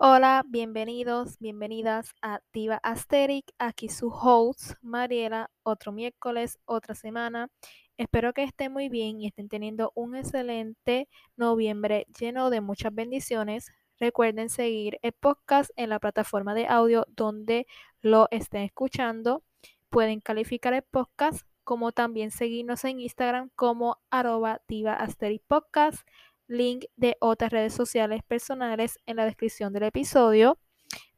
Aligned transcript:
Hola, 0.00 0.44
bienvenidos, 0.46 1.38
bienvenidas 1.40 2.14
a 2.22 2.40
Diva 2.52 2.76
Asteric. 2.84 3.52
Aquí 3.58 3.88
su 3.88 4.10
host, 4.10 4.74
Mariela, 4.80 5.50
otro 5.64 5.90
miércoles, 5.90 6.60
otra 6.66 6.94
semana. 6.94 7.48
Espero 7.96 8.32
que 8.32 8.44
estén 8.44 8.72
muy 8.72 8.88
bien 8.88 9.20
y 9.20 9.26
estén 9.26 9.48
teniendo 9.48 9.90
un 9.96 10.14
excelente 10.14 11.08
noviembre 11.36 12.06
lleno 12.16 12.48
de 12.50 12.60
muchas 12.60 12.94
bendiciones. 12.94 13.72
Recuerden 13.98 14.50
seguir 14.50 15.00
el 15.02 15.14
podcast 15.14 15.72
en 15.74 15.88
la 15.88 15.98
plataforma 15.98 16.54
de 16.54 16.68
audio 16.68 17.04
donde 17.08 17.66
lo 18.00 18.28
estén 18.30 18.62
escuchando. 18.62 19.42
Pueden 19.90 20.20
calificar 20.20 20.74
el 20.74 20.82
podcast 20.82 21.47
como 21.68 21.92
también 21.92 22.30
seguirnos 22.30 22.82
en 22.86 22.98
Instagram 22.98 23.50
como 23.54 23.98
arroba 24.08 24.62
Diva 24.68 25.06
Podcast 25.48 26.08
link 26.46 26.86
de 26.96 27.18
otras 27.20 27.50
redes 27.50 27.74
sociales 27.74 28.22
personales 28.26 28.98
en 29.04 29.16
la 29.16 29.26
descripción 29.26 29.74
del 29.74 29.82
episodio. 29.82 30.58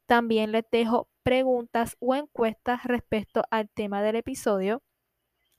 También 0.06 0.50
les 0.50 0.64
dejo 0.72 1.08
preguntas 1.22 1.96
o 2.00 2.16
encuestas 2.16 2.82
respecto 2.82 3.44
al 3.52 3.68
tema 3.68 4.02
del 4.02 4.16
episodio. 4.16 4.82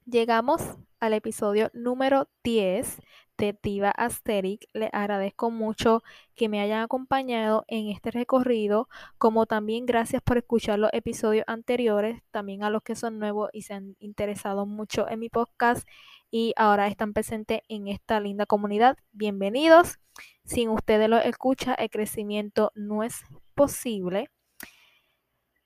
Llegamos 0.03 0.61
al 0.99 1.13
episodio 1.13 1.71
número 1.73 2.27
10 2.43 2.99
de 3.41 3.57
Diva 3.63 3.89
Asteric. 3.89 4.67
Les 4.73 4.89
agradezco 4.93 5.49
mucho 5.49 6.03
que 6.35 6.47
me 6.47 6.61
hayan 6.61 6.83
acompañado 6.83 7.65
en 7.67 7.87
este 7.87 8.11
recorrido, 8.11 8.87
como 9.17 9.47
también 9.47 9.87
gracias 9.87 10.21
por 10.21 10.37
escuchar 10.37 10.77
los 10.77 10.91
episodios 10.93 11.43
anteriores, 11.47 12.21
también 12.29 12.63
a 12.63 12.69
los 12.69 12.83
que 12.83 12.95
son 12.95 13.17
nuevos 13.17 13.49
y 13.51 13.63
se 13.63 13.73
han 13.73 13.95
interesado 13.99 14.67
mucho 14.67 15.09
en 15.09 15.19
mi 15.19 15.29
podcast 15.29 15.87
y 16.29 16.53
ahora 16.55 16.87
están 16.87 17.13
presentes 17.13 17.61
en 17.67 17.87
esta 17.87 18.19
linda 18.19 18.45
comunidad. 18.45 18.95
Bienvenidos. 19.11 19.97
Sin 20.45 20.69
ustedes 20.69 21.09
lo 21.09 21.17
escucha, 21.17 21.73
el 21.73 21.89
crecimiento 21.89 22.71
no 22.75 23.01
es 23.01 23.23
posible. 23.55 24.29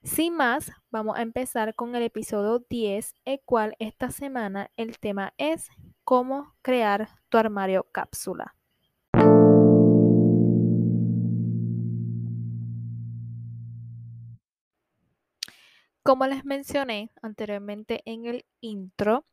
Sin 0.02 0.38
más, 0.38 0.72
vamos 0.92 1.18
a 1.18 1.24
empezar 1.24 1.76
con 1.76 1.94
el 1.94 2.04
episodio 2.04 2.66
10, 2.70 3.16
el 3.26 3.42
cual 3.44 3.76
esta 3.80 4.12
semana 4.12 4.72
el 4.78 4.98
tema 4.98 5.34
es 5.38 5.68
cómo 6.06 6.56
crear 6.62 7.10
tu 7.30 7.38
armario 7.38 7.88
cápsula. 7.92 8.56
Como 16.04 16.28
les 16.28 16.46
mencioné 16.46 17.10
anteriormente 17.24 18.04
en 18.06 18.28
el 18.28 18.46
intro, 18.62 19.26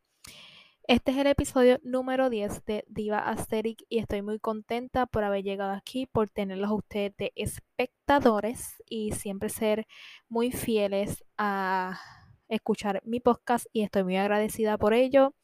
este 0.88 1.10
es 1.12 1.18
el 1.18 1.26
episodio 1.26 1.78
número 1.82 2.30
10 2.30 2.64
de 2.64 2.84
Diva 2.88 3.18
Asterix 3.18 3.84
y 3.90 3.98
estoy 3.98 4.22
muy 4.22 4.40
contenta 4.40 5.04
por 5.04 5.22
haber 5.22 5.44
llegado 5.44 5.72
aquí, 5.72 6.06
por 6.06 6.30
tenerlos 6.30 6.70
a 6.70 6.74
ustedes 6.74 7.14
de 7.18 7.32
espectadores 7.36 8.82
y 8.86 9.12
siempre 9.12 9.50
ser 9.50 9.86
muy 10.30 10.50
fieles 10.50 11.22
a 11.36 12.00
escuchar 12.48 13.02
mi 13.04 13.20
podcast 13.20 13.66
y 13.74 13.82
estoy 13.82 14.04
muy 14.04 14.16
agradecida 14.16 14.78
por 14.78 14.94
ello. 14.94 15.34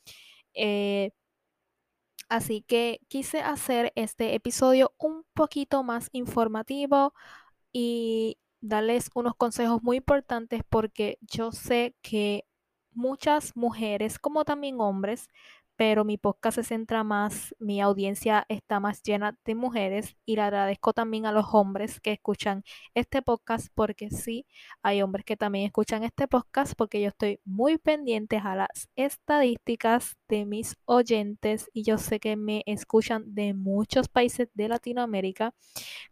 Eh, 0.55 1.11
así 2.29 2.63
que 2.63 3.01
quise 3.09 3.41
hacer 3.41 3.93
este 3.97 4.35
episodio 4.35 4.95
un 4.99 5.25
poquito 5.35 5.83
más 5.85 6.09
informativo 6.13 7.15
y 7.73 8.39
darles 8.61 9.11
unos 9.15 9.35
consejos 9.37 9.83
muy 9.83 9.99
importantes 9.99 10.63
porque 10.69 11.19
yo 11.23 11.53
sé 11.53 11.97
que 12.03 12.47
muchas 12.93 13.57
mujeres 13.57 14.19
como 14.19 14.45
también 14.45 14.81
hombres, 14.81 15.29
pero 15.79 16.05
mi 16.05 16.19
podcast 16.19 16.57
se 16.57 16.65
centra 16.65 17.05
más, 17.05 17.55
mi 17.61 17.81
audiencia 17.81 18.45
está 18.49 18.81
más 18.81 19.01
llena 19.01 19.39
de 19.45 19.55
mujeres 19.55 20.17
y 20.27 20.35
le 20.35 20.43
agradezco 20.43 20.93
también 20.93 21.25
a 21.25 21.31
los 21.31 21.47
hombres 21.53 22.01
que 22.01 22.11
escuchan 22.11 22.65
este 22.95 23.23
podcast 23.23 23.69
porque 23.77 24.11
sí, 24.11 24.45
hay 24.83 25.03
hombres 25.03 25.25
que 25.25 25.37
también 25.37 25.67
escuchan 25.67 26.03
este 26.03 26.27
podcast 26.27 26.75
porque 26.77 27.01
yo 27.01 27.07
estoy 27.07 27.41
muy 27.45 27.79
pendiente 27.79 28.39
a 28.39 28.57
las 28.57 28.89
estadísticas 28.97 30.17
de 30.29 30.47
mis 30.47 30.77
oyentes 30.85 31.71
y 31.73 31.85
yo 31.85 31.97
sé 31.97 32.19
que 32.19 32.35
me 32.35 32.65
escuchan 32.67 33.33
de 33.33 33.55
muchos 33.55 34.09
países 34.09 34.49
de 34.55 34.69
Latinoamérica, 34.69 35.55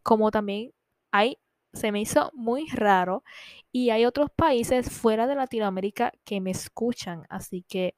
como 0.04 0.30
también 0.30 0.70
hay 1.10 1.38
se 1.72 1.90
me 1.92 2.00
hizo 2.00 2.30
muy 2.34 2.68
raro 2.68 3.24
y 3.72 3.90
hay 3.90 4.04
otros 4.06 4.30
países 4.30 4.90
fuera 4.90 5.26
de 5.26 5.34
Latinoamérica 5.34 6.12
que 6.24 6.40
me 6.40 6.52
escuchan, 6.52 7.24
así 7.28 7.64
que 7.68 7.96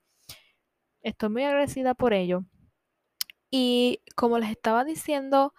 estoy 1.08 1.30
muy 1.30 1.44
agradecida 1.44 1.94
por 1.94 2.12
ello. 2.14 2.44
Y 3.50 4.02
como 4.14 4.38
les 4.38 4.50
estaba 4.50 4.84
diciendo, 4.84 5.54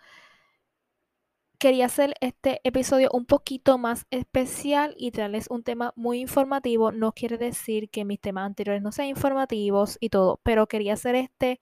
quería 1.60 1.88
hacer 1.88 2.16
este 2.22 2.62
episodio 2.64 3.10
un 3.12 3.26
poquito 3.26 3.78
más 3.78 4.06
especial 4.12 4.96
y 4.98 5.12
traerles 5.12 5.48
un 5.50 5.64
tema 5.64 5.94
muy 5.96 6.20
informativo. 6.22 6.92
No 6.92 7.12
quiere 7.14 7.38
decir 7.38 7.90
que 7.90 8.06
mis 8.06 8.20
temas 8.22 8.46
anteriores 8.46 8.82
no 8.82 8.92
sean 8.92 9.10
informativos 9.10 9.98
y 10.00 10.10
todo, 10.10 10.40
pero 10.44 10.68
quería 10.68 10.94
hacer 10.94 11.16
este 11.16 11.60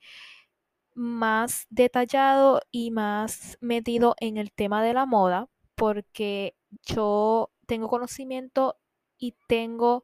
más 0.93 1.67
detallado 1.69 2.61
y 2.71 2.91
más 2.91 3.57
metido 3.61 4.15
en 4.19 4.37
el 4.37 4.51
tema 4.51 4.83
de 4.83 4.93
la 4.93 5.05
moda 5.05 5.49
porque 5.75 6.55
yo 6.85 7.51
tengo 7.67 7.87
conocimiento 7.87 8.77
y 9.19 9.35
tengo, 9.47 10.03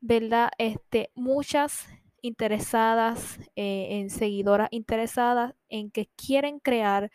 ¿verdad? 0.00 0.50
Este, 0.58 1.10
muchas 1.14 1.86
interesadas, 2.26 3.38
eh, 3.56 3.88
en 4.00 4.10
seguidoras 4.10 4.68
interesadas 4.72 5.54
en 5.68 5.90
que 5.90 6.08
quieren 6.16 6.60
crear, 6.60 7.10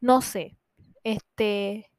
no 0.00 0.22
sé, 0.22 0.58
este, 1.04 1.90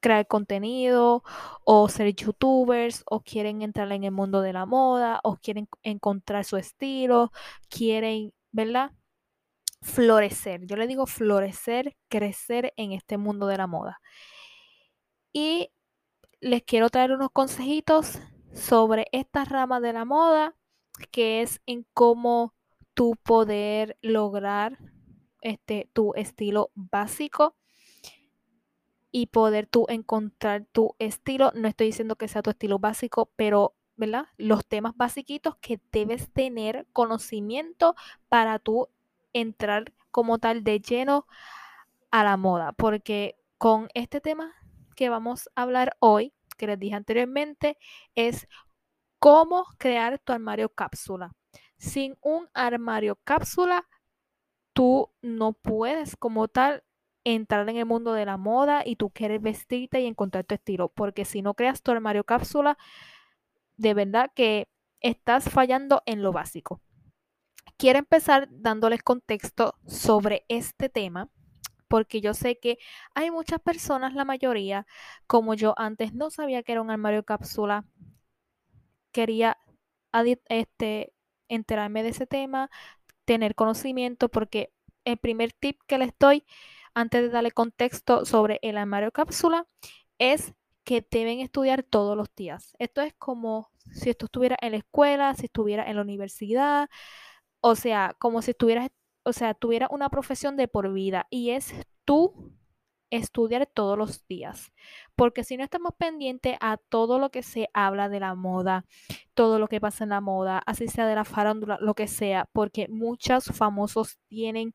crear 0.00 0.26
contenido 0.26 1.22
o 1.64 1.88
ser 1.88 2.14
youtubers 2.14 3.04
o 3.06 3.22
quieren 3.22 3.62
entrar 3.62 3.90
en 3.92 4.04
el 4.04 4.12
mundo 4.12 4.42
de 4.42 4.52
la 4.52 4.66
moda 4.66 5.20
o 5.24 5.36
quieren 5.36 5.68
encontrar 5.82 6.44
su 6.44 6.56
estilo, 6.58 7.32
quieren, 7.68 8.32
¿verdad? 8.52 8.92
Florecer. 9.82 10.66
Yo 10.66 10.76
le 10.76 10.86
digo 10.86 11.06
florecer, 11.06 11.96
crecer 12.08 12.72
en 12.76 12.92
este 12.92 13.18
mundo 13.18 13.46
de 13.46 13.58
la 13.58 13.66
moda 13.66 14.00
y 15.34 15.70
les 16.40 16.62
quiero 16.62 16.88
traer 16.88 17.12
unos 17.12 17.30
consejitos 17.30 18.20
sobre 18.54 19.06
esta 19.12 19.44
rama 19.44 19.80
de 19.80 19.92
la 19.92 20.04
moda, 20.06 20.54
que 21.10 21.42
es 21.42 21.60
en 21.66 21.86
cómo 21.94 22.54
tú 22.94 23.16
poder 23.22 23.98
lograr 24.02 24.78
este, 25.40 25.88
tu 25.92 26.14
estilo 26.14 26.70
básico 26.74 27.56
y 29.10 29.26
poder 29.26 29.66
tú 29.66 29.86
encontrar 29.88 30.66
tu 30.72 30.96
estilo. 30.98 31.52
No 31.54 31.68
estoy 31.68 31.88
diciendo 31.88 32.16
que 32.16 32.28
sea 32.28 32.42
tu 32.42 32.50
estilo 32.50 32.78
básico, 32.78 33.30
pero 33.36 33.74
¿verdad? 33.96 34.26
Los 34.36 34.66
temas 34.66 34.96
básicos 34.96 35.56
que 35.60 35.80
debes 35.92 36.32
tener 36.32 36.86
conocimiento 36.92 37.94
para 38.28 38.58
tú 38.58 38.88
entrar 39.32 39.92
como 40.10 40.38
tal 40.38 40.64
de 40.64 40.80
lleno 40.80 41.26
a 42.10 42.24
la 42.24 42.36
moda, 42.36 42.72
porque 42.72 43.36
con 43.58 43.88
este 43.94 44.20
tema 44.20 44.52
que 44.96 45.08
vamos 45.08 45.50
a 45.54 45.62
hablar 45.62 45.96
hoy, 46.00 46.32
que 46.56 46.66
les 46.66 46.78
dije 46.78 46.94
anteriormente, 46.94 47.78
es 48.14 48.46
cómo 49.24 49.64
crear 49.78 50.18
tu 50.18 50.34
armario 50.34 50.68
cápsula. 50.68 51.32
Sin 51.78 52.14
un 52.20 52.46
armario 52.52 53.16
cápsula, 53.24 53.88
tú 54.74 55.14
no 55.22 55.54
puedes 55.54 56.14
como 56.14 56.46
tal 56.46 56.84
entrar 57.24 57.66
en 57.70 57.78
el 57.78 57.86
mundo 57.86 58.12
de 58.12 58.26
la 58.26 58.36
moda 58.36 58.82
y 58.84 58.96
tú 58.96 59.08
quieres 59.08 59.40
vestirte 59.40 60.02
y 60.02 60.06
encontrar 60.06 60.44
tu 60.44 60.54
estilo, 60.54 60.90
porque 60.90 61.24
si 61.24 61.40
no 61.40 61.54
creas 61.54 61.80
tu 61.80 61.90
armario 61.90 62.24
cápsula, 62.24 62.76
de 63.78 63.94
verdad 63.94 64.30
que 64.34 64.68
estás 65.00 65.48
fallando 65.48 66.02
en 66.04 66.22
lo 66.22 66.30
básico. 66.30 66.82
Quiero 67.78 68.00
empezar 68.00 68.48
dándoles 68.50 69.02
contexto 69.02 69.78
sobre 69.86 70.44
este 70.48 70.90
tema 70.90 71.30
porque 71.88 72.20
yo 72.20 72.34
sé 72.34 72.58
que 72.58 72.76
hay 73.14 73.30
muchas 73.30 73.60
personas, 73.60 74.12
la 74.12 74.26
mayoría, 74.26 74.86
como 75.26 75.54
yo 75.54 75.72
antes 75.78 76.12
no 76.12 76.28
sabía 76.28 76.62
que 76.62 76.72
era 76.72 76.82
un 76.82 76.90
armario 76.90 77.22
cápsula, 77.22 77.86
quería 79.14 79.56
este, 80.48 81.14
enterarme 81.48 82.02
de 82.02 82.10
ese 82.10 82.26
tema, 82.26 82.70
tener 83.24 83.54
conocimiento, 83.54 84.28
porque 84.28 84.72
el 85.04 85.18
primer 85.18 85.52
tip 85.52 85.80
que 85.86 85.98
les 85.98 86.12
doy 86.18 86.44
antes 86.94 87.22
de 87.22 87.28
darle 87.30 87.52
contexto 87.52 88.24
sobre 88.26 88.58
el 88.62 88.76
armario 88.76 89.12
cápsula 89.12 89.66
es 90.18 90.54
que 90.84 91.06
deben 91.10 91.40
estudiar 91.40 91.84
todos 91.84 92.16
los 92.16 92.34
días. 92.34 92.74
Esto 92.78 93.00
es 93.02 93.14
como 93.14 93.70
si 93.92 94.10
esto 94.10 94.26
estuviera 94.26 94.56
en 94.60 94.72
la 94.72 94.78
escuela, 94.78 95.34
si 95.34 95.46
estuviera 95.46 95.88
en 95.88 95.96
la 95.96 96.02
universidad, 96.02 96.88
o 97.60 97.76
sea, 97.76 98.16
como 98.18 98.42
si 98.42 98.50
estuvieras 98.52 98.90
o 99.24 99.32
sea, 99.32 99.54
tuviera 99.54 99.88
una 99.90 100.10
profesión 100.10 100.56
de 100.56 100.68
por 100.68 100.92
vida 100.92 101.26
y 101.30 101.50
es 101.50 101.74
tú 102.04 102.52
estudiar 103.10 103.66
todos 103.66 103.98
los 103.98 104.26
días, 104.26 104.72
porque 105.16 105.44
si 105.44 105.56
no 105.56 105.64
estamos 105.64 105.92
pendientes 105.96 106.56
a 106.60 106.76
todo 106.76 107.18
lo 107.18 107.30
que 107.30 107.42
se 107.42 107.68
habla 107.74 108.08
de 108.08 108.20
la 108.20 108.34
moda, 108.34 108.84
todo 109.34 109.58
lo 109.58 109.68
que 109.68 109.80
pasa 109.80 110.04
en 110.04 110.10
la 110.10 110.20
moda, 110.20 110.58
así 110.66 110.88
sea 110.88 111.06
de 111.06 111.14
la 111.14 111.24
farándula, 111.24 111.78
lo 111.80 111.94
que 111.94 112.08
sea, 112.08 112.48
porque 112.52 112.88
muchos 112.88 113.44
famosos 113.46 114.18
tienen 114.28 114.74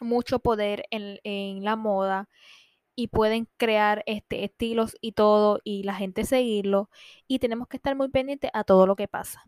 mucho 0.00 0.40
poder 0.40 0.84
en, 0.90 1.18
en 1.24 1.64
la 1.64 1.76
moda 1.76 2.28
y 2.94 3.08
pueden 3.08 3.48
crear 3.56 4.02
este, 4.06 4.44
estilos 4.44 4.96
y 5.00 5.12
todo 5.12 5.60
y 5.64 5.82
la 5.84 5.94
gente 5.94 6.24
seguirlo 6.24 6.90
y 7.26 7.38
tenemos 7.38 7.68
que 7.68 7.76
estar 7.76 7.96
muy 7.96 8.08
pendientes 8.08 8.50
a 8.54 8.64
todo 8.64 8.86
lo 8.86 8.96
que 8.96 9.08
pasa. 9.08 9.42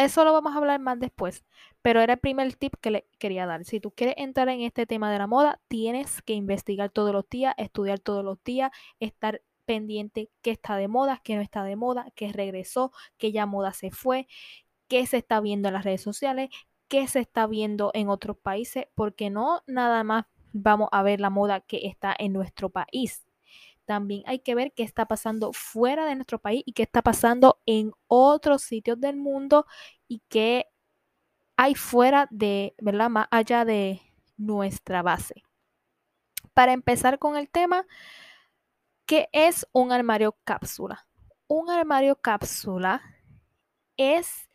Eso 0.00 0.24
lo 0.24 0.32
vamos 0.32 0.54
a 0.54 0.56
hablar 0.56 0.80
más 0.80 0.98
después, 0.98 1.44
pero 1.82 2.00
era 2.00 2.14
el 2.14 2.18
primer 2.18 2.54
tip 2.56 2.72
que 2.80 2.90
le 2.90 3.06
quería 3.18 3.44
dar. 3.44 3.66
Si 3.66 3.80
tú 3.80 3.90
quieres 3.90 4.14
entrar 4.16 4.48
en 4.48 4.62
este 4.62 4.86
tema 4.86 5.12
de 5.12 5.18
la 5.18 5.26
moda, 5.26 5.60
tienes 5.68 6.22
que 6.22 6.32
investigar 6.32 6.88
todos 6.88 7.12
los 7.12 7.28
días, 7.28 7.54
estudiar 7.58 7.98
todos 7.98 8.24
los 8.24 8.42
días, 8.42 8.70
estar 8.98 9.42
pendiente 9.66 10.30
qué 10.40 10.52
está 10.52 10.76
de 10.76 10.88
moda, 10.88 11.20
qué 11.22 11.36
no 11.36 11.42
está 11.42 11.64
de 11.64 11.76
moda, 11.76 12.06
qué 12.14 12.32
regresó, 12.32 12.92
qué 13.18 13.30
ya 13.30 13.44
moda 13.44 13.74
se 13.74 13.90
fue, 13.90 14.26
qué 14.88 15.04
se 15.04 15.18
está 15.18 15.38
viendo 15.42 15.68
en 15.68 15.74
las 15.74 15.84
redes 15.84 16.00
sociales, 16.00 16.48
qué 16.88 17.06
se 17.06 17.18
está 17.20 17.46
viendo 17.46 17.90
en 17.92 18.08
otros 18.08 18.38
países, 18.38 18.86
porque 18.94 19.28
no 19.28 19.60
nada 19.66 20.02
más 20.02 20.24
vamos 20.54 20.88
a 20.92 21.02
ver 21.02 21.20
la 21.20 21.28
moda 21.28 21.60
que 21.60 21.86
está 21.86 22.16
en 22.18 22.32
nuestro 22.32 22.70
país 22.70 23.26
también 23.90 24.22
hay 24.26 24.38
que 24.38 24.54
ver 24.54 24.72
qué 24.72 24.84
está 24.84 25.06
pasando 25.06 25.52
fuera 25.52 26.06
de 26.06 26.14
nuestro 26.14 26.38
país 26.38 26.62
y 26.64 26.74
qué 26.74 26.84
está 26.84 27.02
pasando 27.02 27.60
en 27.66 27.90
otros 28.06 28.62
sitios 28.62 29.00
del 29.00 29.16
mundo 29.16 29.66
y 30.06 30.22
qué 30.28 30.66
hay 31.56 31.74
fuera 31.74 32.28
de, 32.30 32.76
¿verdad? 32.80 33.10
Más 33.10 33.26
allá 33.32 33.64
de 33.64 34.00
nuestra 34.36 35.02
base. 35.02 35.42
Para 36.54 36.72
empezar 36.72 37.18
con 37.18 37.36
el 37.36 37.50
tema, 37.50 37.84
¿qué 39.06 39.28
es 39.32 39.66
un 39.72 39.90
armario 39.90 40.36
cápsula? 40.44 41.08
Un 41.48 41.68
armario 41.68 42.14
cápsula 42.14 43.02
es 43.96 44.48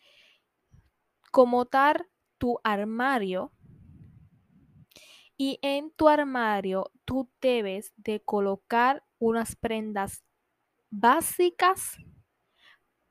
como 1.30 1.66
tal 1.66 2.08
tu 2.38 2.58
armario 2.64 3.52
y 5.38 5.60
en 5.62 5.92
tu 5.92 6.08
armario 6.10 6.92
tú 7.06 7.30
debes 7.42 7.94
de 7.98 8.22
colocar 8.22 9.04
unas 9.20 9.56
prendas 9.56 10.24
básicas 10.90 11.98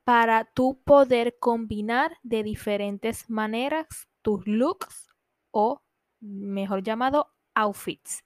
para 0.03 0.45
tú 0.45 0.81
poder 0.83 1.37
combinar 1.39 2.17
de 2.23 2.43
diferentes 2.43 3.29
maneras 3.29 3.87
tus 4.21 4.45
looks 4.47 5.09
o 5.51 5.81
mejor 6.19 6.83
llamado 6.83 7.33
outfits. 7.53 8.23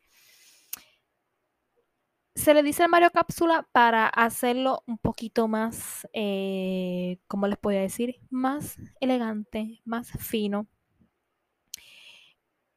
Se 2.35 2.53
le 2.53 2.63
dice 2.63 2.83
armario 2.83 3.11
cápsula 3.11 3.67
para 3.73 4.07
hacerlo 4.07 4.83
un 4.87 4.97
poquito 4.97 5.49
más, 5.49 6.07
eh, 6.13 7.19
¿cómo 7.27 7.47
les 7.47 7.57
podría 7.57 7.81
decir? 7.81 8.15
Más 8.29 8.77
elegante, 9.01 9.81
más 9.83 10.09
fino. 10.11 10.67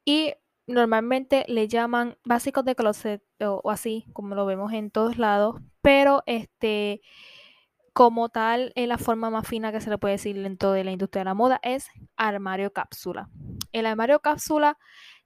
Y 0.04 0.34
normalmente 0.66 1.44
le 1.48 1.68
llaman 1.68 2.16
básicos 2.24 2.64
de 2.64 2.74
closet 2.74 3.22
o, 3.40 3.70
así, 3.70 4.06
como 4.12 4.34
lo 4.34 4.46
vemos 4.46 4.72
en 4.72 4.90
todos 4.90 5.18
lados, 5.18 5.56
pero 5.80 6.22
este 6.26 7.00
como 7.92 8.30
tal, 8.30 8.72
la 8.74 8.96
forma 8.96 9.28
más 9.28 9.46
fina 9.46 9.70
que 9.70 9.82
se 9.82 9.90
le 9.90 9.98
puede 9.98 10.14
decir 10.14 10.40
dentro 10.40 10.72
de 10.72 10.82
la 10.82 10.92
industria 10.92 11.20
de 11.20 11.24
la 11.26 11.34
moda 11.34 11.60
es 11.62 11.88
armario 12.16 12.72
cápsula. 12.72 13.28
El 13.72 13.84
armario 13.84 14.20
cápsula 14.20 14.78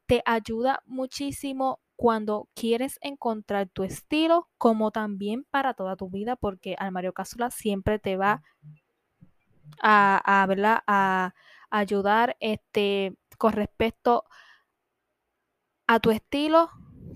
te 0.07 0.21
ayuda 0.27 0.83
muchísimo 0.85 1.81
cuando 1.95 2.49
quieres 2.55 2.99
encontrar 3.03 3.69
tu 3.69 3.85
estilo, 3.85 4.49
como 4.59 4.91
también 4.91 5.47
para 5.49 5.75
toda 5.75 5.95
tu 5.97 6.11
vida, 6.11 6.35
porque 6.35 6.75
armario 6.79 7.13
cápsula 7.13 7.51
siempre 7.51 8.01
te 8.01 8.17
va 8.17 8.43
a, 9.81 10.21
a, 10.25 10.85
a 10.87 11.33
ayudar 11.71 12.37
este, 12.41 13.17
con 13.39 13.53
respecto 13.53 14.25
a 14.29 14.46
a 15.87 16.01
tu 16.01 16.11
estilo, 16.11 16.71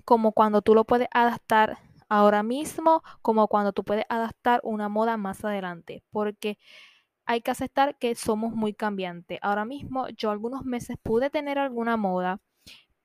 como 0.05 0.31
cuando 0.31 0.61
tú 0.61 0.75
lo 0.75 0.85
puedes 0.85 1.07
adaptar 1.11 1.77
ahora 2.09 2.43
mismo, 2.43 3.03
como 3.21 3.47
cuando 3.47 3.73
tú 3.73 3.83
puedes 3.83 4.05
adaptar 4.09 4.59
una 4.63 4.89
moda 4.89 5.17
más 5.17 5.43
adelante, 5.45 6.03
porque 6.11 6.57
hay 7.25 7.41
que 7.41 7.51
aceptar 7.51 7.97
que 7.97 8.15
somos 8.15 8.53
muy 8.53 8.73
cambiantes. 8.73 9.39
Ahora 9.41 9.65
mismo 9.65 10.09
yo 10.09 10.31
algunos 10.31 10.65
meses 10.65 10.97
pude 11.01 11.29
tener 11.29 11.57
alguna 11.57 11.97
moda, 11.97 12.41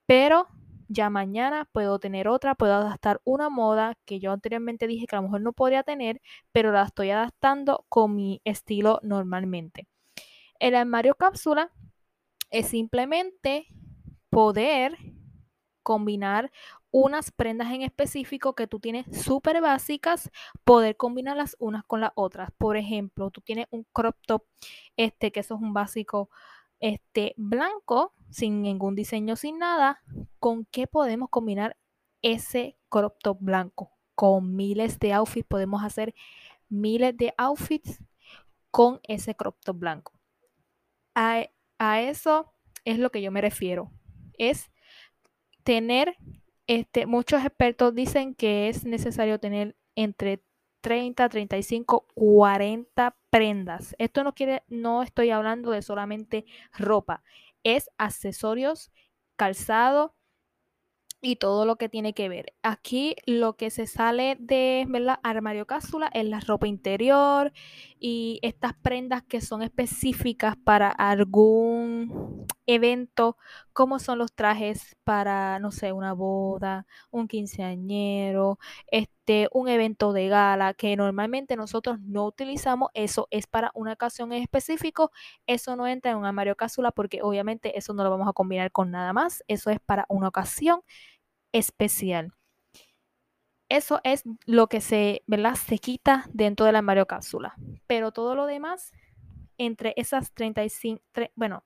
pero 0.06 0.48
ya 0.88 1.10
mañana 1.10 1.68
puedo 1.72 1.98
tener 1.98 2.28
otra, 2.28 2.54
puedo 2.54 2.74
adaptar 2.74 3.20
una 3.24 3.48
moda 3.48 3.96
que 4.04 4.20
yo 4.20 4.32
anteriormente 4.32 4.86
dije 4.86 5.06
que 5.06 5.16
a 5.16 5.20
lo 5.20 5.24
mejor 5.24 5.40
no 5.42 5.52
podría 5.52 5.82
tener, 5.82 6.20
pero 6.52 6.72
la 6.72 6.84
estoy 6.84 7.10
adaptando 7.10 7.84
con 7.88 8.14
mi 8.14 8.40
estilo 8.44 9.00
normalmente. 9.02 9.86
El 10.58 10.74
armario 10.74 11.14
cápsula 11.14 11.70
es 12.50 12.68
simplemente 12.68 13.66
poder 14.30 14.96
combinar 15.86 16.50
unas 16.90 17.30
prendas 17.30 17.70
en 17.70 17.82
específico 17.82 18.56
que 18.56 18.66
tú 18.66 18.80
tienes 18.80 19.06
súper 19.22 19.60
básicas, 19.60 20.32
poder 20.64 20.96
combinarlas 20.96 21.54
unas 21.60 21.84
con 21.84 22.00
las 22.00 22.10
otras. 22.16 22.50
Por 22.58 22.76
ejemplo, 22.76 23.30
tú 23.30 23.40
tienes 23.40 23.66
un 23.70 23.86
crop 23.92 24.16
top, 24.26 24.42
este, 24.96 25.30
que 25.30 25.38
eso 25.38 25.54
es 25.54 25.60
un 25.60 25.72
básico 25.74 26.28
este, 26.80 27.34
blanco, 27.36 28.14
sin 28.30 28.62
ningún 28.62 28.96
diseño, 28.96 29.36
sin 29.36 29.60
nada. 29.60 30.02
¿Con 30.40 30.64
qué 30.64 30.88
podemos 30.88 31.30
combinar 31.30 31.76
ese 32.20 32.76
crop 32.88 33.14
top 33.22 33.38
blanco? 33.40 33.92
Con 34.16 34.56
miles 34.56 34.98
de 34.98 35.12
outfits, 35.12 35.46
podemos 35.46 35.84
hacer 35.84 36.16
miles 36.68 37.16
de 37.16 37.32
outfits 37.38 38.02
con 38.72 38.98
ese 39.04 39.36
crop 39.36 39.54
top 39.62 39.78
blanco. 39.78 40.18
A, 41.14 41.46
a 41.78 42.00
eso 42.00 42.52
es 42.84 42.98
lo 42.98 43.10
que 43.10 43.22
yo 43.22 43.30
me 43.30 43.40
refiero. 43.40 43.92
Es 44.36 44.68
tener, 45.66 46.16
este, 46.68 47.06
muchos 47.06 47.44
expertos 47.44 47.92
dicen 47.92 48.36
que 48.36 48.68
es 48.68 48.84
necesario 48.84 49.40
tener 49.40 49.76
entre 49.96 50.40
30, 50.80 51.28
35, 51.28 52.06
40 52.14 53.16
prendas. 53.30 53.96
Esto 53.98 54.22
no 54.22 54.32
quiere, 54.32 54.62
no 54.68 55.02
estoy 55.02 55.30
hablando 55.30 55.72
de 55.72 55.82
solamente 55.82 56.46
ropa, 56.72 57.24
es 57.64 57.90
accesorios, 57.98 58.92
calzado, 59.34 60.14
y 61.20 61.36
todo 61.36 61.64
lo 61.64 61.76
que 61.76 61.88
tiene 61.88 62.12
que 62.12 62.28
ver. 62.28 62.54
Aquí 62.62 63.16
lo 63.26 63.56
que 63.56 63.70
se 63.70 63.88
sale 63.88 64.36
de 64.38 64.84
¿verdad? 64.88 65.18
armario 65.24 65.66
cápsula 65.66 66.08
es 66.12 66.26
la 66.26 66.38
ropa 66.38 66.68
interior 66.68 67.52
y 67.98 68.38
estas 68.42 68.74
prendas 68.74 69.24
que 69.24 69.40
son 69.40 69.62
específicas 69.62 70.56
para 70.56 70.88
algún 70.88 72.46
evento, 72.66 73.36
como 73.72 73.98
son 73.98 74.18
los 74.18 74.32
trajes 74.34 74.96
para, 75.04 75.58
no 75.58 75.70
sé, 75.70 75.92
una 75.92 76.12
boda, 76.12 76.86
un 77.10 77.28
quinceañero, 77.28 78.58
este, 78.88 79.48
un 79.52 79.68
evento 79.68 80.12
de 80.12 80.28
gala, 80.28 80.74
que 80.74 80.96
normalmente 80.96 81.56
nosotros 81.56 82.00
no 82.00 82.26
utilizamos, 82.26 82.90
eso 82.94 83.28
es 83.30 83.46
para 83.46 83.70
una 83.74 83.92
ocasión 83.94 84.32
en 84.32 84.42
específico, 84.42 85.10
eso 85.46 85.76
no 85.76 85.86
entra 85.86 86.10
en 86.12 86.18
un 86.18 86.26
armario 86.26 86.56
cápsula 86.56 86.90
porque 86.92 87.22
obviamente 87.22 87.78
eso 87.78 87.94
no 87.94 88.04
lo 88.04 88.10
vamos 88.10 88.28
a 88.28 88.32
combinar 88.32 88.72
con 88.72 88.90
nada 88.90 89.12
más, 89.12 89.44
eso 89.48 89.70
es 89.70 89.78
para 89.80 90.06
una 90.08 90.28
ocasión 90.28 90.82
especial. 91.52 92.32
Eso 93.68 94.00
es 94.04 94.22
lo 94.44 94.68
que 94.68 94.80
se, 94.80 95.22
¿verdad? 95.26 95.56
se 95.56 95.78
quita 95.78 96.26
dentro 96.32 96.66
del 96.66 96.76
armario 96.76 97.06
cápsula. 97.06 97.54
Pero 97.88 98.12
todo 98.12 98.36
lo 98.36 98.46
demás, 98.46 98.92
entre 99.58 99.92
esas 99.96 100.32
35, 100.32 101.02
bueno, 101.34 101.64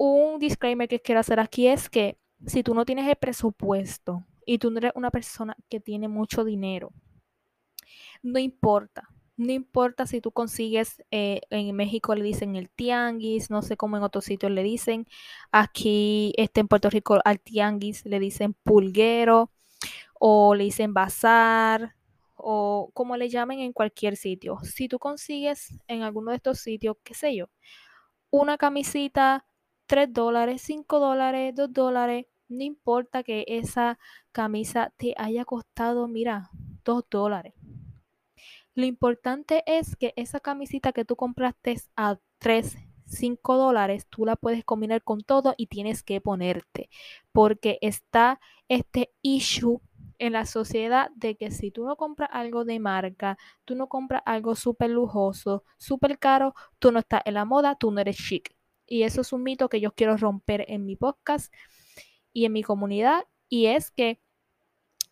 un 0.00 0.38
disclaimer 0.38 0.88
que 0.88 1.00
quiero 1.00 1.20
hacer 1.20 1.40
aquí 1.40 1.66
es 1.66 1.90
que 1.90 2.18
si 2.46 2.62
tú 2.62 2.74
no 2.74 2.86
tienes 2.86 3.06
el 3.06 3.16
presupuesto 3.16 4.24
y 4.46 4.56
tú 4.56 4.70
no 4.70 4.78
eres 4.78 4.92
una 4.94 5.10
persona 5.10 5.54
que 5.68 5.78
tiene 5.78 6.08
mucho 6.08 6.42
dinero, 6.42 6.90
no 8.22 8.38
importa. 8.38 9.08
No 9.36 9.52
importa 9.52 10.06
si 10.06 10.20
tú 10.22 10.32
consigues, 10.32 11.02
eh, 11.10 11.42
en 11.50 11.74
México 11.76 12.14
le 12.14 12.22
dicen 12.22 12.56
el 12.56 12.70
tianguis, 12.70 13.50
no 13.50 13.60
sé 13.62 13.76
cómo 13.76 13.98
en 13.98 14.02
otros 14.02 14.24
sitios 14.24 14.52
le 14.52 14.62
dicen. 14.62 15.06
Aquí 15.52 16.32
este, 16.38 16.60
en 16.60 16.68
Puerto 16.68 16.88
Rico 16.88 17.18
al 17.24 17.40
tianguis 17.40 18.04
le 18.06 18.20
dicen 18.20 18.54
pulguero 18.54 19.50
o 20.18 20.54
le 20.54 20.64
dicen 20.64 20.94
bazar 20.94 21.94
o 22.36 22.90
como 22.94 23.16
le 23.18 23.28
llamen 23.28 23.60
en 23.60 23.72
cualquier 23.74 24.16
sitio. 24.16 24.58
Si 24.62 24.88
tú 24.88 24.98
consigues 24.98 25.78
en 25.88 26.02
alguno 26.02 26.30
de 26.30 26.38
estos 26.38 26.60
sitios, 26.60 26.96
qué 27.04 27.14
sé 27.14 27.36
yo, 27.36 27.46
una 28.30 28.58
camisita, 28.58 29.46
3 29.90 30.12
dólares, 30.12 30.62
5 30.62 31.00
dólares, 31.00 31.52
2 31.52 31.72
dólares, 31.72 32.26
no 32.48 32.62
importa 32.62 33.24
que 33.24 33.44
esa 33.48 33.98
camisa 34.30 34.92
te 34.96 35.14
haya 35.18 35.44
costado, 35.44 36.06
mira, 36.06 36.48
2 36.84 37.02
dólares. 37.10 37.54
Lo 38.76 38.86
importante 38.86 39.64
es 39.66 39.96
que 39.96 40.12
esa 40.14 40.38
camisita 40.38 40.92
que 40.92 41.04
tú 41.04 41.16
compraste 41.16 41.74
a 41.96 42.20
3, 42.38 42.78
5 43.06 43.56
dólares, 43.56 44.06
tú 44.08 44.24
la 44.24 44.36
puedes 44.36 44.64
combinar 44.64 45.02
con 45.02 45.22
todo 45.22 45.54
y 45.56 45.66
tienes 45.66 46.04
que 46.04 46.20
ponerte, 46.20 46.88
porque 47.32 47.78
está 47.80 48.38
este 48.68 49.12
issue 49.22 49.80
en 50.20 50.34
la 50.34 50.46
sociedad 50.46 51.10
de 51.16 51.34
que 51.36 51.50
si 51.50 51.72
tú 51.72 51.84
no 51.84 51.96
compras 51.96 52.30
algo 52.32 52.64
de 52.64 52.78
marca, 52.78 53.38
tú 53.64 53.74
no 53.74 53.88
compras 53.88 54.22
algo 54.24 54.54
súper 54.54 54.90
lujoso, 54.90 55.64
súper 55.78 56.16
caro, 56.20 56.54
tú 56.78 56.92
no 56.92 57.00
estás 57.00 57.22
en 57.24 57.34
la 57.34 57.44
moda, 57.44 57.74
tú 57.74 57.90
no 57.90 58.00
eres 58.00 58.16
chic. 58.16 58.54
Y 58.90 59.04
eso 59.04 59.20
es 59.20 59.32
un 59.32 59.44
mito 59.44 59.68
que 59.68 59.80
yo 59.80 59.92
quiero 59.92 60.16
romper 60.16 60.64
en 60.66 60.84
mi 60.84 60.96
podcast 60.96 61.54
y 62.32 62.44
en 62.44 62.52
mi 62.52 62.64
comunidad. 62.64 63.22
Y 63.48 63.66
es 63.66 63.92
que 63.92 64.20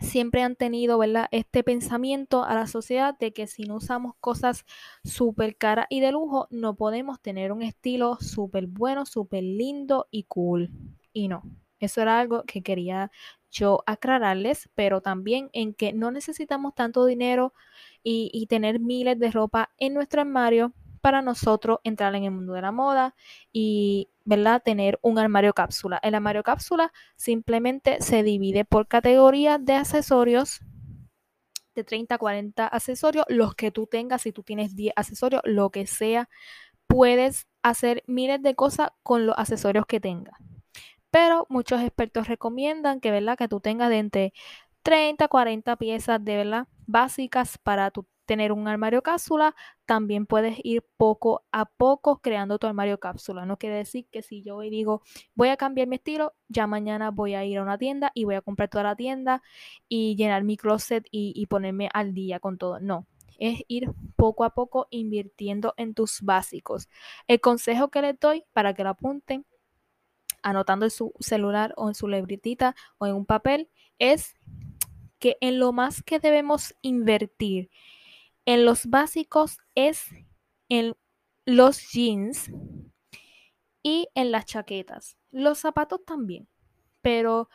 siempre 0.01 0.43
han 0.43 0.57
tenido, 0.57 0.99
¿verdad? 0.99 1.29
Este 1.31 1.63
pensamiento 1.63 2.43
a 2.43 2.55
la 2.55 2.67
sociedad 2.67 3.17
de 3.17 3.33
que 3.33 3.47
si 3.47 3.63
no 3.63 3.77
usamos 3.77 4.15
cosas 4.21 4.65
súper 5.05 5.57
caras 5.57 5.87
y 5.91 6.01
de 6.01 6.11
lujo, 6.11 6.49
no 6.51 6.75
podemos 6.75 7.23
tener 7.23 7.53
un 7.53 7.63
estilo 7.63 8.19
súper 8.21 8.67
bueno, 8.67 9.07
súper 9.07 9.45
lindo 9.45 10.09
y 10.11 10.25
cool. 10.25 10.71
Y 11.13 11.29
no, 11.29 11.45
eso 11.79 12.03
era 12.03 12.19
algo 12.19 12.43
que 12.43 12.63
quería 12.63 13.13
yo 13.49 13.85
aclararles, 13.87 14.69
pero 14.75 15.01
también 15.03 15.51
en 15.53 15.73
que 15.73 15.93
no 15.93 16.11
necesitamos 16.11 16.75
tanto 16.75 17.07
dinero 17.07 17.55
y, 18.03 18.29
y 18.35 18.49
tener 18.49 18.81
miles 18.81 19.21
de 19.21 19.31
ropa 19.31 19.71
en 19.79 19.95
nuestro 19.95 20.21
armario 20.21 20.75
para 20.99 21.23
nosotros 21.23 21.79
entrar 21.85 22.15
en 22.15 22.25
el 22.25 22.31
mundo 22.31 22.53
de 22.53 22.63
la 22.63 22.73
moda 22.73 23.15
y, 23.53 24.09
¿verdad? 24.25 24.63
Tener 24.63 24.99
un 25.03 25.19
armario 25.19 25.53
cápsula. 25.55 25.99
El 26.03 26.15
armario 26.15 26.43
cápsula 26.43 26.93
simplemente 27.17 28.01
se 28.01 28.23
divide 28.23 28.65
por 28.65 28.89
categorías 28.89 29.65
de 29.65 29.75
accesorios 29.75 30.61
de 31.75 31.85
30 31.85 32.17
a 32.17 32.19
40 32.19 32.67
accesorios, 32.67 33.25
los 33.29 33.55
que 33.55 33.71
tú 33.71 33.87
tengas, 33.87 34.23
si 34.23 34.33
tú 34.33 34.43
tienes 34.43 34.75
10 34.75 34.93
accesorios, 34.97 35.43
lo 35.45 35.71
que 35.71 35.87
sea, 35.87 36.29
puedes 36.89 37.47
hacer 37.63 38.03
miles 38.07 38.43
de 38.43 38.55
cosas 38.55 38.91
con 39.03 39.27
los 39.27 39.39
accesorios 39.39 39.87
que 39.87 40.01
tengas. 40.01 40.37
Pero 41.11 41.47
muchos 41.49 41.81
expertos 41.81 42.29
recomiendan 42.29 43.01
que, 43.01 43.11
¿verdad? 43.11 43.39
Que 43.39 43.49
tú 43.49 43.61
tengas 43.61 43.89
de 43.91 43.99
entre 43.99 44.33
30 44.83 45.29
40 45.29 45.77
piezas 45.77 46.25
de, 46.25 46.37
¿verdad? 46.37 46.69
Básicas 46.87 47.59
para 47.59 47.93
tener 48.29 48.53
un 48.53 48.69
armario 48.69 49.03
cápsula, 49.03 49.55
también 49.87 50.27
puedes 50.27 50.59
ir 50.63 50.85
poco 50.99 51.47
a 51.51 51.65
poco 51.65 52.21
creando 52.21 52.59
tu 52.59 52.67
armario 52.67 53.01
cápsula. 53.01 53.47
No 53.47 53.57
quiere 53.57 53.77
decir 53.77 54.07
que 54.11 54.21
si 54.21 54.43
yo 54.43 54.57
hoy 54.57 54.69
digo 54.69 55.03
voy 55.35 55.49
a 55.49 55.57
cambiar 55.57 55.89
mi 55.89 55.97
estilo, 55.97 56.35
ya 56.49 56.67
mañana 56.67 57.11
voy 57.11 57.35
a 57.35 57.45
ir 57.47 57.59
a 57.59 57.63
una 57.63 57.79
tienda 57.79 58.13
y 58.15 58.25
voy 58.25 58.35
a 58.35 58.43
comprar 58.43 58.69
toda 58.69 58.85
la 58.85 58.97
tienda 58.97 59.43
y 59.89 60.15
llenar 60.17 60.45
mi 60.45 60.59
closet 60.59 61.07
y, 61.11 61.33
y 61.35 61.47
ponerme 61.47 61.89
al 61.95 62.13
día 62.13 62.39
con 62.39 62.59
todo. 62.59 62.81
No, 62.81 63.07
es 63.39 63.63
ir 63.67 63.91
poco 64.17 64.45
a 64.45 64.51
poco 64.51 64.89
invirtiendo 64.91 65.73
en 65.79 65.95
tus 65.95 66.21
básicos. 66.21 66.89
El 67.29 67.41
consejo 67.41 67.89
que 67.89 68.03
les 68.03 68.21
doy 68.21 68.45
para 68.53 68.75
que 68.75 68.85
lo 68.85 68.91
apunten, 68.91 69.47
anotando 70.43 70.85
en 70.85 70.91
su 70.91 71.15
celular 71.19 71.73
o 71.77 71.89
en 71.89 71.95
su 71.95 72.09
libretita 72.09 72.77
o 72.99 73.07
en 73.07 73.15
un 73.15 73.25
papel, 73.25 73.71
es 73.99 74.35
que 75.19 75.37
en 75.41 75.59
lo 75.59 75.73
más 75.73 76.03
que 76.03 76.19
debemos 76.19 76.75
invertir 76.83 77.71
en 78.47 78.65
los 78.65 78.87
básicos 78.87 79.59
es 79.75 80.07
en 80.69 80.97
los 81.45 81.93
jeans 81.93 82.51
y 83.83 84.09
en 84.15 84.33
las 84.33 84.47
chaquetas. 84.47 85.17
Los 85.31 85.59
zapatos 85.59 86.05
también, 86.05 86.49
pero 87.03 87.49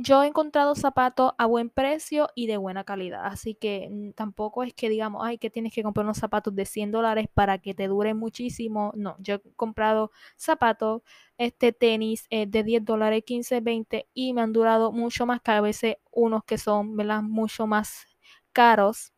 yo 0.00 0.22
he 0.22 0.28
encontrado 0.28 0.74
zapatos 0.74 1.32
a 1.38 1.46
buen 1.46 1.70
precio 1.70 2.28
y 2.34 2.46
de 2.46 2.56
buena 2.56 2.84
calidad, 2.84 3.26
así 3.26 3.54
que 3.54 3.88
mm, 3.90 4.12
tampoco 4.12 4.62
es 4.62 4.72
que 4.74 4.88
digamos, 4.88 5.22
ay, 5.24 5.38
que 5.38 5.50
tienes 5.50 5.74
que 5.74 5.82
comprar 5.82 6.04
unos 6.06 6.18
zapatos 6.18 6.54
de 6.54 6.64
100 6.64 6.92
dólares 6.92 7.26
para 7.32 7.58
que 7.58 7.74
te 7.74 7.88
duren 7.88 8.16
muchísimo. 8.16 8.92
No, 8.96 9.16
yo 9.18 9.36
he 9.36 9.40
comprado 9.56 10.12
zapatos, 10.36 11.02
este 11.36 11.72
tenis 11.72 12.26
eh, 12.30 12.46
de 12.46 12.62
10 12.64 12.84
dólares, 12.84 13.24
15, 13.26 13.60
20 13.60 14.08
y 14.14 14.32
me 14.34 14.42
han 14.42 14.52
durado 14.52 14.92
mucho 14.92 15.26
más 15.26 15.40
que 15.42 15.50
a 15.52 15.60
veces 15.60 15.96
unos 16.10 16.44
que 16.44 16.58
son. 16.58 16.96
Mucho 17.30 17.66
más 17.66 18.06
caros 18.52 19.12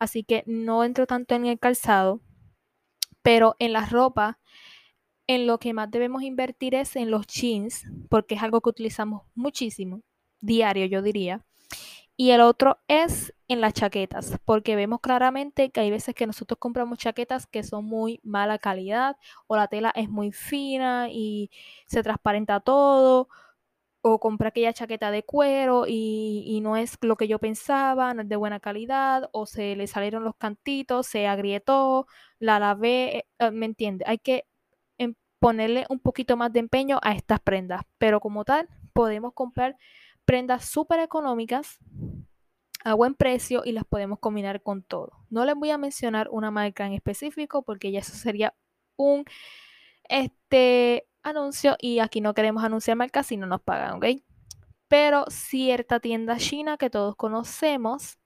así 0.00 0.24
que 0.24 0.42
no 0.46 0.82
entro 0.82 1.06
tanto 1.06 1.36
en 1.36 1.46
el 1.46 1.60
calzado, 1.60 2.20
pero 3.22 3.54
en 3.60 3.72
la 3.72 3.86
ropa, 3.86 4.40
en 5.28 5.46
lo 5.46 5.58
que 5.58 5.74
más 5.74 5.90
debemos 5.90 6.22
invertir 6.22 6.74
es 6.74 6.96
en 6.96 7.10
los 7.10 7.26
jeans, 7.28 7.84
porque 8.08 8.34
es 8.34 8.42
algo 8.42 8.60
que 8.60 8.70
utilizamos 8.70 9.22
muchísimo, 9.34 10.02
diario 10.40 10.86
yo 10.86 11.02
diría. 11.02 11.44
Y 12.16 12.32
el 12.32 12.42
otro 12.42 12.78
es 12.86 13.32
en 13.48 13.62
las 13.62 13.72
chaquetas, 13.72 14.38
porque 14.44 14.76
vemos 14.76 15.00
claramente 15.00 15.70
que 15.70 15.80
hay 15.80 15.90
veces 15.90 16.14
que 16.14 16.26
nosotros 16.26 16.58
compramos 16.58 16.98
chaquetas 16.98 17.46
que 17.46 17.62
son 17.62 17.86
muy 17.86 18.20
mala 18.22 18.58
calidad 18.58 19.16
o 19.46 19.56
la 19.56 19.68
tela 19.68 19.90
es 19.96 20.10
muy 20.10 20.30
fina 20.32 21.08
y 21.10 21.50
se 21.86 22.02
transparenta 22.02 22.60
todo 22.60 23.28
o 24.02 24.18
compré 24.20 24.48
aquella 24.48 24.72
chaqueta 24.72 25.10
de 25.10 25.22
cuero 25.22 25.84
y, 25.86 26.60
no 26.62 26.76
es 26.76 26.96
lo 27.02 27.16
que 27.16 27.28
yo 27.28 27.38
pensaba, 27.38 28.14
no 28.14 28.22
es 28.22 28.28
de 28.28 28.36
buena 28.36 28.60
calidad, 28.60 29.28
o 29.32 29.46
se 29.46 29.76
le 29.76 29.86
salieron 29.86 30.24
los 30.24 30.36
cantitos, 30.36 31.06
se 31.06 31.26
agrietó, 31.26 32.06
la 32.38 32.58
lavé, 32.58 33.26
eh, 33.38 33.50
¿me 33.50 33.66
entiende? 33.66 34.04
Hay 34.06 34.18
que 34.18 34.46
em, 34.98 35.14
ponerle 35.38 35.86
un 35.90 36.00
poquito 36.00 36.36
más 36.36 36.52
de 36.52 36.60
empeño 36.60 36.98
a 37.02 37.12
estas 37.12 37.40
prendas, 37.40 37.82
pero 37.98 38.20
como 38.20 38.44
tal, 38.44 38.68
podemos 38.92 39.32
comprar 39.34 39.76
prendas 40.30 40.64
súper 40.64 41.00
económicas 41.00 41.80
a 42.84 42.94
buen 42.94 43.16
precio 43.16 43.62
y 43.64 43.72
las 43.72 43.84
podemos 43.84 44.20
combinar 44.20 44.62
con 44.62 44.84
todo. 44.84 45.10
No 45.28 45.44
les 45.44 45.56
voy 45.56 45.70
a 45.70 45.76
mencionar 45.76 46.28
una 46.30 46.52
marca 46.52 46.86
en 46.86 46.92
específico 46.92 47.64
porque 47.64 47.90
ya 47.90 47.98
eso 47.98 48.12
sería 48.14 48.54
un 48.96 49.24
este 50.08 51.08
anuncio 51.24 51.76
y 51.80 51.98
aquí 51.98 52.20
no 52.20 52.32
queremos 52.32 52.62
anunciar 52.62 52.96
marcas 52.96 53.26
si 53.26 53.36
no 53.36 53.48
nos 53.48 53.60
pagan, 53.60 53.94
¿ok? 53.94 54.22
Pero 54.86 55.24
cierta 55.30 55.98
tienda 55.98 56.36
china 56.36 56.76
que 56.76 56.90
todos 56.90 57.16
conocemos, 57.16 58.20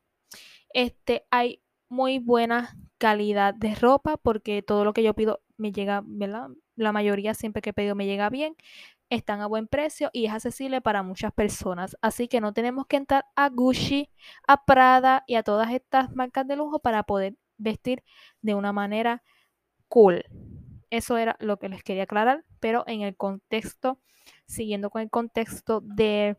este, 0.75 1.27
hay 1.31 1.63
muy 1.89 2.19
buena 2.19 2.77
calidad 2.99 3.55
de 3.55 3.75
ropa 3.77 4.19
porque 4.19 4.61
todo 4.61 4.85
lo 4.85 4.93
que 4.93 5.03
yo 5.03 5.15
pido 5.15 5.41
me 5.57 5.73
llega, 5.73 6.03
¿verdad? 6.05 6.49
La 6.77 6.93
mayoría 6.93 7.33
siempre 7.33 7.63
que 7.63 7.71
he 7.71 7.73
pedido 7.73 7.95
me 7.95 8.05
llega 8.05 8.29
bien, 8.29 8.57
están 9.11 9.41
a 9.41 9.47
buen 9.47 9.69
precio 9.69 10.11
y 10.13 10.27
es 10.27 10.33
accesible 10.33 10.81
para 10.81 11.03
muchas 11.03 11.33
personas. 11.33 11.97
Así 12.01 12.29
que 12.29 12.41
no 12.41 12.53
tenemos 12.53 12.87
que 12.87 12.97
entrar 12.97 13.27
a 13.37 13.49
Gucci, 13.49 14.11
a 14.47 14.65
Prada 14.65 15.25
y 15.27 15.37
a 15.37 15.43
todas 15.43 15.71
estas 15.73 16.15
marcas 16.15 16.47
de 16.47 16.57
lujo 16.57 16.79
para 16.81 17.03
poder 17.03 17.37
vestir 17.57 18.03
de 18.43 18.55
una 18.55 18.73
manera 18.73 19.23
cool. 19.89 20.25
Eso 20.91 21.17
era 21.17 21.37
lo 21.41 21.59
que 21.59 21.69
les 21.69 21.83
quería 21.83 22.05
aclarar, 22.05 22.45
pero 22.61 22.85
en 22.87 23.03
el 23.03 23.17
contexto, 23.17 24.01
siguiendo 24.47 24.91
con 24.91 25.03
el 25.03 25.11
contexto 25.11 25.81
de 25.83 26.37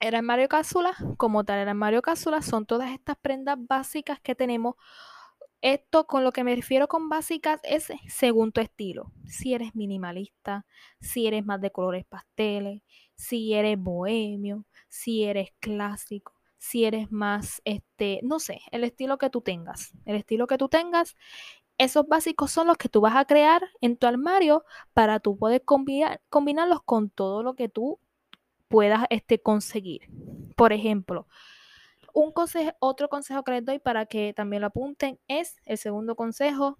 el 0.00 0.14
armario 0.14 0.48
cápsula, 0.48 0.94
como 1.16 1.44
tal, 1.44 1.60
el 1.60 1.68
armario 1.68 2.02
cápsula 2.02 2.42
son 2.42 2.66
todas 2.66 2.90
estas 2.90 3.16
prendas 3.16 3.56
básicas 3.58 4.20
que 4.20 4.34
tenemos. 4.34 4.74
Esto 5.64 6.06
con 6.06 6.24
lo 6.24 6.32
que 6.32 6.44
me 6.44 6.54
refiero 6.54 6.88
con 6.88 7.08
básicas 7.08 7.58
es 7.62 7.90
según 8.06 8.52
tu 8.52 8.60
estilo. 8.60 9.12
Si 9.24 9.54
eres 9.54 9.74
minimalista, 9.74 10.66
si 11.00 11.26
eres 11.26 11.42
más 11.46 11.58
de 11.62 11.70
colores 11.70 12.04
pasteles, 12.04 12.82
si 13.14 13.54
eres 13.54 13.78
bohemio, 13.78 14.66
si 14.90 15.24
eres 15.24 15.54
clásico, 15.60 16.34
si 16.58 16.84
eres 16.84 17.10
más, 17.10 17.62
este, 17.64 18.20
no 18.22 18.40
sé, 18.40 18.60
el 18.72 18.84
estilo 18.84 19.16
que 19.16 19.30
tú 19.30 19.40
tengas. 19.40 19.94
El 20.04 20.16
estilo 20.16 20.46
que 20.46 20.58
tú 20.58 20.68
tengas 20.68 21.16
esos 21.78 22.06
básicos 22.06 22.50
son 22.50 22.66
los 22.66 22.76
que 22.76 22.90
tú 22.90 23.00
vas 23.00 23.16
a 23.16 23.24
crear 23.24 23.62
en 23.80 23.96
tu 23.96 24.06
armario 24.06 24.66
para 24.92 25.18
tú 25.18 25.38
poder 25.38 25.64
combinarlos 25.64 26.82
con 26.84 27.08
todo 27.08 27.42
lo 27.42 27.54
que 27.54 27.70
tú 27.70 27.98
puedas 28.68 29.06
este, 29.08 29.40
conseguir. 29.40 30.10
Por 30.56 30.74
ejemplo, 30.74 31.26
un 32.14 32.32
consejo, 32.32 32.70
otro 32.78 33.08
consejo 33.08 33.42
que 33.42 33.52
les 33.52 33.64
doy 33.64 33.78
para 33.80 34.06
que 34.06 34.32
también 34.32 34.62
lo 34.62 34.68
apunten 34.68 35.18
es 35.28 35.56
el 35.66 35.76
segundo 35.76 36.16
consejo. 36.16 36.78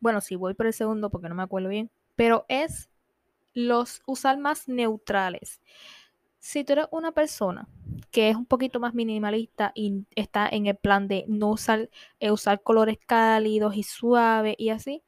Bueno, 0.00 0.20
si 0.20 0.34
voy 0.34 0.54
por 0.54 0.66
el 0.66 0.72
segundo 0.72 1.10
porque 1.10 1.28
no 1.28 1.34
me 1.34 1.42
acuerdo 1.44 1.68
bien, 1.68 1.90
pero 2.16 2.46
es 2.48 2.90
los 3.52 4.02
usar 4.06 4.38
más 4.38 4.66
neutrales. 4.66 5.60
Si 6.40 6.64
tú 6.64 6.72
eres 6.72 6.86
una 6.90 7.12
persona 7.12 7.68
que 8.10 8.30
es 8.30 8.36
un 8.36 8.46
poquito 8.46 8.80
más 8.80 8.94
minimalista 8.94 9.72
y 9.74 10.06
está 10.14 10.48
en 10.48 10.66
el 10.66 10.76
plan 10.76 11.06
de 11.06 11.24
no 11.28 11.50
usar, 11.50 11.90
eh, 12.18 12.30
usar 12.30 12.62
colores 12.62 12.98
cálidos 13.06 13.76
y 13.76 13.82
suaves 13.82 14.54
y 14.58 14.70
así, 14.70 15.02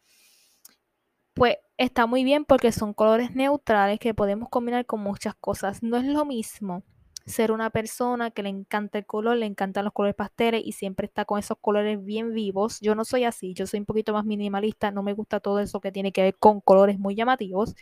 pues 1.35 1.57
está 1.79 2.07
muy 2.07 2.23
bien 2.25 2.45
porque 2.45 2.73
son 2.73 2.95
colores 2.95 3.35
neutrales 3.35 3.99
que 3.99 4.15
podemos 4.15 4.49
combinar 4.51 4.87
con 4.87 5.01
muchas 5.01 5.35
cosas. 5.35 5.83
No 5.83 5.97
es 5.97 6.05
lo 6.05 6.25
mismo 6.25 6.83
ser 7.27 7.53
una 7.53 7.71
persona 7.71 8.31
que 8.31 8.43
le 8.43 8.49
encanta 8.51 8.99
el 8.99 9.07
color, 9.07 9.37
le 9.37 9.47
encantan 9.47 9.85
los 9.85 9.93
colores 9.93 10.15
pasteles 10.15 10.63
y 10.65 10.73
siempre 10.73 11.07
está 11.07 11.25
con 11.25 11.39
esos 11.39 11.59
colores 11.61 12.05
bien 12.05 12.33
vivos. 12.35 12.81
Yo 12.81 12.95
no 12.95 13.05
soy 13.05 13.25
así, 13.25 13.55
yo 13.55 13.67
soy 13.67 13.81
un 13.81 13.87
poquito 13.87 14.13
más 14.13 14.25
minimalista, 14.25 14.91
no 14.93 15.03
me 15.03 15.13
gusta 15.13 15.41
todo 15.41 15.61
eso 15.61 15.81
que 15.81 15.93
tiene 15.93 16.13
que 16.13 16.23
ver 16.23 16.37
con 16.39 16.61
colores 16.61 16.99
muy 16.99 17.15
llamativos. 17.17 17.75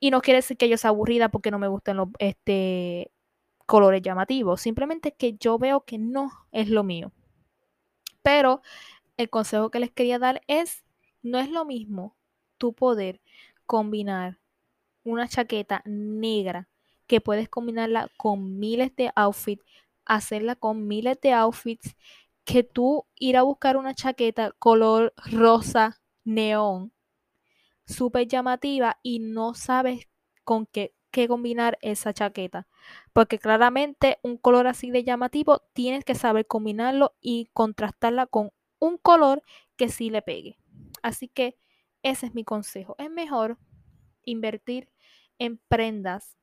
Y 0.00 0.10
no 0.10 0.20
quiere 0.20 0.38
decir 0.38 0.56
que 0.56 0.68
yo 0.68 0.76
sea 0.76 0.90
aburrida 0.90 1.28
porque 1.30 1.50
no 1.50 1.58
me 1.58 1.68
gustan 1.68 1.96
los, 1.96 2.08
este, 2.18 3.10
colores 3.66 4.02
llamativos, 4.02 4.60
simplemente 4.62 5.14
que 5.14 5.34
yo 5.38 5.58
veo 5.58 5.84
que 5.84 5.98
no 5.98 6.30
es 6.52 6.70
lo 6.70 6.84
mío. 6.84 7.12
Pero 8.22 8.62
el 9.16 9.30
consejo 9.30 9.70
que 9.70 9.80
les 9.80 9.92
quería 9.92 10.18
dar 10.18 10.42
es 10.48 10.84
No 11.22 11.38
es 11.40 11.50
lo 11.50 11.64
mismo 11.66 12.16
tu 12.58 12.74
poder 12.74 13.20
combinar 13.66 14.38
una 15.04 15.28
chaqueta 15.28 15.82
negra 15.86 16.68
que 17.06 17.20
puedes 17.20 17.48
combinarla 17.48 18.10
con 18.16 18.58
miles 18.58 18.94
de 18.96 19.10
outfits, 19.14 19.64
hacerla 20.04 20.56
con 20.56 20.86
miles 20.86 21.20
de 21.20 21.32
outfits, 21.32 21.96
que 22.44 22.62
tú 22.62 23.06
ir 23.16 23.36
a 23.36 23.42
buscar 23.42 23.76
una 23.76 23.94
chaqueta 23.94 24.52
color 24.58 25.12
rosa 25.30 26.00
neón, 26.24 26.92
súper 27.86 28.28
llamativa 28.28 28.98
y 29.02 29.18
no 29.20 29.54
sabes 29.54 30.08
con 30.44 30.66
qué, 30.66 30.94
qué 31.10 31.28
combinar 31.28 31.78
esa 31.82 32.12
chaqueta. 32.12 32.68
Porque 33.12 33.38
claramente 33.38 34.18
un 34.22 34.36
color 34.36 34.66
así 34.66 34.90
de 34.90 35.04
llamativo 35.04 35.62
tienes 35.72 36.04
que 36.04 36.14
saber 36.14 36.46
combinarlo 36.46 37.14
y 37.20 37.48
contrastarla 37.52 38.26
con 38.26 38.50
un 38.78 38.98
color 38.98 39.42
que 39.76 39.88
sí 39.88 40.10
le 40.10 40.22
pegue. 40.22 40.58
Así 41.02 41.28
que 41.28 41.58
ese 42.02 42.26
es 42.26 42.34
mi 42.34 42.44
consejo. 42.44 42.94
Es 42.98 43.10
mejor 43.10 43.58
invertir 44.24 44.88
en 45.38 45.58
prendas 45.68 46.36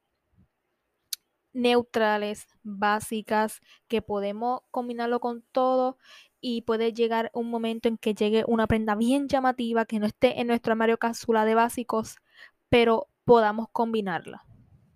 neutrales, 1.54 2.48
básicas, 2.64 3.62
que 3.88 4.02
podemos 4.02 4.62
combinarlo 4.72 5.20
con 5.20 5.44
todo 5.52 5.98
y 6.42 6.64
puede 6.64 6.94
llegar 6.94 7.32
un 7.34 7.50
momento 7.50 7.88
en 7.88 7.98
que 7.98 8.14
llegue 8.14 8.44
una 8.48 8.68
prenda 8.68 8.96
bien 8.96 9.28
llamativa 9.30 9.86
que 9.86 10.00
no 10.00 10.06
esté 10.06 10.42
en 10.42 10.48
nuestro 10.48 10.74
armario 10.74 10.98
cápsula 10.98 11.46
de 11.46 11.56
básicos, 11.56 12.18
pero 12.70 13.08
podamos 13.24 13.68
combinarla. 13.72 14.44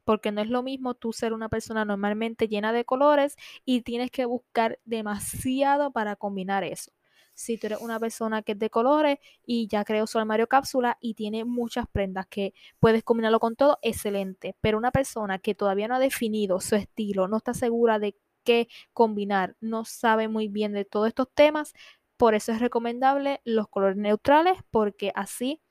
Porque 0.04 0.32
no 0.32 0.42
es 0.42 0.50
lo 0.50 0.64
mismo 0.64 0.94
tú 0.94 1.14
ser 1.14 1.34
una 1.34 1.50
persona 1.50 1.86
normalmente 1.86 2.48
llena 2.48 2.74
de 2.74 2.86
colores 2.86 3.36
y 3.66 3.82
tienes 3.82 4.12
que 4.12 4.26
buscar 4.26 4.80
demasiado 4.86 5.92
para 5.92 6.16
combinar 6.16 6.64
eso 6.64 6.97
si 7.38 7.58
tú 7.60 7.68
eres 7.68 7.82
una 7.82 8.00
persona 8.00 8.42
que 8.42 8.54
es 8.54 8.60
de 8.60 8.72
colores 8.72 9.20
y 9.46 9.68
ya 9.68 9.86
creó 9.86 10.08
su 10.08 10.18
armario 10.18 10.48
cápsula 10.48 10.98
y 11.00 11.14
tiene 11.14 11.46
muchas 11.46 11.86
prendas 11.88 12.26
que 12.26 12.56
puedes 12.80 13.04
combinarlo 13.04 13.40
con 13.40 13.56
todo, 13.56 13.78
excelente. 13.84 14.56
Pero 14.60 14.80
una 14.80 14.92
persona 14.92 15.38
que 15.38 15.54
todavía 15.54 15.88
no 15.88 15.96
ha 15.96 16.00
definido 16.00 16.60
su 16.60 16.76
estilo, 16.76 17.28
no 17.28 17.38
está 17.38 17.54
segura 17.54 18.00
de 18.00 18.18
qué 18.44 18.68
combinar, 18.92 19.56
no 19.62 19.86
sabe 19.86 20.28
muy 20.28 20.48
bien 20.48 20.74
de 20.74 20.84
todos 20.84 21.10
estos 21.10 21.28
temas, 21.32 21.74
por 22.18 22.34
eso 22.34 22.52
es 22.52 22.60
recomendable 22.60 23.40
los 23.44 23.68
colores 23.68 23.98
neutrales 23.98 24.58
porque 24.72 25.12
así 25.14 25.62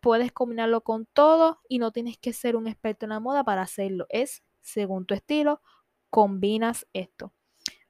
puedes 0.00 0.32
combinarlo 0.32 0.80
con 0.80 1.06
todo 1.06 1.60
y 1.68 1.78
no 1.78 1.92
tienes 1.92 2.18
que 2.18 2.32
ser 2.32 2.56
un 2.56 2.66
experto 2.66 3.06
en 3.06 3.10
la 3.10 3.20
moda 3.20 3.44
para 3.44 3.62
hacerlo. 3.62 4.06
Es 4.08 4.42
según 4.60 5.06
tu 5.06 5.14
estilo, 5.14 5.62
combinas 6.10 6.88
esto. 6.92 7.32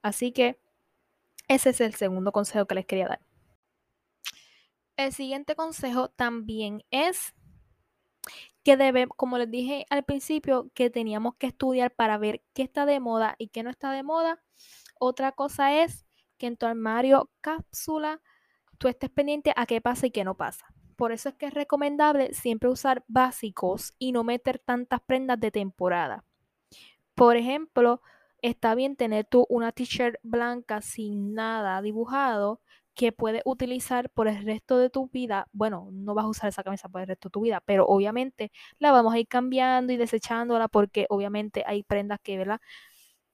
Así 0.03 0.33
que 0.33 0.61
ese 1.49 1.71
es 1.71 1.81
el 1.81 1.95
segundo 1.95 2.33
consejo 2.33 2.67
que 2.67 2.75
les 2.75 2.87
quería 2.87 3.09
dar. 3.09 3.21
El 4.97 5.13
siguiente 5.13 5.55
consejo 5.55 6.09
también 6.09 6.83
es 6.91 7.35
que 8.65 8.77
debe, 8.77 9.07
como 9.07 9.39
les 9.39 9.51
dije 9.51 9.87
al 9.91 10.05
principio, 10.05 10.71
que 10.75 10.91
teníamos 10.91 11.37
que 11.37 11.47
estudiar 11.47 11.95
para 11.95 12.19
ver 12.19 12.43
qué 12.55 12.63
está 12.63 12.87
de 12.87 12.99
moda 12.99 13.37
y 13.39 13.49
qué 13.49 13.63
no 13.63 13.71
está 13.71 13.93
de 13.93 14.03
moda. 14.03 14.43
Otra 14.99 15.33
cosa 15.33 15.83
es 15.83 16.07
que 16.39 16.47
en 16.47 16.57
tu 16.57 16.67
armario 16.67 17.31
cápsula 17.41 18.21
tú 18.79 18.89
estés 18.89 19.11
pendiente 19.11 19.53
a 19.55 19.67
qué 19.67 19.81
pasa 19.81 20.07
y 20.07 20.11
qué 20.11 20.25
no 20.25 20.37
pasa. 20.37 20.67
Por 20.97 21.13
eso 21.13 21.29
es 21.29 21.35
que 21.35 21.47
es 21.47 21.55
recomendable 21.55 22.33
siempre 22.33 22.71
usar 22.71 23.05
básicos 23.07 23.95
y 23.99 24.13
no 24.13 24.25
meter 24.25 24.59
tantas 24.59 25.01
prendas 25.01 25.39
de 25.39 25.51
temporada. 25.51 26.25
Por 27.15 27.37
ejemplo, 27.37 28.01
está 28.43 28.75
bien 28.75 28.97
tener 28.97 29.27
tú 29.27 29.47
una 29.49 29.73
t-shirt 29.73 30.17
blanca 30.23 30.81
sin 30.83 31.35
nada 31.35 31.83
dibujado 31.83 32.61
que 32.95 33.13
puedes 33.13 33.43
utilizar 33.45 34.11
por 34.11 34.27
el 34.29 34.45
resto 34.45 34.79
de 34.79 34.91
tu 34.91 35.09
vida. 35.09 35.49
Bueno, 35.53 35.89
no 35.93 36.15
vas 36.15 36.25
a 36.25 36.29
usar 36.29 36.49
esa 36.49 36.65
camisa 36.65 36.89
por 36.89 37.03
el 37.03 37.09
resto 37.09 37.29
de 37.29 37.33
tu 37.33 37.41
vida, 37.43 37.63
pero 37.65 37.87
obviamente 37.87 38.51
la 38.79 38.91
vamos 38.93 39.15
a 39.15 39.19
ir 39.19 39.29
cambiando 39.29 39.93
y 39.93 39.99
desechándola 39.99 40.69
porque 40.69 41.07
obviamente 41.11 41.63
hay 41.67 41.83
prendas 41.83 42.19
que, 42.23 42.39
¿verdad? 42.39 42.61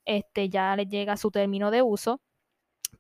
Este 0.05 0.49
ya 0.51 0.77
le 0.77 0.87
llega 0.87 1.15
a 1.15 1.17
su 1.17 1.31
término 1.31 1.71
de 1.71 1.83
uso. 1.83 2.21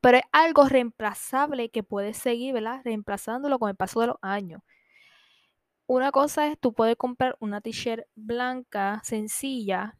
Pero 0.00 0.18
es 0.18 0.24
algo 0.32 0.68
reemplazable 0.68 1.70
que 1.70 1.82
puedes 1.82 2.16
seguir, 2.18 2.54
¿verdad? 2.54 2.82
Reemplazándolo 2.84 3.58
con 3.58 3.70
el 3.70 3.76
paso 3.76 4.00
de 4.00 4.08
los 4.08 4.16
años. 4.22 4.62
Una 5.86 6.10
cosa 6.12 6.48
es, 6.48 6.58
tú 6.58 6.72
puedes 6.72 6.96
comprar 6.96 7.36
una 7.40 7.60
t-shirt 7.60 8.06
blanca 8.14 9.00
sencilla 9.04 9.96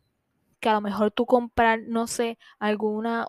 que 0.62 0.70
a 0.70 0.74
lo 0.74 0.80
mejor 0.80 1.10
tú 1.10 1.26
comprar, 1.26 1.80
no 1.86 2.06
sé, 2.06 2.38
alguna, 2.58 3.26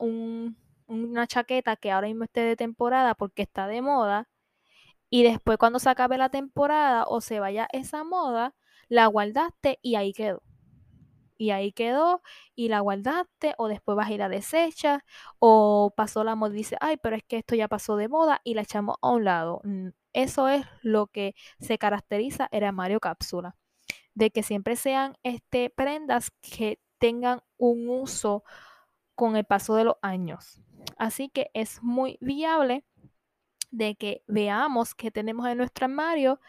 una 0.87 1.27
chaqueta 1.27 1.75
que 1.75 1.91
ahora 1.91 2.07
mismo 2.07 2.25
esté 2.25 2.41
de 2.41 2.55
temporada 2.55 3.15
porque 3.15 3.41
está 3.41 3.67
de 3.67 3.81
moda, 3.81 4.29
y 5.09 5.23
después 5.23 5.57
cuando 5.59 5.79
se 5.79 5.89
acabe 5.89 6.17
la 6.17 6.29
temporada 6.29 7.05
o 7.07 7.21
se 7.21 7.39
vaya 7.39 7.67
esa 7.71 8.03
moda, 8.03 8.55
la 8.89 9.07
guardaste 9.07 9.79
y 9.83 9.95
ahí 9.95 10.13
quedó. 10.13 10.41
Y 11.37 11.51
ahí 11.51 11.71
quedó 11.71 12.21
y 12.55 12.69
la 12.69 12.79
guardaste 12.79 13.53
o 13.57 13.67
después 13.67 13.95
vas 13.97 14.09
a 14.09 14.13
ir 14.13 14.23
a 14.23 14.29
desechar 14.29 15.03
o 15.39 15.93
pasó 15.95 16.23
la 16.23 16.35
moda 16.35 16.53
y 16.53 16.57
dice, 16.57 16.77
ay, 16.81 16.97
pero 16.97 17.15
es 17.15 17.23
que 17.23 17.37
esto 17.37 17.55
ya 17.55 17.67
pasó 17.67 17.95
de 17.95 18.07
moda 18.09 18.41
y 18.43 18.55
la 18.55 18.61
echamos 18.63 18.97
a 19.01 19.11
un 19.11 19.23
lado. 19.23 19.61
Mm, 19.63 19.89
eso 20.13 20.47
es 20.47 20.65
lo 20.81 21.07
que 21.07 21.35
se 21.59 21.77
caracteriza 21.77 22.47
el 22.51 22.63
armario 22.63 22.99
cápsula, 22.99 23.55
de 24.15 24.31
que 24.31 24.43
siempre 24.43 24.75
sean 24.75 25.17
este, 25.23 25.69
prendas 25.69 26.31
que 26.41 26.79
tengan 27.03 27.41
un 27.57 27.89
uso 27.89 28.45
con 29.13 29.35
el 29.35 29.43
paso 29.43 29.75
de 29.75 29.83
los 29.83 29.95
años. 30.01 30.61
Así 30.97 31.27
que 31.27 31.51
es 31.53 31.83
muy 31.83 32.17
viable 32.21 32.85
de 33.71 33.95
que 33.95 34.23
veamos 34.25 34.95
que 34.95 35.11
tenemos 35.11 35.45
en 35.49 35.57
nuestro 35.57 35.83
armario 35.83 36.39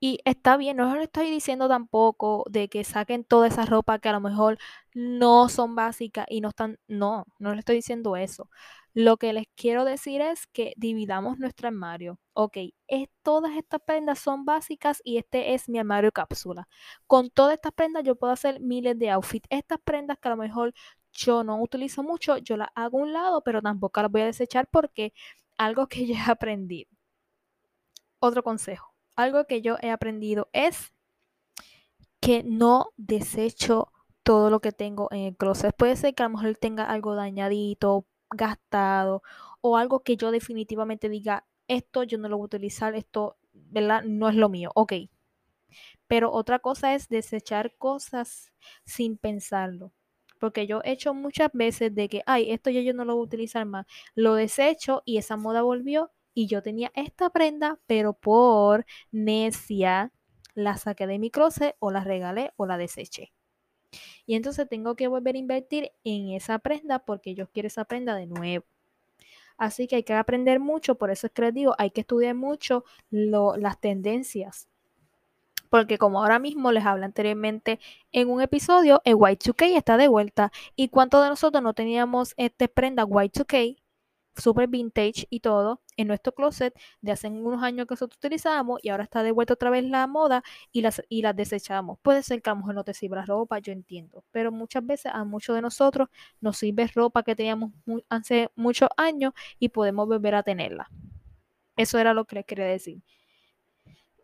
y 0.00 0.18
está 0.24 0.56
bien, 0.56 0.78
no 0.78 0.92
les 0.96 1.04
estoy 1.04 1.30
diciendo 1.30 1.68
tampoco 1.68 2.44
de 2.50 2.68
que 2.68 2.82
saquen 2.82 3.22
toda 3.22 3.46
esa 3.46 3.66
ropa 3.66 4.00
que 4.00 4.08
a 4.08 4.12
lo 4.12 4.20
mejor 4.20 4.58
no 4.94 5.48
son 5.48 5.76
básicas 5.76 6.26
y 6.28 6.40
no 6.40 6.48
están, 6.48 6.80
no, 6.88 7.26
no 7.38 7.50
les 7.50 7.60
estoy 7.60 7.76
diciendo 7.76 8.16
eso. 8.16 8.50
Lo 8.94 9.16
que 9.18 9.32
les 9.32 9.46
quiero 9.54 9.84
decir 9.84 10.20
es 10.20 10.46
que 10.48 10.72
dividamos 10.76 11.38
nuestro 11.38 11.68
armario. 11.68 12.18
Ok, 12.32 12.56
es, 12.88 13.08
todas 13.22 13.56
estas 13.56 13.80
prendas 13.82 14.18
son 14.18 14.44
básicas 14.44 15.00
y 15.04 15.18
este 15.18 15.54
es 15.54 15.68
mi 15.68 15.78
armario 15.78 16.10
cápsula. 16.12 16.68
Con 17.06 17.30
todas 17.30 17.54
estas 17.54 17.72
prendas 17.72 18.02
yo 18.04 18.16
puedo 18.16 18.32
hacer 18.32 18.60
miles 18.60 18.98
de 18.98 19.10
outfits. 19.10 19.46
Estas 19.50 19.78
prendas 19.84 20.18
que 20.18 20.28
a 20.28 20.32
lo 20.32 20.36
mejor 20.36 20.74
yo 21.12 21.44
no 21.44 21.60
utilizo 21.62 22.02
mucho, 22.02 22.38
yo 22.38 22.56
las 22.56 22.68
hago 22.74 22.98
a 22.98 23.02
un 23.02 23.12
lado, 23.12 23.42
pero 23.42 23.62
tampoco 23.62 24.02
las 24.02 24.10
voy 24.10 24.22
a 24.22 24.26
desechar 24.26 24.68
porque 24.70 25.12
algo 25.56 25.86
que 25.88 26.06
ya 26.06 26.26
he 26.26 26.30
aprendido. 26.30 26.90
Otro 28.18 28.42
consejo, 28.42 28.94
algo 29.16 29.46
que 29.46 29.62
yo 29.62 29.76
he 29.80 29.90
aprendido 29.90 30.48
es 30.52 30.92
que 32.20 32.42
no 32.44 32.90
desecho 32.96 33.92
todo 34.22 34.50
lo 34.50 34.60
que 34.60 34.72
tengo 34.72 35.08
en 35.10 35.20
el 35.20 35.36
closet. 35.36 35.74
Puede 35.76 35.96
ser 35.96 36.14
que 36.14 36.22
a 36.22 36.28
lo 36.28 36.36
mejor 36.36 36.56
tenga 36.56 36.84
algo 36.84 37.14
dañadito, 37.14 38.06
gastado 38.30 39.22
o 39.60 39.76
algo 39.76 40.00
que 40.02 40.16
yo 40.16 40.30
definitivamente 40.30 41.08
diga, 41.08 41.46
esto 41.68 42.02
yo 42.04 42.18
no 42.18 42.28
lo 42.28 42.36
voy 42.38 42.44
a 42.44 42.46
utilizar, 42.46 42.94
esto, 42.94 43.36
¿verdad? 43.52 44.02
No 44.04 44.28
es 44.28 44.34
lo 44.36 44.48
mío, 44.48 44.70
ok. 44.74 44.92
Pero 46.06 46.32
otra 46.32 46.58
cosa 46.58 46.94
es 46.94 47.08
desechar 47.08 47.74
cosas 47.76 48.52
sin 48.84 49.16
pensarlo. 49.16 49.92
Porque 50.38 50.66
yo 50.66 50.80
he 50.84 50.92
hecho 50.92 51.14
muchas 51.14 51.50
veces 51.52 51.94
de 51.94 52.08
que, 52.08 52.22
ay, 52.26 52.50
esto 52.50 52.70
yo, 52.70 52.80
yo 52.80 52.94
no 52.94 53.04
lo 53.04 53.14
voy 53.14 53.22
a 53.22 53.26
utilizar 53.26 53.64
más. 53.66 53.86
Lo 54.14 54.34
desecho 54.34 55.02
y 55.04 55.18
esa 55.18 55.36
moda 55.36 55.62
volvió 55.62 56.10
y 56.34 56.46
yo 56.46 56.62
tenía 56.62 56.90
esta 56.94 57.30
prenda, 57.30 57.78
pero 57.86 58.14
por 58.14 58.86
necia 59.12 60.12
la 60.54 60.76
saqué 60.78 61.06
de 61.06 61.18
mi 61.18 61.30
closet 61.30 61.76
o 61.78 61.90
la 61.90 62.02
regalé 62.04 62.52
o 62.56 62.66
la 62.66 62.78
deseché. 62.78 63.32
Y 64.26 64.34
entonces 64.34 64.68
tengo 64.68 64.94
que 64.94 65.08
volver 65.08 65.34
a 65.34 65.38
invertir 65.38 65.92
en 66.04 66.30
esa 66.30 66.58
prenda 66.58 67.00
porque 67.00 67.34
yo 67.34 67.48
quiero 67.48 67.66
esa 67.66 67.84
prenda 67.84 68.14
de 68.14 68.26
nuevo. 68.26 68.64
Así 69.56 69.86
que 69.86 69.96
hay 69.96 70.02
que 70.04 70.14
aprender 70.14 70.58
mucho, 70.60 70.94
por 70.94 71.10
eso 71.10 71.26
es 71.26 71.32
que 71.32 71.42
les 71.42 71.54
digo, 71.54 71.74
hay 71.76 71.90
que 71.90 72.00
estudiar 72.00 72.34
mucho 72.34 72.84
las 73.10 73.78
tendencias. 73.80 74.68
Porque 75.68 75.98
como 75.98 76.20
ahora 76.20 76.38
mismo 76.38 76.72
les 76.72 76.84
hablé 76.86 77.04
anteriormente 77.04 77.78
en 78.10 78.30
un 78.30 78.40
episodio, 78.40 79.02
el 79.04 79.16
Y2K 79.16 79.76
está 79.76 79.96
de 79.96 80.08
vuelta. 80.08 80.50
¿Y 80.76 80.88
cuántos 80.88 81.22
de 81.22 81.28
nosotros 81.28 81.62
no 81.62 81.74
teníamos 81.74 82.34
esta 82.36 82.68
prenda 82.68 83.04
Y2K 83.04 83.79
super 84.40 84.68
vintage 84.68 85.26
y 85.30 85.40
todo 85.40 85.80
en 85.96 86.08
nuestro 86.08 86.32
closet 86.32 86.74
de 87.00 87.12
hace 87.12 87.28
unos 87.28 87.62
años 87.62 87.86
que 87.86 87.92
nosotros 87.94 88.16
utilizábamos 88.18 88.80
y 88.82 88.88
ahora 88.88 89.04
está 89.04 89.22
de 89.22 89.32
vuelta 89.32 89.54
otra 89.54 89.70
vez 89.70 89.84
la 89.84 90.06
moda 90.06 90.42
y 90.72 90.82
las, 90.82 91.02
y 91.08 91.22
las 91.22 91.36
desechamos. 91.36 91.98
Puede 92.00 92.22
ser 92.22 92.42
que 92.42 92.50
a 92.50 92.54
lo 92.54 92.60
mejor 92.60 92.74
no 92.74 92.84
te 92.84 92.94
sirva 92.94 93.24
ropa, 93.24 93.58
yo 93.58 93.72
entiendo, 93.72 94.24
pero 94.30 94.52
muchas 94.52 94.84
veces 94.84 95.12
a 95.14 95.24
muchos 95.24 95.54
de 95.54 95.62
nosotros 95.62 96.08
nos 96.40 96.56
sirve 96.56 96.86
ropa 96.94 97.22
que 97.22 97.36
teníamos 97.36 97.72
hace 98.08 98.50
muchos 98.56 98.88
años 98.96 99.32
y 99.58 99.68
podemos 99.68 100.06
volver 100.08 100.34
a 100.34 100.42
tenerla. 100.42 100.88
Eso 101.76 101.98
era 101.98 102.14
lo 102.14 102.24
que 102.24 102.36
les 102.36 102.44
quería 102.44 102.66
decir. 102.66 103.02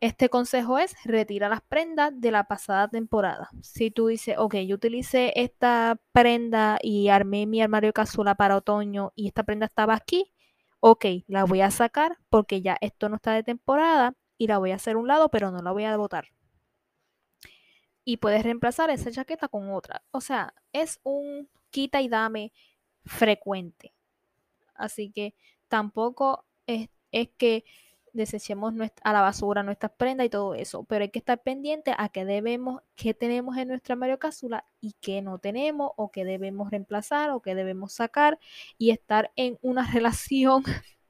Este 0.00 0.28
consejo 0.28 0.78
es 0.78 0.94
retira 1.04 1.48
las 1.48 1.62
prendas 1.62 2.12
de 2.14 2.30
la 2.30 2.44
pasada 2.44 2.88
temporada. 2.88 3.48
Si 3.62 3.90
tú 3.90 4.08
dices, 4.08 4.36
ok, 4.38 4.56
yo 4.56 4.76
utilicé 4.76 5.32
esta 5.40 5.98
prenda 6.12 6.78
y 6.82 7.08
armé 7.08 7.46
mi 7.46 7.62
armario 7.62 7.92
cápsula 7.92 8.34
para 8.34 8.56
otoño 8.56 9.12
y 9.14 9.28
esta 9.28 9.42
prenda 9.44 9.66
estaba 9.66 9.94
aquí, 9.94 10.32
ok, 10.80 11.06
la 11.26 11.44
voy 11.44 11.62
a 11.62 11.70
sacar 11.70 12.18
porque 12.28 12.60
ya 12.62 12.76
esto 12.80 13.08
no 13.08 13.16
está 13.16 13.32
de 13.32 13.42
temporada 13.42 14.14
y 14.38 14.48
la 14.48 14.58
voy 14.58 14.72
a 14.72 14.76
hacer 14.76 14.96
a 14.96 14.98
un 14.98 15.08
lado, 15.08 15.30
pero 15.30 15.50
no 15.50 15.62
la 15.62 15.72
voy 15.72 15.84
a 15.84 15.96
botar. 15.96 16.28
Y 18.04 18.18
puedes 18.18 18.42
reemplazar 18.44 18.90
esa 18.90 19.10
chaqueta 19.10 19.48
con 19.48 19.70
otra. 19.72 20.02
O 20.12 20.20
sea, 20.20 20.54
es 20.72 21.00
un 21.02 21.48
quita 21.70 22.00
y 22.02 22.08
dame 22.08 22.52
frecuente. 23.04 23.94
Así 24.74 25.10
que 25.10 25.34
tampoco 25.68 26.44
es, 26.66 26.88
es 27.12 27.30
que 27.36 27.64
desechemos 28.16 28.74
a 29.02 29.12
la 29.12 29.20
basura 29.20 29.62
nuestras 29.62 29.92
prendas 29.92 30.26
y 30.26 30.30
todo 30.30 30.54
eso, 30.54 30.84
pero 30.84 31.02
hay 31.02 31.10
que 31.10 31.18
estar 31.18 31.42
pendiente 31.42 31.94
a 31.96 32.08
qué 32.08 32.24
debemos, 32.24 32.82
qué 32.94 33.14
tenemos 33.14 33.56
en 33.56 33.68
nuestra 33.68 33.96
cápsula 34.18 34.64
y 34.80 34.94
qué 35.00 35.22
no 35.22 35.38
tenemos 35.38 35.92
o 35.96 36.10
qué 36.10 36.24
debemos 36.24 36.70
reemplazar 36.70 37.30
o 37.30 37.40
qué 37.40 37.54
debemos 37.54 37.92
sacar 37.92 38.38
y 38.78 38.90
estar 38.90 39.30
en 39.36 39.58
una 39.62 39.86
relación 39.92 40.64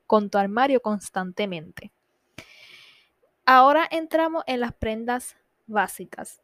con 0.06 0.30
tu 0.30 0.38
armario 0.38 0.80
constantemente. 0.80 1.92
Ahora 3.44 3.86
entramos 3.90 4.42
en 4.46 4.60
las 4.60 4.74
prendas 4.74 5.36
básicas 5.66 6.42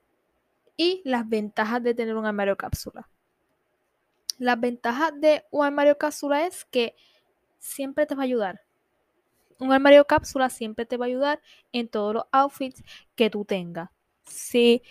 y 0.77 1.03
las 1.05 1.29
ventajas 1.29 1.83
de 1.83 1.95
tener 1.95 2.17
un 2.17 2.27
armario 2.27 2.57
cápsula. 2.57 3.09
Las 4.39 4.59
ventajas 4.59 5.13
de 5.21 5.45
un 5.51 5.67
armario 5.67 5.99
cápsula 5.99 6.47
es 6.47 6.65
que 6.65 6.97
siempre 7.59 8.07
te 8.07 8.15
va 8.15 8.23
a 8.23 8.25
ayudar 8.25 8.61
un 9.59 9.73
armario 9.73 10.07
cápsula 10.07 10.51
siempre 10.51 10.87
te 10.87 10.97
va 10.97 11.07
a 11.07 11.09
ayudar 11.09 11.41
en 11.73 11.89
todos 11.89 12.15
los 12.15 12.25
outfits 12.33 12.83
que 13.15 13.31
tú 13.31 13.45
tengas. 13.45 13.91
Si 14.27 14.83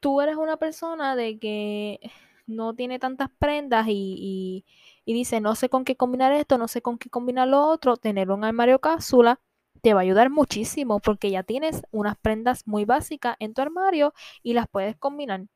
tú 0.00 0.20
eres 0.20 0.36
una 0.36 0.56
persona 0.58 1.16
de 1.16 1.38
que 1.38 2.00
no 2.46 2.74
tiene 2.74 2.98
tantas 2.98 3.30
prendas 3.38 3.86
y, 3.88 4.64
dice 5.06 5.40
no 5.40 5.54
sé 5.54 5.68
con 5.68 5.84
qué 5.84 5.96
combinar 5.96 6.32
esto, 6.32 6.58
no 6.58 6.68
sé 6.68 6.82
con 6.82 6.98
qué 6.98 7.10
combinar 7.10 7.48
lo 7.48 7.66
otro, 7.68 7.96
tener 7.96 8.30
un 8.30 8.44
armario 8.44 8.80
cápsula 8.80 9.40
te 9.82 9.94
va 9.94 10.00
a 10.00 10.02
ayudar 10.02 10.30
muchísimo 10.30 11.00
porque 11.00 11.30
ya 11.30 11.42
tienes 11.42 11.82
unas 11.90 12.16
prendas 12.16 12.66
muy 12.66 12.84
básicas 12.84 13.36
en 13.38 13.54
tu 13.54 13.62
armario 13.62 14.14
y 14.42 14.54
las 14.54 14.68
puedes 14.68 14.96
combinar. 14.96 15.46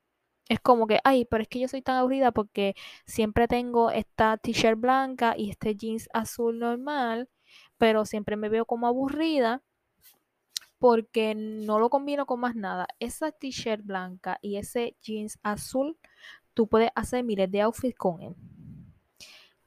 Es 0.48 0.60
como 0.60 0.86
que, 0.86 1.00
ay, 1.04 1.26
pero 1.26 1.42
es 1.42 1.48
que 1.48 1.60
yo 1.60 1.68
soy 1.68 1.82
tan 1.82 1.96
aburrida 1.96 2.32
porque 2.32 2.74
siempre 3.06 3.48
tengo 3.48 3.90
esta 3.90 4.38
t-shirt 4.38 4.80
blanca 4.80 5.34
y 5.36 5.50
este 5.50 5.76
jeans 5.76 6.08
azul 6.14 6.58
normal 6.58 7.28
pero 7.78 8.04
siempre 8.04 8.36
me 8.36 8.48
veo 8.48 8.66
como 8.66 8.86
aburrida 8.86 9.62
porque 10.78 11.34
no 11.34 11.78
lo 11.78 11.90
combino 11.90 12.26
con 12.26 12.40
más 12.40 12.54
nada. 12.54 12.86
Esa 13.00 13.32
t-shirt 13.32 13.84
blanca 13.84 14.38
y 14.42 14.56
ese 14.56 14.96
jeans 15.02 15.38
azul, 15.42 15.98
tú 16.54 16.68
puedes 16.68 16.90
hacer 16.94 17.24
miles 17.24 17.50
de 17.50 17.62
outfits 17.62 17.96
con 17.96 18.22
él. 18.22 18.34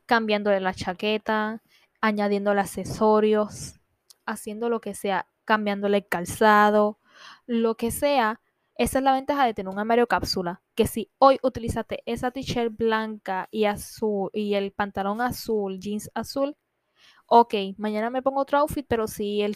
Cambiándole 0.06 0.60
la 0.60 0.74
chaqueta, 0.74 1.62
añadiéndole 2.02 2.62
accesorios, 2.62 3.80
haciendo 4.26 4.70
lo 4.70 4.82
que 4.82 4.94
sea, 4.94 5.28
cambiándole 5.46 5.98
el 5.98 6.08
calzado, 6.08 6.98
lo 7.46 7.76
que 7.76 7.92
sea. 7.92 8.42
Esa 8.76 9.00
es 9.00 9.04
la 9.04 9.14
ventaja 9.14 9.46
de 9.46 9.54
tener 9.54 9.72
un 9.72 9.80
armario 9.80 10.08
cápsula, 10.08 10.62
que 10.76 10.88
si 10.88 11.12
hoy 11.20 11.38
utilizaste 11.44 12.02
esa 12.06 12.32
t-shirt 12.32 12.76
blanca 12.76 13.48
y 13.52 13.66
azul 13.66 14.30
y 14.34 14.56
el 14.56 14.72
pantalón 14.72 15.22
azul, 15.22 15.80
jeans 15.80 16.10
azul, 16.16 16.56
ok, 17.34 17.54
mañana 17.78 18.10
me 18.10 18.22
pongo 18.22 18.42
otro 18.42 18.58
outfit, 18.60 18.86
pero 18.90 19.08
si 19.08 19.42
el, 19.42 19.56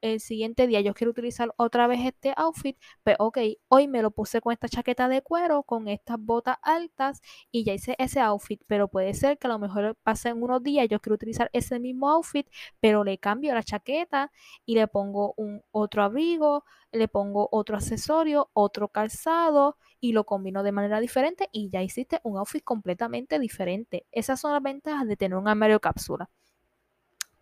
el 0.00 0.18
siguiente 0.20 0.66
día 0.66 0.80
yo 0.80 0.92
quiero 0.92 1.12
utilizar 1.12 1.52
otra 1.56 1.86
vez 1.86 2.00
este 2.04 2.34
outfit, 2.36 2.76
pues 3.04 3.14
ok, 3.20 3.38
hoy 3.68 3.86
me 3.88 4.02
lo 4.02 4.10
puse 4.10 4.40
con 4.40 4.52
esta 4.52 4.68
chaqueta 4.68 5.08
de 5.08 5.22
cuero, 5.22 5.62
con 5.62 5.86
estas 5.88 6.16
botas 6.18 6.56
altas 6.62 7.20
y 7.52 7.62
ya 7.64 7.74
hice 7.74 7.94
ese 8.00 8.18
outfit, 8.20 8.60
pero 8.66 8.88
puede 8.88 9.14
ser 9.14 9.38
que 9.38 9.46
a 9.46 9.50
lo 9.50 9.60
mejor 9.60 9.96
pasen 10.02 10.42
unos 10.42 10.62
días 10.64 10.88
yo 10.88 10.98
quiero 11.00 11.14
utilizar 11.14 11.48
ese 11.52 11.78
mismo 11.78 12.10
outfit, 12.10 12.48
pero 12.80 13.04
le 13.04 13.18
cambio 13.18 13.54
la 13.54 13.62
chaqueta 13.62 14.32
y 14.66 14.74
le 14.74 14.88
pongo 14.88 15.32
un 15.36 15.62
otro 15.70 16.02
abrigo, 16.02 16.64
le 16.90 17.06
pongo 17.08 17.48
otro 17.52 17.76
accesorio, 17.76 18.50
otro 18.52 18.88
calzado 18.88 19.76
y 20.00 20.10
lo 20.12 20.24
combino 20.24 20.62
de 20.64 20.72
manera 20.72 20.98
diferente 21.00 21.48
y 21.52 21.70
ya 21.70 21.82
hiciste 21.82 22.18
un 22.24 22.36
outfit 22.38 22.64
completamente 22.64 23.38
diferente. 23.38 24.06
Esas 24.10 24.40
son 24.40 24.52
las 24.52 24.62
ventajas 24.62 25.06
de 25.06 25.16
tener 25.16 25.38
un 25.38 25.46
armario 25.48 25.78
cápsula. 25.80 26.28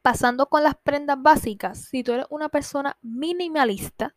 Pasando 0.02 0.46
con 0.48 0.62
las 0.62 0.76
prendas 0.76 1.20
básicas, 1.20 1.84
si 1.86 2.02
tú 2.02 2.12
eres 2.12 2.26
una 2.30 2.48
persona 2.48 2.96
minimalista, 3.02 4.14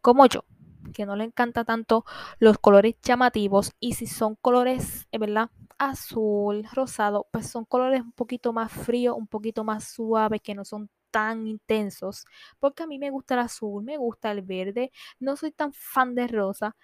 como 0.00 0.26
yo, 0.26 0.44
que 0.92 1.06
no 1.06 1.16
le 1.16 1.24
encanta 1.24 1.64
tanto 1.64 2.04
los 2.38 2.58
colores 2.58 2.96
llamativos 3.02 3.72
y 3.80 3.94
si 3.94 4.06
son 4.06 4.36
colores, 4.36 5.06
eh, 5.12 5.18
¿verdad? 5.18 5.50
Azul, 5.78 6.66
rosado, 6.72 7.28
pues 7.30 7.48
son 7.48 7.64
colores 7.64 8.02
un 8.02 8.12
poquito 8.12 8.52
más 8.52 8.72
fríos, 8.72 9.16
un 9.16 9.28
poquito 9.28 9.64
más 9.64 9.84
suaves, 9.84 10.40
que 10.42 10.54
no 10.54 10.64
son 10.64 10.90
tan 11.10 11.46
intensos, 11.46 12.24
porque 12.58 12.82
a 12.82 12.86
mí 12.86 12.98
me 12.98 13.10
gusta 13.10 13.34
el 13.34 13.40
azul, 13.40 13.84
me 13.84 13.98
gusta 13.98 14.32
el 14.32 14.42
verde, 14.42 14.90
no 15.20 15.36
soy 15.36 15.52
tan 15.52 15.72
fan 15.72 16.14
de 16.14 16.26
rosa, 16.26 16.74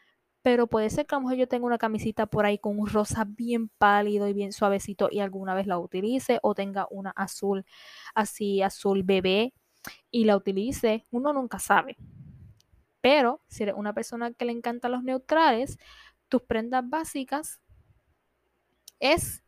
pero 0.49 0.67
puede 0.67 0.89
ser 0.89 1.05
que 1.05 1.15
a 1.15 1.19
lo 1.19 1.25
mejor 1.25 1.37
yo 1.37 1.47
tenga 1.47 1.67
una 1.67 1.77
camisita 1.77 2.25
por 2.25 2.47
ahí 2.47 2.57
con 2.57 2.79
un 2.79 2.89
rosa 2.89 3.27
bien 3.29 3.69
pálido 3.69 4.29
y 4.29 4.33
bien 4.33 4.55
suavecito 4.55 5.11
y 5.13 5.21
alguna 5.21 5.55
vez 5.55 5.67
la 5.67 5.79
utilice 5.79 6.39
o 6.41 6.55
tenga 6.55 6.87
una 6.91 7.11
azul 7.11 7.67
así 8.15 8.63
azul 8.63 9.03
bebé 9.03 9.53
y 10.11 10.25
la 10.25 10.39
utilice, 10.39 11.05
uno 11.11 11.35
nunca 11.35 11.59
sabe. 11.59 11.99
Pero 13.03 13.43
si 13.47 13.65
eres 13.65 13.75
una 13.77 13.93
persona 13.93 14.33
que 14.33 14.47
le 14.47 14.53
encantan 14.53 14.93
los 14.93 15.03
neutrales, 15.03 15.77
tus 16.29 16.41
prendas 16.41 16.89
básicas 16.89 17.61
es 19.01 19.45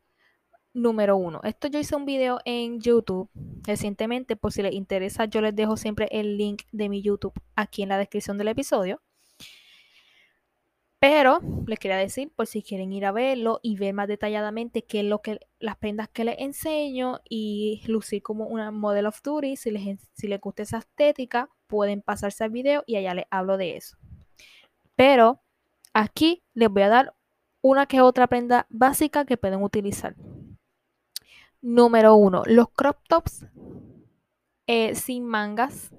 número 0.74 1.16
uno. 1.16 1.40
Esto 1.44 1.68
yo 1.68 1.78
hice 1.78 1.96
un 1.96 2.04
video 2.04 2.40
en 2.44 2.78
YouTube 2.78 3.30
recientemente, 3.62 4.36
por 4.36 4.52
si 4.52 4.60
les 4.60 4.74
interesa, 4.74 5.24
yo 5.24 5.40
les 5.40 5.56
dejo 5.56 5.78
siempre 5.78 6.08
el 6.10 6.36
link 6.36 6.64
de 6.72 6.90
mi 6.90 7.00
YouTube 7.00 7.32
aquí 7.56 7.82
en 7.82 7.88
la 7.88 7.96
descripción 7.96 8.36
del 8.36 8.48
episodio. 8.48 9.00
Pero 11.00 11.40
les 11.66 11.78
quería 11.78 11.96
decir, 11.96 12.30
por 12.36 12.46
si 12.46 12.62
quieren 12.62 12.92
ir 12.92 13.06
a 13.06 13.12
verlo 13.12 13.58
y 13.62 13.76
ver 13.76 13.94
más 13.94 14.06
detalladamente 14.06 14.84
qué 14.84 15.00
es 15.00 15.06
lo 15.06 15.22
que 15.22 15.40
las 15.58 15.76
prendas 15.76 16.10
que 16.10 16.24
les 16.24 16.38
enseño 16.38 17.20
y 17.28 17.82
lucir 17.86 18.22
como 18.22 18.44
una 18.46 18.70
model 18.70 19.06
of 19.06 19.22
duty, 19.22 19.56
si 19.56 19.70
les, 19.70 19.98
si 20.12 20.28
les 20.28 20.38
gusta 20.38 20.62
esa 20.62 20.78
estética, 20.78 21.48
pueden 21.66 22.02
pasarse 22.02 22.44
al 22.44 22.50
video 22.50 22.84
y 22.86 22.96
allá 22.96 23.14
les 23.14 23.24
hablo 23.30 23.56
de 23.56 23.78
eso. 23.78 23.96
Pero 24.94 25.40
aquí 25.94 26.42
les 26.52 26.68
voy 26.68 26.82
a 26.82 26.88
dar 26.90 27.14
una 27.62 27.86
que 27.86 28.02
otra 28.02 28.26
prenda 28.26 28.66
básica 28.68 29.24
que 29.24 29.38
pueden 29.38 29.62
utilizar. 29.62 30.14
Número 31.62 32.14
uno, 32.14 32.42
los 32.44 32.68
crop 32.70 32.98
tops 33.08 33.46
eh, 34.66 34.94
sin 34.94 35.24
mangas. 35.24 35.94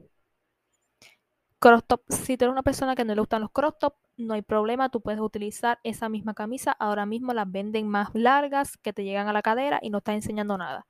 Crop 1.57 1.83
top, 1.87 2.01
si 2.09 2.37
tú 2.37 2.45
eres 2.45 2.51
una 2.51 2.63
persona 2.63 2.95
que 2.95 3.03
no 3.03 3.15
le 3.15 3.21
gustan 3.21 3.41
los 3.41 3.51
crop 3.51 3.79
tops, 3.79 3.97
no 4.25 4.33
hay 4.33 4.41
problema, 4.41 4.89
tú 4.89 5.01
puedes 5.01 5.19
utilizar 5.19 5.79
esa 5.83 6.09
misma 6.09 6.33
camisa. 6.33 6.71
Ahora 6.73 7.05
mismo 7.05 7.33
las 7.33 7.51
venden 7.51 7.87
más 7.87 8.09
largas 8.13 8.77
que 8.77 8.93
te 8.93 9.03
llegan 9.03 9.27
a 9.27 9.33
la 9.33 9.41
cadera 9.41 9.79
y 9.81 9.89
no 9.89 9.99
está 9.99 10.13
enseñando 10.13 10.57
nada. 10.57 10.87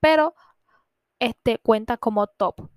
Pero 0.00 0.34
este 1.18 1.58
cuenta 1.58 1.96
como 1.96 2.26
top. 2.26 2.68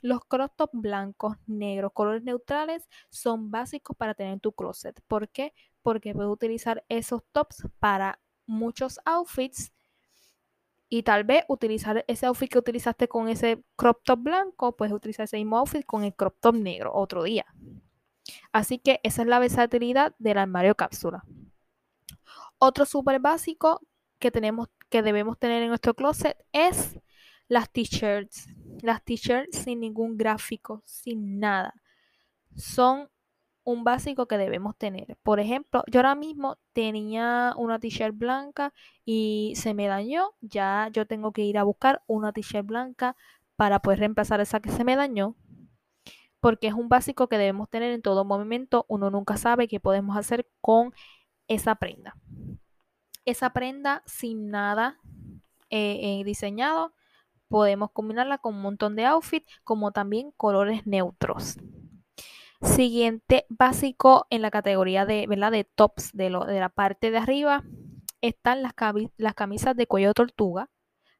Los 0.00 0.20
crop 0.24 0.52
top 0.56 0.70
blancos, 0.72 1.36
negros, 1.46 1.92
colores 1.92 2.22
neutrales 2.22 2.88
son 3.10 3.50
básicos 3.50 3.96
para 3.96 4.14
tener 4.14 4.40
tu 4.40 4.52
closet. 4.52 5.00
¿Por 5.06 5.28
qué? 5.28 5.54
Porque 5.82 6.12
puedes 6.12 6.30
utilizar 6.30 6.84
esos 6.88 7.22
tops 7.32 7.68
para 7.78 8.20
muchos 8.46 9.00
outfits 9.04 9.72
y 10.88 11.04
tal 11.04 11.24
vez 11.24 11.44
utilizar 11.48 12.04
ese 12.06 12.26
outfit 12.26 12.50
que 12.50 12.58
utilizaste 12.58 13.08
con 13.08 13.28
ese 13.28 13.64
crop 13.76 14.02
top 14.04 14.20
blanco, 14.20 14.76
puedes 14.76 14.92
utilizar 14.92 15.24
ese 15.24 15.38
mismo 15.38 15.56
outfit 15.56 15.86
con 15.86 16.04
el 16.04 16.14
crop 16.14 16.36
top 16.40 16.54
negro 16.54 16.92
otro 16.94 17.22
día. 17.22 17.46
Así 18.52 18.78
que 18.78 19.00
esa 19.02 19.22
es 19.22 19.28
la 19.28 19.38
versatilidad 19.38 20.14
del 20.18 20.38
armario 20.38 20.74
cápsula. 20.74 21.24
Otro 22.58 22.86
súper 22.86 23.20
básico 23.20 23.80
que 24.18 24.30
tenemos 24.30 24.68
que 24.88 25.02
debemos 25.02 25.38
tener 25.38 25.62
en 25.62 25.68
nuestro 25.68 25.94
closet 25.94 26.36
es 26.52 27.00
las 27.48 27.70
t-shirts. 27.70 28.48
Las 28.82 29.02
t-shirts 29.02 29.58
sin 29.58 29.80
ningún 29.80 30.16
gráfico, 30.16 30.82
sin 30.84 31.40
nada. 31.40 31.74
Son 32.56 33.08
un 33.64 33.84
básico 33.84 34.26
que 34.26 34.38
debemos 34.38 34.76
tener. 34.76 35.16
Por 35.22 35.40
ejemplo, 35.40 35.82
yo 35.86 36.00
ahora 36.00 36.14
mismo 36.14 36.58
tenía 36.72 37.54
una 37.56 37.78
t-shirt 37.78 38.16
blanca 38.16 38.72
y 39.04 39.54
se 39.56 39.74
me 39.74 39.86
dañó. 39.86 40.34
Ya 40.40 40.88
yo 40.92 41.06
tengo 41.06 41.32
que 41.32 41.42
ir 41.42 41.58
a 41.58 41.64
buscar 41.64 42.02
una 42.06 42.32
t-shirt 42.32 42.66
blanca 42.66 43.16
para 43.56 43.80
poder 43.80 44.00
reemplazar 44.00 44.40
esa 44.40 44.60
que 44.60 44.70
se 44.70 44.84
me 44.84 44.96
dañó 44.96 45.36
porque 46.42 46.66
es 46.66 46.74
un 46.74 46.88
básico 46.88 47.28
que 47.28 47.38
debemos 47.38 47.70
tener 47.70 47.92
en 47.92 48.02
todo 48.02 48.24
momento. 48.24 48.84
Uno 48.88 49.10
nunca 49.10 49.36
sabe 49.36 49.68
qué 49.68 49.78
podemos 49.78 50.16
hacer 50.16 50.44
con 50.60 50.92
esa 51.46 51.76
prenda. 51.76 52.16
Esa 53.24 53.50
prenda 53.50 54.02
sin 54.06 54.50
nada 54.50 54.98
eh, 55.70 56.00
eh, 56.02 56.24
diseñado, 56.24 56.94
podemos 57.46 57.92
combinarla 57.92 58.38
con 58.38 58.56
un 58.56 58.62
montón 58.62 58.96
de 58.96 59.04
outfits, 59.04 59.46
como 59.62 59.92
también 59.92 60.32
colores 60.32 60.84
neutros. 60.84 61.58
Siguiente 62.60 63.46
básico 63.48 64.26
en 64.28 64.42
la 64.42 64.50
categoría 64.50 65.06
de, 65.06 65.28
¿verdad? 65.28 65.52
de 65.52 65.62
tops 65.62 66.10
de, 66.12 66.28
lo, 66.28 66.44
de 66.44 66.58
la 66.58 66.70
parte 66.70 67.12
de 67.12 67.18
arriba 67.18 67.62
están 68.20 68.62
las, 68.62 68.72
las 69.16 69.34
camisas 69.34 69.76
de 69.76 69.86
cuello 69.86 70.12
tortuga. 70.12 70.68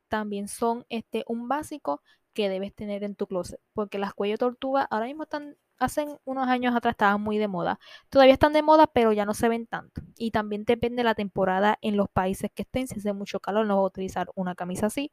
También 0.09 0.49
son 0.49 0.85
este, 0.89 1.23
un 1.29 1.47
básico 1.47 2.03
que 2.33 2.49
debes 2.49 2.75
tener 2.75 3.05
en 3.05 3.15
tu 3.15 3.27
closet, 3.27 3.61
porque 3.75 3.99
las 3.99 4.15
cuello 4.15 4.39
tortuga 4.39 4.87
ahora 4.91 5.07
mismo 5.07 5.25
están, 5.25 5.57
hacen 5.79 6.19
unos 6.25 6.49
años 6.49 6.75
atrás 6.75 6.93
estaban 6.93 7.21
muy 7.21 7.39
de 7.39 7.49
moda. 7.49 7.79
Todavía 8.09 8.35
están 8.35 8.53
de 8.53 8.63
moda, 8.63 8.87
pero 8.87 9.13
ya 9.13 9.25
no 9.25 9.35
se 9.35 9.49
ven 9.49 9.67
tanto. 9.67 10.03
Y 10.17 10.31
también 10.31 10.65
depende 10.65 11.01
de 11.01 11.05
la 11.05 11.15
temporada 11.15 11.79
en 11.83 11.97
los 11.97 12.09
países 12.09 12.51
que 12.55 12.63
estén. 12.63 12.87
Si 12.89 12.99
hace 12.99 13.13
mucho 13.13 13.41
calor, 13.41 13.67
no 13.67 13.77
voy 13.77 13.85
a 13.85 13.87
utilizar 13.89 14.31
una 14.35 14.55
camisa 14.55 14.87
así. 14.87 15.13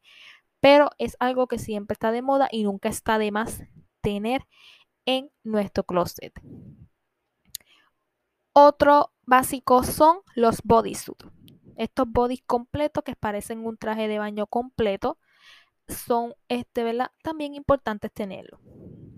Pero 0.60 0.90
es 0.98 1.16
algo 1.20 1.48
que 1.48 1.60
siempre 1.60 1.94
está 1.94 2.12
de 2.12 2.22
moda 2.22 2.48
y 2.52 2.64
nunca 2.64 2.90
está 2.90 3.18
de 3.18 3.32
más 3.32 3.64
tener 4.02 4.46
en 5.06 5.32
nuestro 5.44 5.84
closet. 5.84 6.34
Otro 8.54 9.14
básico 9.26 9.84
son 9.84 10.20
los 10.36 10.62
bodysuits. 10.64 11.26
Estos 11.78 12.12
bodies 12.12 12.42
completos 12.46 13.04
que 13.04 13.16
parecen 13.16 13.66
un 13.66 13.78
traje 13.78 14.08
de 14.08 14.20
baño 14.20 14.48
completo 14.48 15.18
son, 15.90 16.34
este, 16.48 16.84
¿verdad? 16.84 17.12
También 17.24 17.56
importantes 17.56 18.12
tenerlo. 18.12 18.60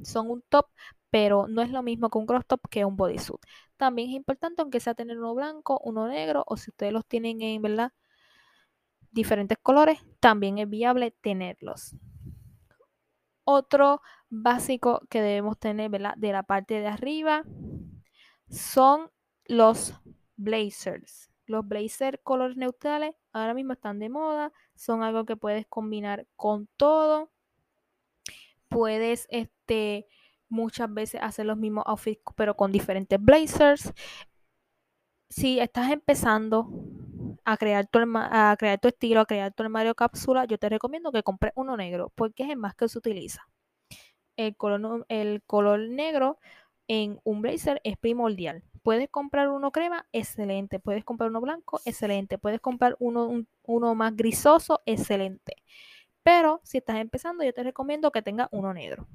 Son 0.03 0.29
un 0.29 0.41
top, 0.49 0.67
pero 1.09 1.47
no 1.47 1.61
es 1.61 1.69
lo 1.69 1.83
mismo 1.83 2.09
que 2.09 2.17
un 2.17 2.25
crop 2.25 2.45
top 2.47 2.61
que 2.69 2.85
un 2.85 2.95
bodysuit. 2.95 3.41
También 3.77 4.09
es 4.09 4.15
importante, 4.15 4.61
aunque 4.61 4.79
sea 4.79 4.95
tener 4.95 5.17
uno 5.17 5.35
blanco, 5.35 5.79
uno 5.83 6.07
negro, 6.07 6.43
o 6.47 6.57
si 6.57 6.71
ustedes 6.71 6.93
los 6.93 7.05
tienen 7.05 7.41
en, 7.41 7.61
¿verdad? 7.61 7.91
Diferentes 9.11 9.57
colores, 9.61 9.99
también 10.19 10.57
es 10.57 10.69
viable 10.69 11.11
tenerlos. 11.11 11.95
Otro 13.43 14.01
básico 14.29 15.01
que 15.09 15.21
debemos 15.21 15.59
tener, 15.59 15.89
¿verdad? 15.89 16.13
De 16.15 16.31
la 16.31 16.43
parte 16.43 16.79
de 16.79 16.87
arriba 16.87 17.43
son 18.49 19.11
los 19.45 19.93
blazers. 20.37 21.29
Los 21.45 21.67
blazers 21.67 22.19
colores 22.23 22.55
neutrales 22.55 23.15
ahora 23.33 23.53
mismo 23.53 23.73
están 23.73 23.99
de 23.99 24.09
moda, 24.09 24.53
son 24.81 25.03
algo 25.03 25.25
que 25.25 25.37
puedes 25.37 25.67
combinar 25.67 26.25
con 26.35 26.67
todo. 26.75 27.29
Puedes 28.67 29.27
este 29.29 30.07
muchas 30.49 30.91
veces 30.91 31.21
hacer 31.21 31.45
los 31.45 31.55
mismos 31.55 31.83
outfits 31.85 32.23
pero 32.35 32.55
con 32.55 32.71
diferentes 32.71 33.21
blazers. 33.21 33.93
Si 35.29 35.59
estás 35.59 35.91
empezando 35.91 36.67
a 37.45 37.57
crear 37.57 37.87
tu, 37.87 37.99
a 37.99 38.55
crear 38.57 38.79
tu 38.79 38.87
estilo, 38.87 39.19
a 39.21 39.25
crear 39.25 39.53
tu 39.53 39.61
armario 39.61 39.93
cápsula, 39.93 40.45
yo 40.45 40.57
te 40.57 40.67
recomiendo 40.67 41.11
que 41.11 41.21
compres 41.21 41.53
uno 41.55 41.77
negro 41.77 42.11
porque 42.15 42.43
es 42.43 42.49
el 42.49 42.57
más 42.57 42.73
que 42.73 42.89
se 42.89 42.97
utiliza. 42.97 43.47
El 44.35 44.55
color, 44.55 45.05
el 45.09 45.43
color 45.43 45.79
negro 45.89 46.39
en 46.87 47.19
un 47.23 47.41
blazer 47.43 47.79
es 47.83 47.97
primordial. 47.97 48.63
Puedes 48.83 49.09
comprar 49.09 49.49
uno 49.49 49.71
crema, 49.71 50.07
excelente. 50.11 50.79
Puedes 50.79 51.03
comprar 51.05 51.29
uno 51.29 51.39
blanco, 51.39 51.79
excelente. 51.85 52.39
Puedes 52.39 52.59
comprar 52.59 52.95
uno, 52.99 53.45
uno 53.71 53.95
más 53.95 54.15
grisoso, 54.15 54.81
excelente. 54.85 55.55
Pero 56.23 56.61
si 56.63 56.77
estás 56.79 56.97
empezando, 56.97 57.43
yo 57.43 57.53
te 57.53 57.63
recomiendo 57.63 58.11
que 58.11 58.21
tengas 58.21 58.47
uno 58.51 58.73
negro. 58.73 59.07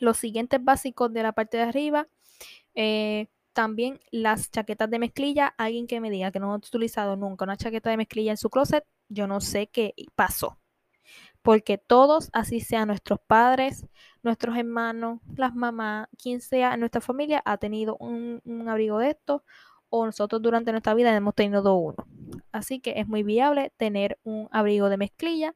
Los 0.00 0.18
siguientes 0.18 0.62
básicos 0.62 1.12
de 1.12 1.22
la 1.22 1.32
parte 1.32 1.56
de 1.56 1.62
arriba, 1.64 2.08
eh, 2.74 3.28
también 3.54 4.00
las 4.10 4.50
chaquetas 4.50 4.90
de 4.90 4.98
mezclilla. 4.98 5.54
Alguien 5.58 5.86
que 5.86 6.00
me 6.00 6.10
diga 6.10 6.30
que 6.32 6.40
no 6.40 6.52
ha 6.52 6.56
utilizado 6.56 7.16
nunca 7.16 7.44
una 7.44 7.56
chaqueta 7.56 7.90
de 7.90 7.96
mezclilla 7.96 8.32
en 8.32 8.36
su 8.36 8.50
closet, 8.50 8.84
yo 9.08 9.26
no 9.26 9.40
sé 9.40 9.68
qué 9.68 9.94
pasó 10.14 10.58
porque 11.46 11.78
todos, 11.78 12.28
así 12.32 12.58
sean 12.58 12.88
nuestros 12.88 13.20
padres, 13.24 13.86
nuestros 14.24 14.56
hermanos, 14.56 15.20
las 15.36 15.54
mamás, 15.54 16.08
quien 16.20 16.40
sea 16.40 16.74
en 16.74 16.80
nuestra 16.80 17.00
familia, 17.00 17.40
ha 17.44 17.56
tenido 17.56 17.96
un, 17.98 18.42
abrigo 18.68 18.98
de 18.98 19.10
estos 19.10 19.42
nosotros 20.04 20.42
durante 20.42 20.72
nuestra 20.72 20.94
vida 20.94 21.14
hemos 21.16 21.34
tenido 21.34 21.76
uno. 21.76 21.96
Así 22.52 22.80
que 22.80 22.94
es 22.96 23.08
muy 23.08 23.22
viable 23.22 23.72
tener 23.76 24.18
un 24.24 24.48
abrigo 24.50 24.88
de 24.88 24.96
mezclilla. 24.98 25.54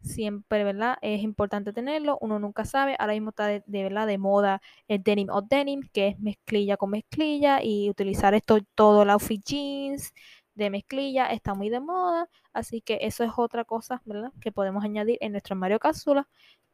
Siempre, 0.00 0.64
¿verdad? 0.64 0.98
Es 1.00 1.22
importante 1.22 1.72
tenerlo. 1.72 2.18
Uno 2.20 2.38
nunca 2.38 2.64
sabe. 2.64 2.96
Ahora 2.98 3.14
mismo 3.14 3.30
está 3.30 3.46
de, 3.46 3.62
verdad 3.66 4.06
de 4.06 4.18
moda 4.18 4.60
el 4.88 5.02
denim 5.02 5.28
o 5.30 5.42
denim, 5.42 5.82
que 5.92 6.08
es 6.08 6.20
mezclilla 6.20 6.76
con 6.76 6.90
mezclilla 6.90 7.62
y 7.62 7.88
utilizar 7.90 8.34
esto 8.34 8.58
todo 8.74 9.02
el 9.04 9.10
outfit 9.10 9.42
jeans, 9.44 10.12
de 10.54 10.70
mezclilla 10.70 11.26
está 11.26 11.54
muy 11.54 11.68
de 11.68 11.80
moda, 11.80 12.28
así 12.52 12.80
que 12.80 12.98
eso 13.02 13.24
es 13.24 13.32
otra 13.36 13.64
cosa, 13.64 14.02
¿verdad? 14.04 14.32
Que 14.40 14.52
podemos 14.52 14.84
añadir 14.84 15.18
en 15.20 15.32
nuestro 15.32 15.54
armario 15.54 15.78
cápsula, 15.78 16.28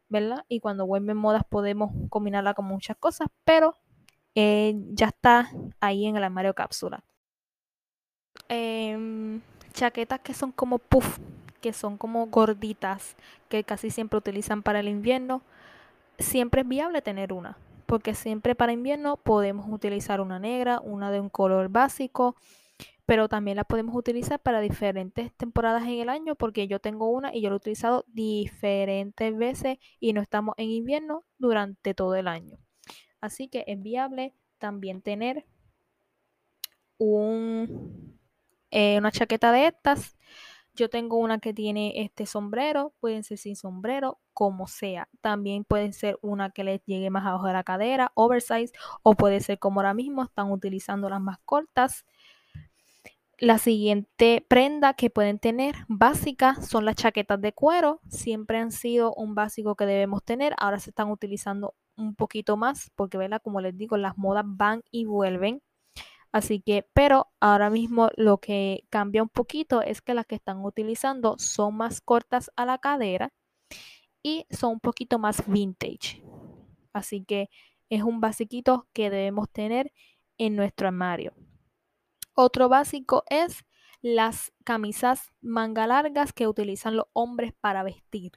¿verdad? 0.08 0.44
Y 0.48 0.60
cuando 0.60 0.86
vuelven 0.86 1.16
modas 1.16 1.44
podemos 1.48 1.92
combinarla 2.10 2.54
con 2.54 2.66
muchas 2.66 2.96
cosas, 2.96 3.28
pero 3.44 3.76
eh, 4.34 4.74
ya 4.92 5.08
está 5.08 5.50
ahí 5.80 6.06
en 6.06 6.16
el 6.16 6.24
armario 6.24 6.54
cápsula. 6.54 7.04
Em, 8.48 9.40
chaquetas 9.72 10.20
que 10.20 10.34
son 10.34 10.52
como 10.52 10.78
puff, 10.78 11.18
que 11.60 11.72
son 11.72 11.96
como 11.98 12.26
gorditas, 12.26 13.16
que 13.48 13.64
casi 13.64 13.90
siempre 13.90 14.18
utilizan 14.18 14.62
para 14.62 14.80
el 14.80 14.88
invierno, 14.88 15.42
siempre 16.18 16.62
es 16.62 16.68
viable 16.68 17.02
tener 17.02 17.32
una, 17.32 17.58
porque 17.86 18.14
siempre 18.14 18.54
para 18.54 18.72
invierno 18.72 19.16
podemos 19.18 19.66
utilizar 19.70 20.20
una 20.20 20.38
negra, 20.38 20.80
una 20.80 21.10
de 21.10 21.20
un 21.20 21.30
color 21.30 21.70
básico, 21.70 22.36
pero 23.06 23.28
también 23.28 23.56
la 23.58 23.64
podemos 23.64 23.96
utilizar 23.96 24.40
para 24.40 24.60
diferentes 24.60 25.34
temporadas 25.34 25.82
en 25.84 26.00
el 26.00 26.08
año 26.08 26.36
porque 26.36 26.68
yo 26.68 26.80
tengo 26.80 27.10
una 27.10 27.34
y 27.34 27.42
yo 27.42 27.50
la 27.50 27.56
he 27.56 27.58
utilizado 27.58 28.04
diferentes 28.08 29.36
veces 29.36 29.78
y 30.00 30.12
no 30.14 30.22
estamos 30.22 30.54
en 30.58 30.70
invierno 30.70 31.24
durante 31.38 31.94
todo 31.94 32.14
el 32.16 32.28
año. 32.28 32.59
Así 33.20 33.48
que 33.48 33.64
es 33.66 33.80
viable 33.82 34.34
también 34.58 35.02
tener 35.02 35.46
eh, 38.70 38.98
una 38.98 39.10
chaqueta 39.10 39.52
de 39.52 39.66
estas. 39.68 40.16
Yo 40.74 40.88
tengo 40.88 41.16
una 41.16 41.40
que 41.40 41.52
tiene 41.52 41.92
este 42.02 42.26
sombrero, 42.26 42.94
pueden 43.00 43.24
ser 43.24 43.38
sin 43.38 43.56
sombrero, 43.56 44.18
como 44.32 44.66
sea. 44.66 45.08
También 45.20 45.64
puede 45.64 45.92
ser 45.92 46.18
una 46.22 46.50
que 46.50 46.64
les 46.64 46.82
llegue 46.84 47.10
más 47.10 47.26
abajo 47.26 47.46
de 47.46 47.52
la 47.52 47.64
cadera, 47.64 48.12
oversize, 48.14 48.72
o 49.02 49.14
puede 49.14 49.40
ser 49.40 49.58
como 49.58 49.80
ahora 49.80 49.94
mismo 49.94 50.22
están 50.22 50.50
utilizando 50.52 51.08
las 51.10 51.20
más 51.20 51.38
cortas. 51.44 52.04
La 53.38 53.58
siguiente 53.58 54.44
prenda 54.48 54.94
que 54.94 55.10
pueden 55.10 55.38
tener 55.38 55.74
básica 55.88 56.56
son 56.62 56.84
las 56.84 56.96
chaquetas 56.96 57.40
de 57.40 57.52
cuero. 57.52 58.00
Siempre 58.08 58.58
han 58.58 58.70
sido 58.70 59.14
un 59.14 59.34
básico 59.34 59.74
que 59.76 59.86
debemos 59.86 60.22
tener. 60.22 60.54
Ahora 60.58 60.78
se 60.78 60.90
están 60.90 61.10
utilizando 61.10 61.74
un 62.02 62.14
poquito 62.14 62.56
más 62.56 62.90
porque, 62.96 63.18
¿verdad? 63.18 63.42
Como 63.42 63.60
les 63.60 63.76
digo, 63.76 63.96
las 63.96 64.16
modas 64.18 64.44
van 64.46 64.82
y 64.90 65.04
vuelven. 65.04 65.62
Así 66.32 66.60
que, 66.60 66.88
pero 66.94 67.28
ahora 67.40 67.70
mismo 67.70 68.10
lo 68.16 68.38
que 68.38 68.84
cambia 68.90 69.22
un 69.22 69.28
poquito 69.28 69.82
es 69.82 70.00
que 70.02 70.14
las 70.14 70.26
que 70.26 70.36
están 70.36 70.64
utilizando 70.64 71.36
son 71.38 71.76
más 71.76 72.00
cortas 72.00 72.50
a 72.56 72.64
la 72.66 72.78
cadera 72.78 73.32
y 74.22 74.46
son 74.50 74.74
un 74.74 74.80
poquito 74.80 75.18
más 75.18 75.42
vintage. 75.48 76.22
Así 76.92 77.24
que 77.24 77.50
es 77.88 78.02
un 78.02 78.20
basiquito 78.20 78.88
que 78.92 79.10
debemos 79.10 79.50
tener 79.50 79.92
en 80.38 80.56
nuestro 80.56 80.88
armario. 80.88 81.34
Otro 82.34 82.68
básico 82.68 83.24
es 83.28 83.64
las 84.02 84.52
camisas 84.64 85.30
manga 85.40 85.86
largas 85.86 86.32
que 86.32 86.46
utilizan 86.46 86.96
los 86.96 87.06
hombres 87.12 87.52
para 87.60 87.82
vestir. 87.82 88.32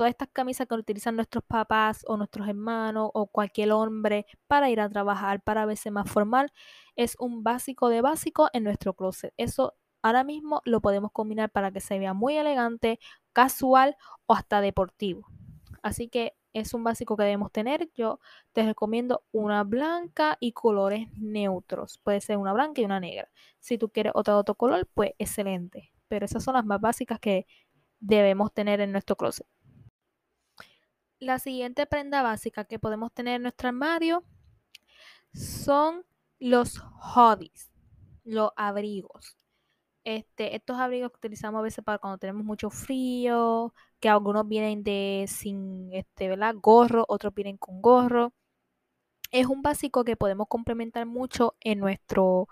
Todas 0.00 0.12
estas 0.12 0.30
camisas 0.32 0.66
que 0.66 0.74
utilizan 0.74 1.14
nuestros 1.14 1.44
papás 1.44 2.06
o 2.06 2.16
nuestros 2.16 2.48
hermanos 2.48 3.10
o 3.12 3.26
cualquier 3.26 3.70
hombre 3.72 4.24
para 4.46 4.70
ir 4.70 4.80
a 4.80 4.88
trabajar, 4.88 5.42
para 5.42 5.66
verse 5.66 5.90
más 5.90 6.10
formal, 6.10 6.54
es 6.96 7.16
un 7.18 7.44
básico 7.44 7.90
de 7.90 8.00
básico 8.00 8.48
en 8.54 8.64
nuestro 8.64 8.94
closet. 8.94 9.34
Eso 9.36 9.74
ahora 10.00 10.24
mismo 10.24 10.62
lo 10.64 10.80
podemos 10.80 11.12
combinar 11.12 11.50
para 11.50 11.70
que 11.70 11.80
se 11.80 11.98
vea 11.98 12.14
muy 12.14 12.38
elegante, 12.38 12.98
casual 13.34 13.98
o 14.24 14.32
hasta 14.32 14.62
deportivo. 14.62 15.26
Así 15.82 16.08
que 16.08 16.32
es 16.54 16.72
un 16.72 16.82
básico 16.82 17.14
que 17.14 17.24
debemos 17.24 17.52
tener. 17.52 17.90
Yo 17.94 18.20
te 18.52 18.62
recomiendo 18.62 19.24
una 19.32 19.64
blanca 19.64 20.38
y 20.40 20.52
colores 20.52 21.08
neutros. 21.18 21.98
Puede 21.98 22.22
ser 22.22 22.38
una 22.38 22.54
blanca 22.54 22.80
y 22.80 22.86
una 22.86 23.00
negra. 23.00 23.28
Si 23.58 23.76
tú 23.76 23.90
quieres 23.90 24.14
otro, 24.14 24.38
otro 24.38 24.54
color, 24.54 24.88
pues 24.94 25.10
excelente. 25.18 25.92
Pero 26.08 26.24
esas 26.24 26.42
son 26.42 26.54
las 26.54 26.64
más 26.64 26.80
básicas 26.80 27.20
que 27.20 27.46
debemos 27.98 28.50
tener 28.54 28.80
en 28.80 28.92
nuestro 28.92 29.14
closet. 29.14 29.46
La 31.20 31.38
siguiente 31.38 31.84
prenda 31.84 32.22
básica 32.22 32.64
que 32.64 32.78
podemos 32.78 33.12
tener 33.12 33.36
en 33.36 33.42
nuestro 33.42 33.68
armario 33.68 34.24
son 35.34 36.06
los 36.38 36.78
hobbies, 36.78 37.70
los 38.24 38.52
abrigos. 38.56 39.36
Este, 40.02 40.56
estos 40.56 40.78
abrigos 40.78 41.10
que 41.10 41.18
utilizamos 41.18 41.58
a 41.58 41.62
veces 41.62 41.84
para 41.84 41.98
cuando 41.98 42.16
tenemos 42.16 42.42
mucho 42.42 42.70
frío, 42.70 43.74
que 44.00 44.08
algunos 44.08 44.48
vienen 44.48 44.82
de 44.82 45.26
sin 45.28 45.92
este, 45.92 46.28
¿verdad? 46.28 46.54
gorro, 46.56 47.04
otros 47.06 47.34
vienen 47.34 47.58
con 47.58 47.82
gorro. 47.82 48.32
Es 49.30 49.46
un 49.46 49.60
básico 49.60 50.04
que 50.04 50.16
podemos 50.16 50.48
complementar 50.48 51.04
mucho 51.04 51.54
en 51.60 51.80
nuestro 51.80 52.48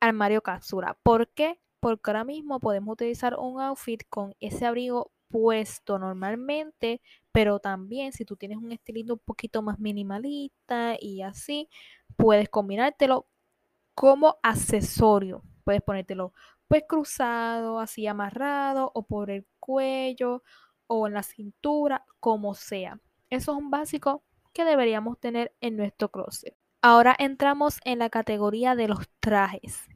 armario 0.00 0.42
cápsula. 0.42 0.98
¿Por 1.04 1.28
qué? 1.28 1.60
Porque 1.80 2.10
ahora 2.10 2.24
mismo 2.24 2.58
podemos 2.60 2.94
utilizar 2.94 3.36
un 3.38 3.60
outfit 3.60 4.02
con 4.10 4.34
ese 4.40 4.66
abrigo 4.66 5.12
puesto 5.34 5.98
normalmente, 5.98 7.00
pero 7.32 7.58
también 7.58 8.12
si 8.12 8.24
tú 8.24 8.36
tienes 8.36 8.58
un 8.58 8.70
estilito 8.70 9.14
un 9.14 9.18
poquito 9.18 9.62
más 9.62 9.80
minimalista 9.80 10.94
y 11.00 11.22
así, 11.22 11.68
puedes 12.14 12.48
combinártelo 12.48 13.26
como 13.96 14.36
accesorio. 14.44 15.42
Puedes 15.64 15.82
ponértelo 15.82 16.32
pues 16.68 16.84
cruzado, 16.88 17.80
así 17.80 18.06
amarrado 18.06 18.92
o 18.94 19.08
por 19.08 19.28
el 19.28 19.44
cuello 19.58 20.44
o 20.86 21.08
en 21.08 21.14
la 21.14 21.24
cintura, 21.24 22.04
como 22.20 22.54
sea. 22.54 23.00
Eso 23.28 23.50
es 23.50 23.58
un 23.58 23.72
básico 23.72 24.22
que 24.52 24.64
deberíamos 24.64 25.18
tener 25.18 25.52
en 25.60 25.76
nuestro 25.76 26.12
closet. 26.12 26.56
Ahora 26.80 27.16
entramos 27.18 27.80
en 27.84 27.98
la 27.98 28.08
categoría 28.08 28.76
de 28.76 28.86
los 28.86 29.08
trajes. 29.18 29.88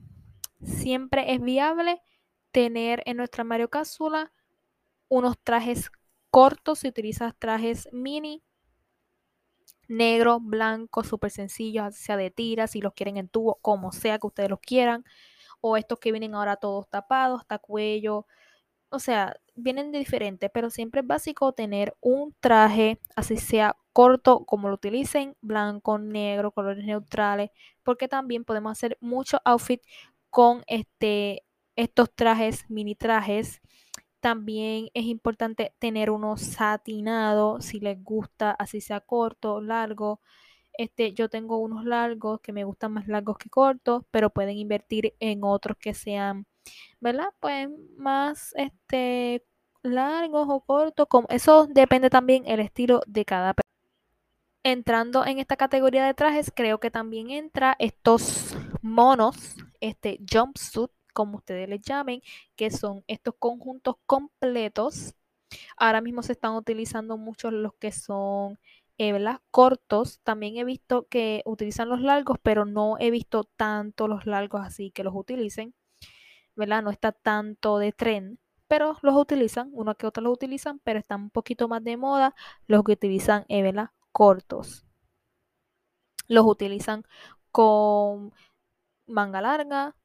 Siempre 0.65 1.33
es 1.33 1.41
viable 1.41 2.03
tener 2.51 3.05
en 3.07 3.19
nuestra 3.19 3.43
armario 3.43 3.71
cápsula 3.71 4.33
unos 5.09 5.39
trajes 5.43 5.91
cortos 6.31 6.81
si 6.81 6.89
utilizas 6.89 7.35
trajes 7.39 7.89
mini, 7.93 8.43
negro, 9.89 10.41
blanco, 10.41 11.03
súper 11.05 11.31
sencillos, 11.31 11.95
sea 11.97 12.17
de 12.17 12.31
tiras, 12.31 12.73
si 12.73 12.81
los 12.81 12.93
quieren 12.95 13.17
en 13.17 13.29
tubo, 13.29 13.59
como 13.63 13.93
sea 13.93 14.19
que 14.19 14.27
ustedes 14.27 14.51
los 14.51 14.61
quieran, 14.61 15.05
o 15.61 15.77
estos 15.77 15.99
que 16.01 16.13
vienen 16.13 16.35
ahora 16.35 16.57
todos 16.57 16.89
tapados, 16.91 17.41
hasta 17.43 17.59
cuello, 17.59 18.27
o 18.91 18.99
sea, 19.01 19.37
vienen 19.57 19.93
de 19.93 19.99
diferente, 20.01 20.51
pero 20.51 20.71
siempre 20.71 21.03
es 21.03 21.07
básico 21.07 21.53
tener 21.53 21.97
un 22.01 22.35
traje, 22.41 23.01
así 23.17 23.37
sea 23.39 23.77
corto, 23.93 24.45
como 24.47 24.69
lo 24.69 24.75
utilicen, 24.75 25.37
blanco, 25.41 25.99
negro, 25.99 26.53
colores 26.53 26.85
neutrales, 26.85 27.51
porque 27.83 28.09
también 28.09 28.45
podemos 28.45 28.73
hacer 28.73 28.99
muchos 29.01 29.41
outfits 29.45 29.87
con 30.31 30.63
este, 30.67 31.45
estos 31.77 32.13
trajes, 32.15 32.65
mini 32.71 32.95
trajes. 32.95 33.61
También 34.21 34.89
es 34.95 35.05
importante 35.05 35.75
tener 35.79 36.11
uno 36.11 36.37
satinado, 36.37 37.61
si 37.61 37.81
les 37.81 38.03
gusta, 38.03 38.51
así 38.53 38.81
sea 38.81 39.01
corto, 39.01 39.61
largo. 39.61 40.21
Este, 40.75 41.13
yo 41.15 41.29
tengo 41.29 41.59
unos 41.59 41.85
largos 41.85 42.41
que 42.41 42.53
me 42.53 42.65
gustan 42.65 42.93
más 42.93 43.09
largos 43.09 43.39
que 43.39 43.51
cortos, 43.51 44.05
pero 44.11 44.31
pueden 44.31 44.57
invertir 44.59 45.15
en 45.21 45.41
otros 45.45 45.77
que 45.79 45.95
sean 45.95 46.47
¿verdad? 47.01 47.29
Pues 47.41 47.69
más 47.97 48.53
este 48.57 49.45
largos 49.83 50.47
o 50.51 50.61
cortos, 50.61 51.07
como 51.09 51.29
eso 51.31 51.67
depende 51.67 52.11
también 52.11 52.45
el 52.47 52.61
estilo 52.61 53.03
de 53.07 53.25
cada 53.25 53.55
persona. 53.55 53.65
Entrando 54.65 55.25
en 55.25 55.39
esta 55.39 55.57
categoría 55.57 56.05
de 56.05 56.15
trajes, 56.15 56.53
creo 56.55 56.79
que 56.81 56.91
también 56.91 57.31
entra 57.31 57.77
estos 57.79 58.57
monos, 58.83 59.57
este 59.81 60.19
jumpsuit, 60.31 60.91
como 61.15 61.39
ustedes 61.39 61.69
les 61.69 61.83
llamen, 61.83 62.23
que 62.57 62.71
son 62.71 63.05
estos 63.07 63.35
conjuntos 63.39 63.97
completos. 64.07 65.15
Ahora 65.77 66.01
mismo 66.01 66.23
se 66.23 66.33
están 66.33 66.55
utilizando 66.55 67.17
muchos 67.17 67.53
los 67.53 67.75
que 67.75 67.93
son 67.93 68.59
eh, 68.99 69.19
cortos. 69.51 70.21
También 70.25 70.57
he 70.57 70.65
visto 70.65 71.07
que 71.09 71.43
utilizan 71.47 71.89
los 71.89 72.01
largos, 72.01 72.39
pero 72.43 72.65
no 72.65 72.97
he 72.99 73.11
visto 73.11 73.45
tanto 73.45 74.09
los 74.09 74.27
largos 74.27 74.63
así 74.63 74.91
que 74.91 75.05
los 75.05 75.15
utilicen. 75.15 75.75
¿verdad? 76.59 76.83
No 76.83 76.91
está 76.91 77.13
tanto 77.13 77.79
de 77.79 77.93
tren, 77.93 78.39
pero 78.69 78.97
los 79.03 79.15
utilizan, 79.17 79.71
uno 79.73 79.95
que 79.97 80.07
otro 80.07 80.23
los 80.25 80.35
utilizan, 80.35 80.81
pero 80.81 80.99
están 80.99 81.23
un 81.25 81.31
poquito 81.31 81.69
más 81.69 81.85
de 81.85 81.97
moda 81.97 82.35
los 82.67 82.85
que 82.85 82.93
utilizan, 82.93 83.47
eh, 83.49 83.73
Cortos. 84.13 84.85
Los 86.27 86.45
utilizan 86.47 87.05
con 87.53 88.33
manga 89.07 89.41
larga, 89.41 89.97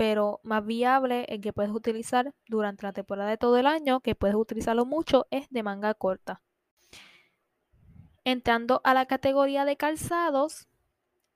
pero 0.00 0.40
más 0.44 0.64
viable 0.64 1.26
el 1.28 1.42
que 1.42 1.52
puedes 1.52 1.72
utilizar 1.72 2.32
durante 2.48 2.84
la 2.84 2.94
temporada 2.94 3.28
de 3.28 3.36
todo 3.36 3.58
el 3.58 3.66
año, 3.66 4.00
que 4.00 4.14
puedes 4.14 4.34
utilizarlo 4.34 4.86
mucho, 4.86 5.26
es 5.30 5.46
de 5.50 5.62
manga 5.62 5.92
corta. 5.92 6.40
Entrando 8.24 8.80
a 8.82 8.94
la 8.94 9.04
categoría 9.04 9.66
de 9.66 9.76
calzados, 9.76 10.70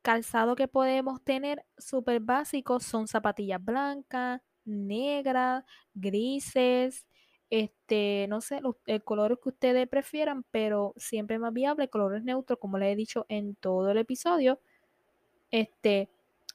calzado 0.00 0.57
que 0.57 0.66
podemos 0.66 1.22
tener 1.22 1.66
súper 1.77 2.20
básicos 2.20 2.85
son 2.85 3.07
zapatillas 3.07 3.62
blancas, 3.62 4.40
negras, 4.64 5.62
grises, 5.92 7.07
este, 7.50 8.24
no 8.31 8.40
sé, 8.40 8.62
los, 8.62 8.77
el 8.87 9.05
color 9.05 9.38
que 9.42 9.50
ustedes 9.50 9.87
prefieran, 9.88 10.42
pero 10.50 10.94
siempre 10.96 11.38
más 11.38 11.53
viable, 11.53 11.90
colores 11.90 12.24
neutros, 12.24 12.59
como 12.59 12.79
les 12.79 12.94
he 12.94 12.96
dicho 12.96 13.27
en 13.29 13.57
todo 13.57 13.90
el 13.90 13.98
episodio, 13.98 14.59
este, 15.50 16.09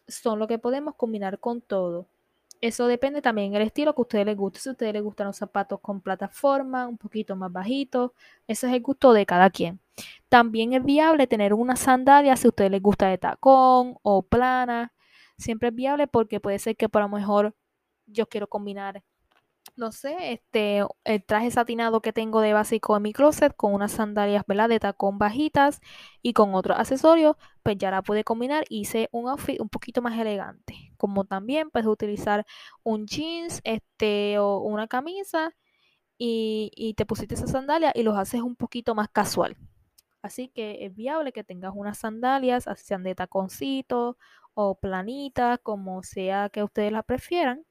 son 0.09 0.39
lo 0.39 0.47
que 0.47 0.59
podemos 0.59 0.95
combinar 0.95 1.39
con 1.39 1.61
todo. 1.61 2.07
Eso 2.61 2.87
depende 2.87 3.21
también 3.21 3.53
del 3.53 3.61
estilo 3.61 3.93
que 3.95 4.01
a 4.01 4.03
ustedes 4.03 4.25
les 4.25 4.35
guste. 4.37 4.59
Si 4.59 4.69
a 4.69 4.73
ustedes 4.73 4.93
les 4.93 5.01
gustan 5.01 5.27
los 5.27 5.37
zapatos 5.37 5.79
con 5.79 6.01
plataforma, 6.01 6.87
un 6.87 6.97
poquito 6.97 7.35
más 7.35 7.51
bajitos, 7.51 8.11
ese 8.47 8.67
es 8.67 8.73
el 8.73 8.81
gusto 8.81 9.13
de 9.13 9.25
cada 9.25 9.49
quien. 9.49 9.79
También 10.27 10.73
es 10.73 10.83
viable 10.83 11.27
tener 11.27 11.53
una 11.53 11.75
sandalia 11.77 12.35
si 12.35 12.47
a 12.47 12.49
ustedes 12.49 12.71
les 12.71 12.81
gusta 12.81 13.07
de 13.07 13.17
tacón 13.17 13.97
o 14.01 14.21
plana. 14.23 14.93
Siempre 15.37 15.69
es 15.69 15.75
viable 15.75 16.07
porque 16.07 16.41
puede 16.41 16.59
ser 16.59 16.75
que 16.75 16.89
por 16.89 17.01
lo 17.01 17.09
mejor 17.09 17.55
yo 18.07 18.27
quiero 18.27 18.47
combinar, 18.47 19.03
no 19.79 19.91
sé, 19.91 20.33
este, 20.33 20.83
el 21.05 21.23
traje 21.25 21.49
satinado 21.51 22.01
que 22.01 22.13
tengo 22.13 22.41
de 22.41 22.53
básico 22.53 22.95
en 22.97 23.03
mi 23.03 23.13
closet 23.13 23.55
con 23.55 23.73
unas 23.73 23.93
sandalias, 23.93 24.43
¿verdad? 24.47 24.69
De 24.69 24.79
tacón 24.79 25.17
bajitas 25.17 25.79
y 26.21 26.33
con 26.33 26.53
otros 26.53 26.77
accesorios, 26.77 27.35
pues 27.63 27.77
ya 27.77 27.89
la 27.91 28.01
pude 28.03 28.23
combinar. 28.23 28.65
Hice 28.69 29.09
un 29.11 29.29
outfit 29.29 29.59
un 29.61 29.69
poquito 29.69 30.01
más 30.01 30.19
elegante. 30.19 30.93
Como 30.97 31.25
también 31.25 31.71
puedes 31.71 31.87
utilizar 31.87 32.45
un 32.83 33.07
jeans, 33.07 33.61
este, 33.63 34.37
o 34.39 34.59
una 34.59 34.87
camisa 34.87 35.55
y, 36.17 36.71
y 36.75 36.95
te 36.95 37.05
pusiste 37.05 37.35
esa 37.35 37.47
sandalia 37.47 37.91
y 37.95 38.03
los 38.03 38.17
haces 38.17 38.41
un 38.41 38.55
poquito 38.55 38.95
más 38.95 39.09
casual. 39.09 39.57
Así 40.21 40.49
que 40.49 40.85
es 40.85 40.95
viable 40.95 41.31
que 41.31 41.43
tengas 41.43 41.73
unas 41.75 41.99
sandalias, 41.99 42.65
sean 42.77 43.03
de 43.03 43.15
taconcito 43.15 44.17
o 44.53 44.75
planitas, 44.79 45.59
como 45.63 46.03
sea 46.03 46.49
que 46.49 46.63
ustedes 46.63 46.91
la 46.91 47.03
prefieran 47.03 47.65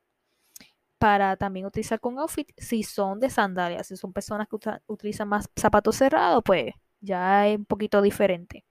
para 0.98 1.37
también 1.37 1.66
utilizar 1.66 2.00
con 2.00 2.18
outfit 2.18 2.50
si 2.56 2.82
son 2.82 3.20
de 3.20 3.30
sandalias. 3.30 3.87
Si 3.87 3.96
son 3.96 4.12
personas 4.12 4.48
que 4.48 4.56
utilizan 4.87 5.28
más 5.28 5.48
zapatos 5.56 5.96
cerrados, 5.96 6.42
pues 6.44 6.74
ya 7.00 7.46
es 7.48 7.58
un 7.58 7.64
poquito 7.64 8.02
diferente. 8.02 8.64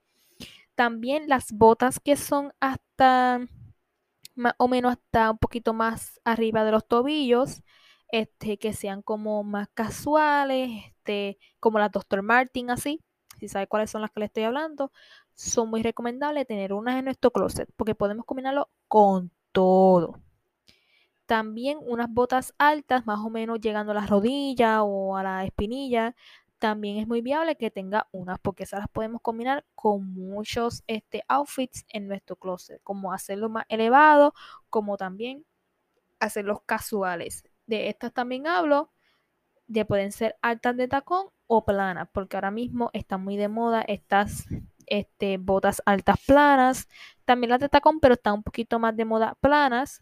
También 0.76 1.28
las 1.30 1.52
botas 1.52 2.00
que 2.00 2.16
son 2.18 2.54
hasta 2.60 3.42
más 4.36 4.54
o 4.58 4.68
menos 4.68 4.94
hasta 4.94 5.32
un 5.32 5.38
poquito 5.40 5.74
más 5.74 6.22
arriba 6.24 6.64
de 6.64 6.72
los 6.72 6.88
tobillos, 6.88 7.64
este, 8.10 8.58
que 8.60 8.74
sean 8.74 9.02
como 9.02 9.44
más 9.44 9.68
casuales, 9.74 10.70
este, 10.88 11.40
como 11.60 11.80
las 11.80 11.92
Dr. 11.92 12.22
Martin 12.22 12.70
así, 12.70 13.02
si 13.40 13.48
sabe 13.48 13.68
cuáles 13.68 13.90
son 13.90 14.02
las 14.02 14.12
que 14.12 14.20
le 14.22 14.28
estoy 14.28 14.44
hablando, 14.44 14.92
son 15.36 15.70
muy 15.70 15.84
recomendables 15.84 16.48
tener 16.48 16.74
unas 16.74 16.98
en 16.98 17.06
nuestro 17.06 17.32
closet 17.32 17.70
porque 17.76 17.96
podemos 17.96 18.26
combinarlo 18.26 18.70
con 18.88 19.32
todo. 19.52 20.22
También 21.28 21.78
unas 21.82 22.10
botas 22.10 22.54
altas, 22.58 23.06
más 23.06 23.20
o 23.20 23.30
menos 23.30 23.60
llegando 23.60 23.92
a 23.92 23.96
la 23.96 24.08
rodilla 24.08 24.82
o 24.84 25.18
a 25.18 25.24
la 25.24 25.46
espinilla. 25.46 26.16
También 26.58 26.98
es 26.98 27.08
muy 27.08 27.22
viable 27.22 27.58
que 27.58 27.70
tenga 27.70 28.08
unas, 28.12 28.40
porque 28.40 28.64
esas 28.64 28.80
las 28.80 28.90
podemos 28.90 29.22
combinar 29.22 29.66
con 29.76 30.12
muchos 30.14 30.84
este, 30.88 31.24
outfits 31.28 31.86
en 31.90 32.08
nuestro 32.08 32.38
closet, 32.38 32.82
como 32.82 33.14
hacerlo 33.14 33.50
más 33.50 33.66
elevado, 33.70 34.34
como 34.70 34.98
también 34.98 35.46
hacerlos 36.20 36.62
casuales. 36.66 37.44
De 37.68 37.90
estas 37.90 38.14
también 38.14 38.48
hablo, 38.48 38.92
de 39.68 39.86
pueden 39.86 40.12
ser 40.12 40.38
altas 40.42 40.78
de 40.78 40.88
tacón 40.88 41.28
o 41.48 41.66
planas, 41.66 42.08
porque 42.14 42.38
ahora 42.38 42.52
mismo 42.52 42.90
están 42.94 43.24
muy 43.24 43.38
de 43.38 43.50
moda 43.50 43.82
estas 43.82 44.46
este, 44.88 45.38
botas 45.38 45.82
altas 45.86 46.18
planas, 46.26 46.88
también 47.26 47.52
las 47.52 47.60
de 47.60 47.70
tacón, 47.70 48.00
pero 48.00 48.14
están 48.16 48.36
un 48.36 48.44
poquito 48.44 48.80
más 48.80 48.96
de 48.96 49.06
moda 49.06 49.36
planas, 49.42 50.02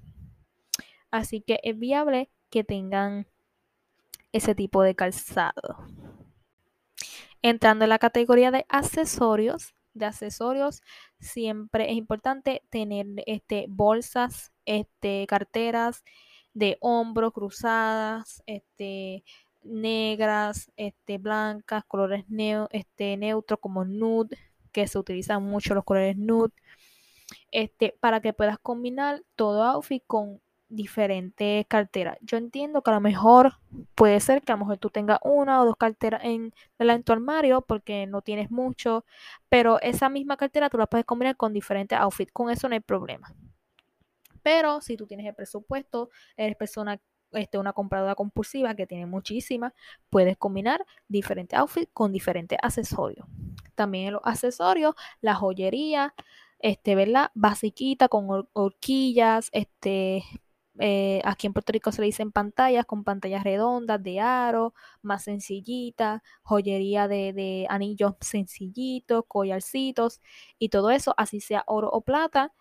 Así 1.11 1.41
que 1.41 1.59
es 1.63 1.77
viable 1.77 2.29
que 2.49 2.63
tengan 2.63 3.27
ese 4.31 4.55
tipo 4.55 4.81
de 4.83 4.95
calzado. 4.95 5.87
Entrando 7.41 7.85
en 7.85 7.89
la 7.89 7.99
categoría 7.99 8.51
de 8.51 8.65
accesorios, 8.69 9.75
de 9.93 10.05
accesorios 10.05 10.81
siempre 11.19 11.89
es 11.89 11.95
importante 11.95 12.63
tener 12.69 13.05
este, 13.25 13.65
bolsas, 13.69 14.51
este, 14.65 15.25
carteras 15.27 16.03
de 16.53 16.77
hombro 16.81 17.31
cruzadas, 17.31 18.43
este, 18.45 19.23
negras, 19.63 20.71
este, 20.75 21.17
blancas, 21.17 21.83
colores 21.85 22.25
este, 22.71 23.17
neutros 23.17 23.59
como 23.59 23.85
nude, 23.85 24.37
que 24.71 24.87
se 24.87 24.99
utilizan 24.99 25.43
mucho 25.43 25.73
los 25.73 25.83
colores 25.83 26.17
nude, 26.17 26.53
este, 27.51 27.95
para 27.99 28.21
que 28.21 28.33
puedas 28.33 28.59
combinar 28.59 29.23
todo 29.35 29.63
outfit 29.63 30.03
con 30.05 30.41
diferentes 30.69 31.65
carteras. 31.67 32.17
Yo 32.21 32.37
entiendo 32.37 32.81
que 32.81 32.91
a 32.91 32.95
lo 32.95 33.01
mejor 33.01 33.53
puede 33.95 34.19
ser 34.19 34.41
que 34.41 34.51
a 34.51 34.55
lo 34.55 34.59
mejor 34.59 34.77
tú 34.77 34.89
tengas 34.89 35.19
una 35.23 35.61
o 35.61 35.65
dos 35.65 35.75
carteras 35.77 36.21
en, 36.23 36.53
en 36.79 37.03
tu 37.03 37.13
armario 37.13 37.61
porque 37.61 38.07
no 38.07 38.21
tienes 38.21 38.51
mucho, 38.51 39.05
pero 39.49 39.79
esa 39.81 40.09
misma 40.09 40.37
cartera 40.37 40.69
tú 40.69 40.77
la 40.77 40.87
puedes 40.87 41.05
combinar 41.05 41.37
con 41.37 41.53
diferentes 41.53 41.97
outfits. 41.97 42.31
Con 42.31 42.49
eso 42.49 42.67
no 42.67 42.73
hay 42.73 42.81
problema. 42.81 43.33
Pero 44.41 44.81
si 44.81 44.97
tú 44.97 45.07
tienes 45.07 45.25
el 45.25 45.35
presupuesto, 45.35 46.09
eres 46.37 46.55
persona 46.55 46.99
este, 47.31 47.57
una 47.57 47.73
compradora 47.73 48.15
compulsiva 48.15 48.75
que 48.75 48.87
tiene 48.87 49.05
muchísimas, 49.05 49.73
puedes 50.09 50.37
combinar 50.37 50.85
diferentes 51.07 51.57
outfits 51.57 51.89
con 51.93 52.11
diferentes 52.11 52.57
accesorios. 52.61 53.27
También 53.75 54.13
los 54.13 54.21
accesorios, 54.23 54.95
la 55.21 55.35
joyería, 55.35 56.13
este, 56.59 56.95
¿verdad? 56.95 57.31
Basiquita 57.33 58.07
con 58.07 58.47
horquillas, 58.53 59.49
este, 59.51 60.23
eh, 60.79 61.21
aquí 61.23 61.47
en 61.47 61.53
Puerto 61.53 61.71
Rico 61.71 61.91
se 61.91 62.01
le 62.01 62.07
dicen 62.07 62.31
pantallas 62.31 62.85
con 62.85 63.03
pantallas 63.03 63.43
redondas 63.43 64.01
de 64.03 64.19
aro, 64.19 64.73
más 65.01 65.23
sencillitas, 65.23 66.21
joyería 66.43 67.07
de, 67.07 67.65
anillos 67.69 68.13
sencillitos, 68.21 69.23
collarcitos 69.27 70.21
y 70.59 70.69
todo 70.69 70.91
eso, 70.91 71.13
así 71.17 71.39
sea 71.39 71.63
oro 71.67 71.89
o 71.91 72.01
plata, 72.01 72.53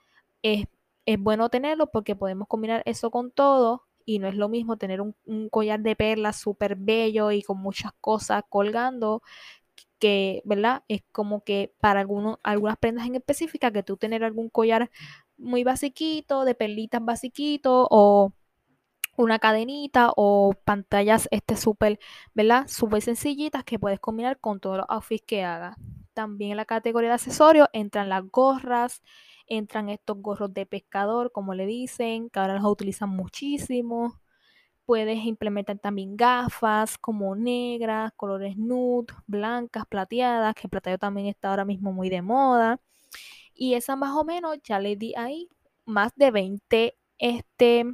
es, 0.43 0.67
es 1.07 1.19
bueno 1.21 1.49
tenerlo 1.51 1.91
porque 1.91 2.17
podemos 2.17 2.49
combinar 2.49 2.83
eso 2.87 3.11
con 3.11 3.31
todo 3.33 3.85
y 4.07 4.19
no 4.19 4.29
es 4.29 4.37
lo 4.37 4.49
mismo 4.49 4.77
tener 4.77 5.01
un, 5.01 5.17
un 5.25 5.49
collar 5.49 5.81
de 5.81 5.97
perlas 5.97 6.37
súper 6.39 6.77
bello 6.77 7.31
y 7.33 7.43
con 7.43 7.59
muchas 7.59 7.93
cosas 8.01 8.45
colgando 8.49 9.23
que, 9.99 10.43
¿verdad? 10.45 10.85
Es 10.89 11.03
como 11.13 11.45
que 11.45 11.75
para 11.81 12.01
algunos, 12.01 12.39
algunas 12.43 12.77
prendas 12.79 13.07
en 13.07 13.15
específica 13.15 13.73
que 13.73 13.83
tú 13.83 13.97
tener 13.97 14.25
algún 14.25 14.51
collar 14.51 14.91
muy 15.37 15.65
basiquito, 15.65 16.45
de 16.45 16.55
perlitas 16.55 17.05
basiquito 17.05 17.87
o 17.91 18.33
una 19.17 19.39
cadenita 19.39 20.13
o 20.17 20.55
pantallas 20.65 21.29
este 21.31 21.57
súper, 21.57 21.99
¿verdad? 22.35 22.67
Súper 22.69 23.03
sencillitas 23.03 23.65
que 23.65 23.79
puedes 23.79 24.01
combinar 24.01 24.39
con 24.41 24.61
todos 24.61 24.79
los 24.79 24.87
outfits 24.89 25.25
que 25.27 25.45
hagas. 25.45 25.77
También 26.15 26.53
en 26.53 26.57
la 26.57 26.65
categoría 26.65 27.11
de 27.11 27.15
accesorios 27.15 27.69
entran 27.73 28.09
las 28.09 28.25
gorras, 28.31 29.03
entran 29.47 29.89
estos 29.89 30.17
gorros 30.21 30.53
de 30.55 30.67
pescador, 30.67 31.33
como 31.33 31.55
le 31.55 31.67
dicen, 31.67 32.31
que 32.31 32.39
ahora 32.41 32.55
los 32.55 32.65
utilizan 32.65 33.11
muchísimo. 33.11 34.21
Puedes 34.87 35.25
implementar 35.25 35.79
también 35.79 36.17
gafas 36.17 36.99
como 36.99 37.35
negras, 37.37 38.13
colores 38.17 38.57
nude, 38.57 39.15
blancas, 39.27 39.85
plateadas, 39.87 40.55
que 40.55 40.63
el 40.67 40.71
plateado 40.71 40.99
también 40.99 41.29
está 41.29 41.51
ahora 41.51 41.65
mismo 41.65 41.93
muy 41.93 42.11
de 42.11 42.23
moda. 42.23 42.81
Y 43.55 43.75
esa 43.75 43.97
más 43.97 44.17
o 44.17 44.25
menos 44.25 44.59
ya 44.63 44.79
le 44.79 44.97
di 44.97 45.15
ahí 45.17 45.49
más 45.85 46.13
de 46.17 46.31
20, 46.31 46.99
este, 47.19 47.85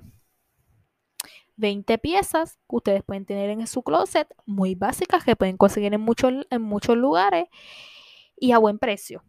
20 1.56 1.98
piezas 1.98 2.58
que 2.68 2.76
ustedes 2.76 3.02
pueden 3.04 3.26
tener 3.26 3.50
en 3.50 3.66
su 3.66 3.82
closet, 3.82 4.26
muy 4.46 4.74
básicas, 4.74 5.24
que 5.24 5.36
pueden 5.36 5.56
conseguir 5.56 5.92
en 5.92 6.00
muchos, 6.00 6.32
en 6.50 6.62
muchos 6.62 6.96
lugares 6.96 7.44
y 8.36 8.52
a 8.52 8.58
buen 8.58 8.78
precio. 8.78 9.22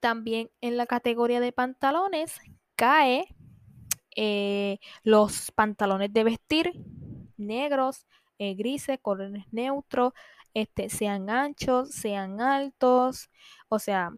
También 0.00 0.50
en 0.60 0.76
la 0.76 0.86
categoría 0.86 1.40
de 1.40 1.52
pantalones 1.52 2.40
cae 2.76 3.34
eh, 4.16 4.78
los 5.04 5.50
pantalones 5.52 6.12
de 6.12 6.24
vestir 6.24 6.72
negros, 7.36 8.06
eh, 8.38 8.54
grises, 8.54 8.98
colores 9.00 9.44
neutros, 9.52 10.12
este, 10.54 10.90
sean 10.90 11.30
anchos, 11.30 11.90
sean 11.90 12.40
altos, 12.40 13.30
o 13.68 13.78
sea, 13.78 14.12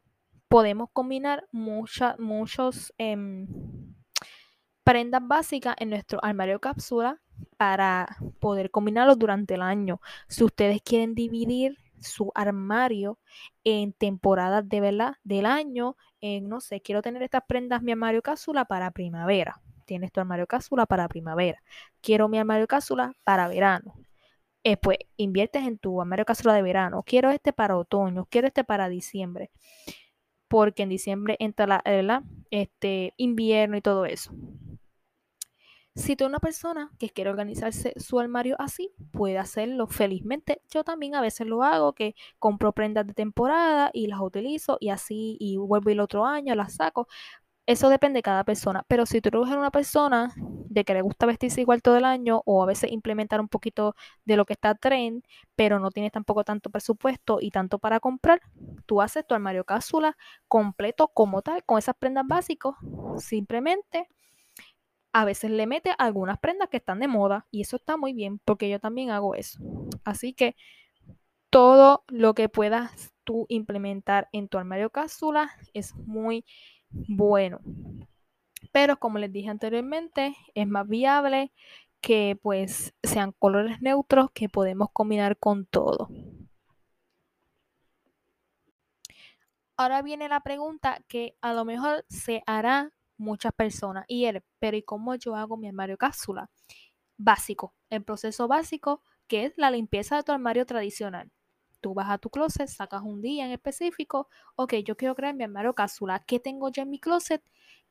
podemos 0.48 0.88
combinar 0.92 1.46
muchas 1.52 2.18
muchos 2.18 2.92
em, 2.98 3.46
prendas 4.84 5.22
básicas 5.26 5.74
en 5.78 5.90
nuestro 5.90 6.22
armario 6.22 6.60
cápsula 6.60 7.20
para 7.56 8.16
poder 8.40 8.70
combinarlos 8.70 9.18
durante 9.18 9.54
el 9.54 9.62
año. 9.62 10.00
Si 10.28 10.44
ustedes 10.44 10.82
quieren 10.82 11.14
dividir 11.14 11.78
su 12.00 12.30
armario 12.34 13.18
en 13.64 13.92
temporadas 13.92 14.68
de 14.68 14.80
verdad 14.80 15.14
del 15.24 15.46
año, 15.46 15.96
en, 16.20 16.48
no 16.48 16.60
sé, 16.60 16.80
quiero 16.80 17.02
tener 17.02 17.22
estas 17.22 17.42
prendas 17.46 17.82
mi 17.82 17.92
armario 17.92 18.22
cápsula 18.22 18.64
para 18.66 18.90
primavera. 18.90 19.60
Tienes 19.86 20.12
tu 20.12 20.20
armario 20.20 20.46
cápsula 20.46 20.86
para 20.86 21.08
primavera. 21.08 21.62
Quiero 22.00 22.28
mi 22.28 22.38
armario 22.38 22.66
cápsula 22.66 23.12
para 23.24 23.48
verano. 23.48 23.94
Eh, 24.62 24.78
pues 24.78 24.98
inviertes 25.16 25.66
en 25.66 25.78
tu 25.78 26.00
armario 26.00 26.24
cápsula 26.24 26.54
de 26.54 26.62
verano. 26.62 27.02
Quiero 27.04 27.30
este 27.30 27.52
para 27.52 27.76
otoño. 27.76 28.26
Quiero 28.30 28.46
este 28.46 28.64
para 28.64 28.88
diciembre. 28.88 29.50
Porque 30.54 30.84
en 30.84 30.88
diciembre 30.88 31.34
entra 31.40 31.66
la, 31.66 31.82
¿verdad? 31.84 32.22
Este, 32.52 33.12
invierno 33.16 33.76
y 33.76 33.80
todo 33.80 34.04
eso. 34.04 34.30
Si 35.96 36.14
tú 36.14 36.22
eres 36.22 36.30
una 36.30 36.38
persona 36.38 36.92
que 37.00 37.10
quiere 37.10 37.30
organizarse 37.30 37.92
su 37.96 38.20
armario 38.20 38.54
así, 38.60 38.92
puede 39.10 39.36
hacerlo 39.36 39.88
felizmente. 39.88 40.62
Yo 40.70 40.84
también 40.84 41.16
a 41.16 41.20
veces 41.20 41.48
lo 41.48 41.64
hago, 41.64 41.92
que 41.94 42.14
compro 42.38 42.70
prendas 42.70 43.04
de 43.04 43.14
temporada 43.14 43.90
y 43.92 44.06
las 44.06 44.20
utilizo 44.20 44.76
y 44.78 44.90
así 44.90 45.36
y 45.40 45.56
vuelvo 45.56 45.90
el 45.90 45.98
otro 45.98 46.24
año, 46.24 46.54
las 46.54 46.74
saco. 46.76 47.08
Eso 47.66 47.88
depende 47.88 48.18
de 48.18 48.22
cada 48.22 48.44
persona, 48.44 48.84
pero 48.88 49.06
si 49.06 49.22
tú 49.22 49.30
eres 49.30 49.56
una 49.56 49.70
persona 49.70 50.34
de 50.36 50.84
que 50.84 50.92
le 50.92 51.00
gusta 51.00 51.24
vestirse 51.24 51.62
igual 51.62 51.80
todo 51.80 51.96
el 51.96 52.04
año 52.04 52.42
o 52.44 52.62
a 52.62 52.66
veces 52.66 52.92
implementar 52.92 53.40
un 53.40 53.48
poquito 53.48 53.96
de 54.26 54.36
lo 54.36 54.44
que 54.44 54.52
está 54.52 54.74
trend, 54.74 55.24
pero 55.56 55.78
no 55.80 55.90
tienes 55.90 56.12
tampoco 56.12 56.44
tanto 56.44 56.68
presupuesto 56.68 57.38
y 57.40 57.50
tanto 57.50 57.78
para 57.78 58.00
comprar, 58.00 58.42
tú 58.84 59.00
haces 59.00 59.26
tu 59.26 59.34
armario 59.34 59.64
cápsula 59.64 60.14
completo 60.46 61.08
como 61.08 61.40
tal, 61.40 61.64
con 61.64 61.78
esas 61.78 61.96
prendas 61.96 62.26
básicas, 62.26 62.74
simplemente 63.16 64.08
a 65.14 65.24
veces 65.24 65.50
le 65.50 65.66
metes 65.66 65.94
algunas 65.98 66.38
prendas 66.38 66.68
que 66.68 66.76
están 66.76 66.98
de 66.98 67.08
moda 67.08 67.46
y 67.50 67.62
eso 67.62 67.76
está 67.76 67.96
muy 67.96 68.12
bien 68.12 68.40
porque 68.44 68.68
yo 68.68 68.80
también 68.80 69.10
hago 69.10 69.34
eso. 69.34 69.60
Así 70.04 70.34
que 70.34 70.54
todo 71.50 72.04
lo 72.08 72.34
que 72.34 72.48
puedas 72.48 73.14
tú 73.22 73.46
implementar 73.48 74.28
en 74.32 74.48
tu 74.48 74.58
armario 74.58 74.90
cápsula 74.90 75.50
es 75.72 75.94
muy 75.94 76.44
bueno. 77.08 77.60
Pero 78.72 78.98
como 78.98 79.18
les 79.18 79.32
dije 79.32 79.50
anteriormente, 79.50 80.36
es 80.54 80.66
más 80.66 80.88
viable 80.88 81.52
que 82.00 82.38
pues 82.42 82.94
sean 83.02 83.32
colores 83.32 83.80
neutros 83.80 84.30
que 84.32 84.48
podemos 84.48 84.88
combinar 84.92 85.38
con 85.38 85.66
todo. 85.66 86.08
Ahora 89.76 90.02
viene 90.02 90.28
la 90.28 90.40
pregunta 90.40 91.02
que 91.08 91.36
a 91.40 91.52
lo 91.52 91.64
mejor 91.64 92.04
se 92.08 92.42
hará 92.46 92.92
muchas 93.16 93.52
personas 93.52 94.04
y 94.08 94.26
él, 94.26 94.42
pero 94.58 94.76
¿y 94.76 94.82
cómo 94.82 95.14
yo 95.16 95.34
hago 95.34 95.56
mi 95.56 95.68
armario 95.68 95.96
cápsula? 95.96 96.50
Básico, 97.16 97.74
el 97.90 98.04
proceso 98.04 98.48
básico 98.48 99.02
que 99.26 99.46
es 99.46 99.54
la 99.56 99.70
limpieza 99.70 100.16
de 100.16 100.22
tu 100.22 100.32
armario 100.32 100.66
tradicional 100.66 101.30
tú 101.84 101.92
vas 101.92 102.08
a 102.08 102.16
tu 102.16 102.30
closet, 102.30 102.66
sacas 102.66 103.02
un 103.02 103.20
día 103.20 103.44
en 103.44 103.50
específico, 103.50 104.30
ok, 104.56 104.76
yo 104.86 104.96
quiero 104.96 105.14
crear 105.14 105.34
mi 105.34 105.44
armario 105.44 105.74
cápsula, 105.74 106.24
¿qué 106.26 106.40
tengo 106.40 106.70
ya 106.70 106.84
en 106.84 106.88
mi 106.88 106.98
closet 106.98 107.42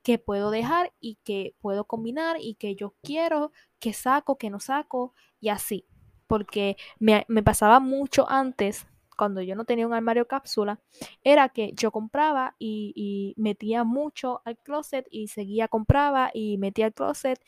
que 0.01 0.17
puedo 0.17 0.49
dejar 0.49 0.91
y 0.99 1.19
que 1.23 1.53
puedo 1.61 1.85
combinar 1.85 2.37
y 2.39 2.55
que 2.55 2.73
yo 2.73 2.95
quiero, 3.03 3.51
que 3.79 3.93
saco, 3.93 4.39
que 4.39 4.49
no 4.49 4.59
saco 4.59 5.13
y 5.39 5.49
así? 5.49 5.85
Porque 6.25 6.75
me, 6.97 7.23
pasaba 7.43 7.79
mucho 7.79 8.27
antes 8.27 8.87
cuando 9.15 9.43
yo 9.43 9.55
no 9.55 9.63
tenía 9.63 9.85
un 9.85 9.93
armario 9.93 10.27
cápsula, 10.27 10.79
era 11.23 11.49
que 11.49 11.73
yo 11.75 11.91
compraba 11.91 12.55
y, 12.57 12.93
y, 12.95 13.39
metía 13.39 13.83
mucho 13.83 14.41
al 14.43 14.57
closet 14.57 15.05
y 15.11 15.27
seguía 15.27 15.67
compraba 15.67 16.31
y 16.33 16.57
metía 16.57 16.87
al 16.87 16.95
closet 16.95 17.39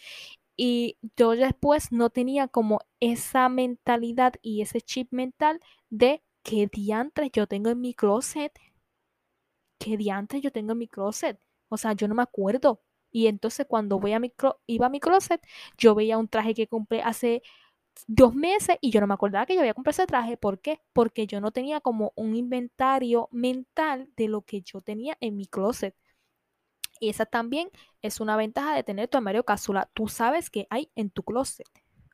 y 0.56 0.98
yo 1.18 1.32
después 1.32 1.92
no 1.92 2.12
tenía 2.12 2.48
como 2.48 2.82
esa 3.00 3.50
mentalidad 3.50 4.36
y 4.44 4.62
ese 4.62 4.80
chip 4.80 5.12
mental 5.12 5.60
de 5.90 6.22
¿qué 6.46 6.68
diantres 6.72 7.30
yo 7.34 7.46
tengo 7.46 7.70
en 7.72 7.82
mi 7.82 7.94
closet? 7.94 8.54
¿Qué 9.80 9.98
diantres 9.98 10.42
yo 10.42 10.52
tengo 10.52 10.72
en 10.74 10.80
mi 10.80 10.88
closet? 10.88 11.40
O 11.70 11.78
sea, 11.78 11.94
yo 11.94 12.08
no 12.08 12.16
me 12.16 12.24
acuerdo. 12.24 12.82
Y 13.12 13.28
entonces 13.28 13.66
cuando 13.68 14.00
voy 14.00 14.14
a 14.14 14.20
mi 14.20 14.34
iba 14.68 14.88
a 14.88 14.90
mi 14.90 15.00
closet, 15.00 15.42
yo 15.78 15.96
veía 15.96 16.18
un 16.18 16.28
traje 16.28 16.54
que 16.54 16.68
compré 16.68 17.02
hace 17.02 17.42
dos 18.08 18.36
meses 18.36 18.78
y 18.82 18.92
yo 18.92 19.02
no 19.02 19.08
me 19.08 19.14
acordaba 19.16 19.46
que 19.46 19.56
yo 19.56 19.62
había 19.62 19.74
comprado 19.74 19.92
ese 20.04 20.08
traje. 20.08 20.38
¿Por 20.38 20.60
qué? 20.62 20.82
Porque 20.94 21.28
yo 21.28 21.42
no 21.42 21.52
tenía 21.52 21.82
como 21.82 22.14
un 22.16 22.36
inventario 22.36 23.30
mental 23.32 24.10
de 24.18 24.28
lo 24.30 24.44
que 24.44 24.62
yo 24.62 24.82
tenía 24.82 25.18
en 25.22 25.38
mi 25.38 25.48
closet. 25.48 25.96
Y 27.00 27.10
esa 27.10 27.26
también 27.26 27.70
es 28.02 28.20
una 28.20 28.36
ventaja 28.38 28.76
de 28.76 28.84
tener 28.84 29.08
tu 29.08 29.18
armario 29.18 29.44
cápsula. 29.46 29.90
Tú 29.94 30.08
sabes 30.08 30.50
que 30.50 30.68
hay 30.70 30.92
en 30.96 31.10
tu 31.10 31.24
closet. 31.24 31.68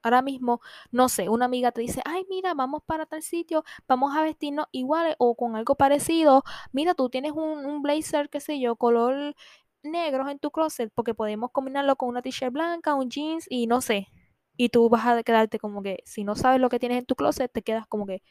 Ahora 0.03 0.21
mismo, 0.21 0.61
no 0.91 1.09
sé, 1.09 1.29
una 1.29 1.45
amiga 1.45 1.71
te 1.71 1.81
dice, 1.81 2.01
ay, 2.05 2.25
mira, 2.29 2.53
vamos 2.53 2.81
para 2.85 3.05
tal 3.05 3.21
sitio, 3.21 3.63
vamos 3.87 4.15
a 4.15 4.23
vestirnos 4.23 4.67
iguales 4.71 5.15
o 5.19 5.35
con 5.35 5.55
algo 5.55 5.75
parecido. 5.75 6.43
Mira, 6.71 6.95
tú 6.95 7.09
tienes 7.09 7.33
un, 7.33 7.81
blazer, 7.81 8.29
qué 8.29 8.39
sé 8.39 8.59
yo, 8.59 8.75
color 8.75 9.35
negro 9.83 10.29
en 10.29 10.39
tu 10.39 10.51
closet, 10.51 10.91
porque 10.93 11.13
podemos 11.13 11.51
combinarlo 11.51 11.95
con 11.95 12.09
una 12.09 12.21
t-shirt 12.21 12.53
blanca, 12.53 12.95
un 12.95 13.09
jeans 13.09 13.45
y 13.49 13.67
no 13.67 13.81
sé. 13.81 14.07
Y 14.57 14.69
tú 14.69 14.89
vas 14.89 15.05
a 15.07 15.23
quedarte 15.23 15.59
como 15.59 15.81
que, 15.83 16.03
si 16.05 16.23
no 16.23 16.35
sabes 16.35 16.59
lo 16.61 16.69
que 16.69 16.79
tienes 16.79 16.99
en 16.99 17.05
tu 17.05 17.15
closet, 17.15 17.51
te 17.51 17.61
quedas 17.63 17.87
como 17.87 18.05
que, 18.05 18.21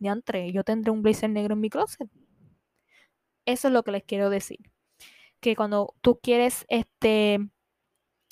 entre 0.00 0.52
yo 0.52 0.64
tendré 0.64 0.90
un 0.90 1.02
blazer 1.02 1.30
negro 1.30 1.54
en 1.54 1.60
mi 1.60 1.70
closet. 1.70 2.08
Eso 3.46 3.68
es 3.68 3.74
lo 3.74 3.82
que 3.82 3.92
les 3.92 4.04
quiero 4.04 4.30
decir. 4.30 4.58
Que 5.40 5.56
cuando 5.56 5.94
tú 6.00 6.20
quieres, 6.22 6.64
este, 6.68 7.38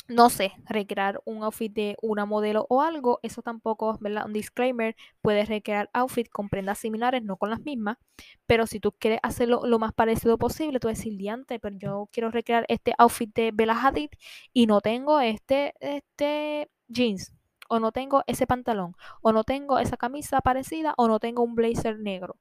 no 0.09 0.31
sé, 0.31 0.53
recrear 0.67 1.21
un 1.25 1.43
outfit 1.43 1.73
de 1.73 1.97
una 2.03 2.27
modelo 2.27 2.67
o 2.69 2.83
algo, 2.83 3.21
eso 3.23 3.43
tampoco 3.43 3.95
es 3.95 4.01
¿verdad? 4.01 4.27
un 4.27 4.33
disclaimer, 4.33 4.97
puedes 5.21 5.49
recrear 5.49 5.89
outfit 5.93 6.29
con 6.29 6.49
prendas 6.49 6.79
similares, 6.79 7.23
no 7.23 7.37
con 7.37 7.51
las 7.51 7.61
mismas, 7.61 7.99
pero 8.47 8.67
si 8.67 8.81
tú 8.81 8.93
quieres 8.93 9.21
hacerlo 9.23 9.63
lo 9.65 9.79
más 9.79 9.93
parecido 9.93 10.39
posible, 10.39 10.81
tú 10.81 10.89
decir 10.89 11.17
diante, 11.17 11.59
pero 11.61 11.77
yo 11.79 12.09
quiero 12.13 12.31
recrear 12.31 12.67
este 12.69 12.95
outfit 12.99 13.35
de 13.35 13.51
Bella 13.53 13.75
Hadid 13.81 14.11
y 14.53 14.67
no 14.67 14.81
tengo 14.81 15.21
este, 15.21 15.75
este 15.81 16.71
jeans, 16.89 17.33
o 17.69 17.81
no 17.81 17.93
tengo 17.93 18.23
ese 18.27 18.47
pantalón, 18.47 18.95
o 19.23 19.33
no 19.33 19.45
tengo 19.45 19.79
esa 19.79 19.97
camisa 19.97 20.41
parecida, 20.41 20.95
o 20.99 21.09
no 21.09 21.21
tengo 21.21 21.43
un 21.43 21.55
blazer 21.55 21.99
negro. 21.99 22.37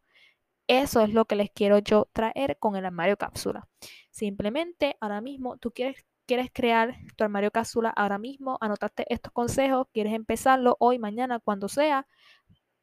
Eso 0.67 1.01
es 1.01 1.13
lo 1.13 1.25
que 1.25 1.35
les 1.35 1.51
quiero 1.51 1.79
yo 1.79 2.07
traer 2.13 2.57
con 2.59 2.75
el 2.75 2.85
armario 2.85 3.17
cápsula. 3.17 3.67
Simplemente 4.09 4.97
ahora 5.01 5.21
mismo 5.21 5.57
tú 5.57 5.71
quieres 5.71 6.05
quieres 6.25 6.49
crear 6.53 6.95
tu 7.15 7.23
armario 7.23 7.51
cápsula 7.51 7.89
ahora 7.89 8.17
mismo, 8.17 8.57
anotaste 8.61 9.05
estos 9.13 9.31
consejos, 9.33 9.87
quieres 9.93 10.13
empezarlo 10.13 10.77
hoy, 10.79 10.99
mañana, 10.99 11.39
cuando 11.39 11.67
sea, 11.67 12.07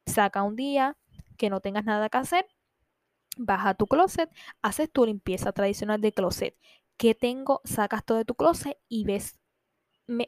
saca 0.05 0.43
un 0.43 0.55
día 0.55 0.97
que 1.37 1.49
no 1.49 1.61
tengas 1.61 1.85
nada 1.85 2.09
que 2.09 2.17
hacer, 2.17 2.47
baja 3.37 3.73
tu 3.75 3.87
closet, 3.87 4.29
haces 4.61 4.91
tu 4.91 5.05
limpieza 5.05 5.51
tradicional 5.53 6.01
de 6.01 6.13
closet. 6.13 6.57
¿Qué 6.97 7.15
tengo? 7.15 7.61
Sacas 7.63 8.05
todo 8.05 8.17
de 8.17 8.25
tu 8.25 8.35
closet 8.35 8.77
y 8.89 9.05
ves 9.05 9.39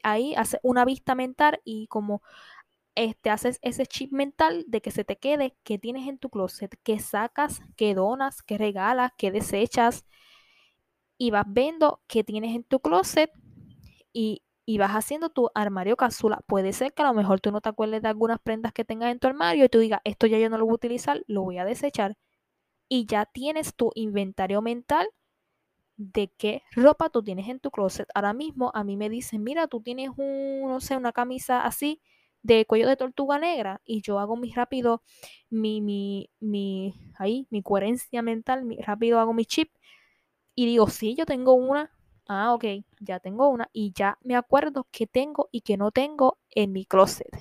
ahí, 0.03 0.35
haces 0.35 0.59
una 0.63 0.85
vista 0.85 1.15
mental 1.15 1.59
y 1.65 1.87
como 1.87 2.21
este, 2.95 3.29
haces 3.29 3.59
ese 3.61 3.85
chip 3.85 4.11
mental 4.11 4.65
de 4.67 4.81
que 4.81 4.91
se 4.91 5.03
te 5.03 5.17
quede 5.17 5.55
qué 5.63 5.77
tienes 5.79 6.07
en 6.07 6.17
tu 6.17 6.29
closet, 6.29 6.77
qué 6.83 6.99
sacas, 6.99 7.61
qué 7.77 7.95
donas, 7.95 8.43
qué 8.43 8.57
regalas, 8.57 9.11
qué 9.17 9.31
desechas. 9.31 10.05
Y 11.21 11.29
vas 11.29 11.45
viendo 11.47 12.01
qué 12.07 12.23
tienes 12.23 12.55
en 12.55 12.63
tu 12.63 12.79
closet 12.79 13.29
y, 14.11 14.41
y 14.65 14.79
vas 14.79 14.93
haciendo 14.93 15.29
tu 15.29 15.51
armario 15.53 15.95
cápsula. 15.95 16.41
Puede 16.47 16.73
ser 16.73 16.95
que 16.95 17.03
a 17.03 17.05
lo 17.05 17.13
mejor 17.13 17.39
tú 17.39 17.51
no 17.51 17.61
te 17.61 17.69
acuerdes 17.69 18.01
de 18.01 18.07
algunas 18.07 18.39
prendas 18.39 18.73
que 18.73 18.83
tengas 18.83 19.11
en 19.11 19.19
tu 19.19 19.27
armario 19.27 19.63
y 19.63 19.69
tú 19.69 19.77
digas, 19.77 20.01
esto 20.03 20.25
ya 20.25 20.39
yo 20.39 20.49
no 20.49 20.57
lo 20.57 20.65
voy 20.65 20.71
a 20.71 20.75
utilizar, 20.77 21.21
lo 21.27 21.43
voy 21.43 21.59
a 21.59 21.63
desechar. 21.63 22.17
Y 22.89 23.05
ya 23.05 23.27
tienes 23.27 23.75
tu 23.75 23.91
inventario 23.93 24.63
mental 24.63 25.09
de 25.95 26.33
qué 26.39 26.63
ropa 26.71 27.11
tú 27.11 27.21
tienes 27.21 27.47
en 27.49 27.59
tu 27.59 27.69
closet. 27.69 28.09
Ahora 28.15 28.33
mismo 28.33 28.71
a 28.73 28.83
mí 28.83 28.97
me 28.97 29.07
dicen, 29.07 29.43
mira, 29.43 29.67
tú 29.67 29.79
tienes 29.81 30.09
un, 30.17 30.61
no 30.69 30.79
sé, 30.79 30.97
una 30.97 31.11
camisa 31.11 31.61
así 31.63 32.01
de 32.41 32.65
cuello 32.65 32.87
de 32.87 32.97
tortuga 32.97 33.37
negra 33.37 33.79
y 33.85 34.01
yo 34.01 34.17
hago 34.17 34.37
mi 34.37 34.51
rápido, 34.51 35.03
mi, 35.51 35.81
mi, 35.81 36.31
mi, 36.39 36.95
ahí, 37.19 37.45
mi 37.51 37.61
coherencia 37.61 38.23
mental, 38.23 38.65
mi, 38.65 38.77
rápido 38.77 39.19
hago 39.19 39.33
mi 39.35 39.45
chip 39.45 39.69
y 40.61 40.65
digo, 40.67 40.87
sí, 40.87 41.15
yo 41.15 41.25
tengo 41.25 41.53
una, 41.53 41.91
ah, 42.27 42.53
ok, 42.53 42.65
ya 42.99 43.19
tengo 43.19 43.49
una 43.49 43.67
y 43.73 43.93
ya 43.93 44.19
me 44.21 44.35
acuerdo 44.35 44.87
que 44.91 45.07
tengo 45.07 45.49
y 45.51 45.61
que 45.61 45.75
no 45.75 45.89
tengo 45.89 46.37
en 46.51 46.71
mi 46.71 46.85
closet. 46.85 47.31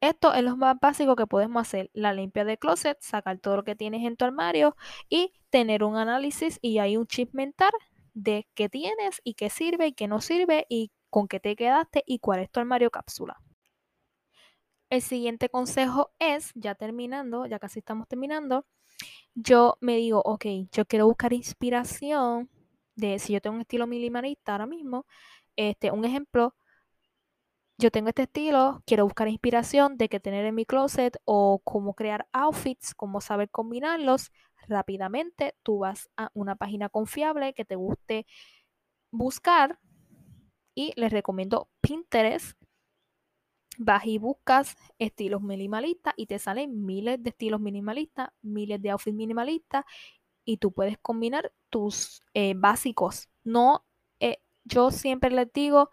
Esto 0.00 0.32
es 0.32 0.44
lo 0.44 0.56
más 0.56 0.76
básico 0.80 1.16
que 1.16 1.26
podemos 1.26 1.60
hacer, 1.60 1.90
la 1.92 2.12
limpia 2.12 2.44
de 2.44 2.56
closet, 2.56 2.98
sacar 3.00 3.40
todo 3.40 3.56
lo 3.56 3.64
que 3.64 3.74
tienes 3.74 4.04
en 4.06 4.16
tu 4.16 4.24
armario 4.24 4.76
y 5.08 5.32
tener 5.50 5.82
un 5.82 5.96
análisis 5.96 6.60
y 6.62 6.78
hay 6.78 6.96
un 6.96 7.08
chip 7.08 7.34
mental 7.34 7.72
de 8.14 8.46
qué 8.54 8.68
tienes 8.68 9.20
y 9.24 9.34
qué 9.34 9.50
sirve 9.50 9.88
y 9.88 9.92
qué 9.92 10.06
no 10.06 10.20
sirve 10.20 10.66
y 10.68 10.92
con 11.10 11.26
qué 11.26 11.40
te 11.40 11.56
quedaste 11.56 12.04
y 12.06 12.20
cuál 12.20 12.38
es 12.38 12.50
tu 12.52 12.60
armario 12.60 12.92
cápsula. 12.92 13.40
El 14.88 15.02
siguiente 15.02 15.48
consejo 15.48 16.12
es, 16.20 16.52
ya 16.54 16.76
terminando, 16.76 17.46
ya 17.46 17.58
casi 17.58 17.80
estamos 17.80 18.06
terminando, 18.06 18.66
yo 19.34 19.76
me 19.80 19.96
digo, 19.96 20.22
ok, 20.24 20.46
yo 20.72 20.86
quiero 20.86 21.06
buscar 21.06 21.32
inspiración 21.32 22.50
de 22.96 23.18
si 23.18 23.32
yo 23.34 23.40
tengo 23.40 23.56
un 23.56 23.62
estilo 23.62 23.86
minimalista 23.86 24.52
ahora 24.52 24.66
mismo, 24.66 25.06
este, 25.56 25.90
un 25.90 26.04
ejemplo, 26.04 26.54
yo 27.78 27.90
tengo 27.90 28.08
este 28.08 28.22
estilo, 28.22 28.82
quiero 28.86 29.04
buscar 29.04 29.28
inspiración 29.28 29.98
de 29.98 30.08
qué 30.08 30.18
tener 30.20 30.46
en 30.46 30.54
mi 30.54 30.64
closet 30.64 31.18
o 31.24 31.60
cómo 31.62 31.94
crear 31.94 32.26
outfits, 32.32 32.94
cómo 32.94 33.20
saber 33.20 33.50
combinarlos 33.50 34.32
rápidamente. 34.68 35.54
Tú 35.62 35.80
vas 35.80 36.08
a 36.16 36.30
una 36.32 36.56
página 36.56 36.88
confiable 36.88 37.52
que 37.54 37.66
te 37.66 37.76
guste 37.76 38.26
buscar 39.10 39.78
y 40.74 40.92
les 40.96 41.12
recomiendo 41.12 41.68
Pinterest 41.80 42.56
vas 43.78 44.06
y 44.06 44.18
buscas 44.18 44.76
estilos 44.98 45.42
minimalistas 45.42 46.14
y 46.16 46.26
te 46.26 46.38
salen 46.38 46.84
miles 46.84 47.22
de 47.22 47.30
estilos 47.30 47.60
minimalistas, 47.60 48.30
miles 48.42 48.80
de 48.82 48.90
outfits 48.90 49.16
minimalistas 49.16 49.84
y 50.44 50.58
tú 50.58 50.72
puedes 50.72 50.98
combinar 50.98 51.52
tus 51.70 52.22
eh, 52.34 52.54
básicos. 52.56 53.28
No, 53.44 53.84
eh, 54.20 54.38
yo 54.64 54.90
siempre 54.90 55.30
les 55.30 55.52
digo 55.52 55.90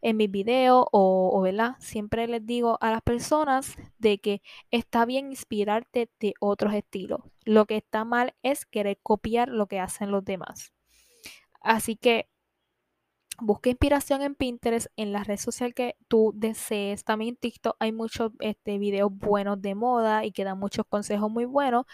en 0.00 0.16
mis 0.16 0.30
videos 0.30 0.86
o, 0.92 1.30
o, 1.34 1.40
¿verdad? 1.40 1.76
Siempre 1.80 2.28
les 2.28 2.46
digo 2.46 2.78
a 2.80 2.90
las 2.90 3.02
personas 3.02 3.76
de 3.98 4.18
que 4.18 4.42
está 4.70 5.04
bien 5.04 5.30
inspirarte 5.30 6.10
de 6.20 6.34
otros 6.40 6.74
estilos. 6.74 7.20
Lo 7.44 7.66
que 7.66 7.76
está 7.78 8.04
mal 8.04 8.34
es 8.42 8.66
querer 8.66 8.98
copiar 9.02 9.48
lo 9.48 9.66
que 9.66 9.80
hacen 9.80 10.10
los 10.10 10.24
demás. 10.24 10.72
Así 11.60 11.96
que 11.96 12.28
busca 13.40 13.70
inspiración 13.70 14.22
en 14.22 14.34
Pinterest, 14.34 14.88
en 14.96 15.12
la 15.12 15.24
red 15.24 15.38
social 15.38 15.74
que 15.74 15.96
tú 16.08 16.32
desees. 16.34 17.04
También 17.04 17.30
en 17.34 17.36
TikTok 17.36 17.76
hay 17.80 17.92
muchos 17.92 18.32
este, 18.40 18.78
videos 18.78 19.10
buenos 19.12 19.60
de 19.62 19.74
moda 19.74 20.24
y 20.24 20.32
que 20.32 20.44
dan 20.44 20.58
muchos 20.58 20.86
consejos 20.88 21.30
muy 21.30 21.44
buenos. 21.44 21.86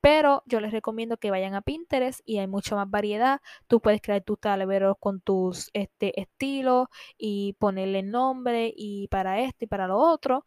Pero 0.00 0.42
yo 0.46 0.60
les 0.60 0.72
recomiendo 0.72 1.16
que 1.16 1.30
vayan 1.30 1.54
a 1.54 1.62
Pinterest 1.62 2.20
y 2.26 2.38
hay 2.38 2.46
mucha 2.46 2.76
más 2.76 2.90
variedad. 2.90 3.40
Tú 3.68 3.80
puedes 3.80 4.02
crear 4.02 4.22
tus 4.22 4.38
tableros 4.38 4.96
con 5.00 5.20
tus 5.20 5.70
este, 5.72 6.20
estilos 6.20 6.88
y 7.18 7.54
ponerle 7.54 8.02
nombre 8.02 8.72
y 8.76 9.08
para 9.08 9.40
esto 9.40 9.64
y 9.64 9.68
para 9.68 9.86
lo 9.88 9.98
otro. 9.98 10.44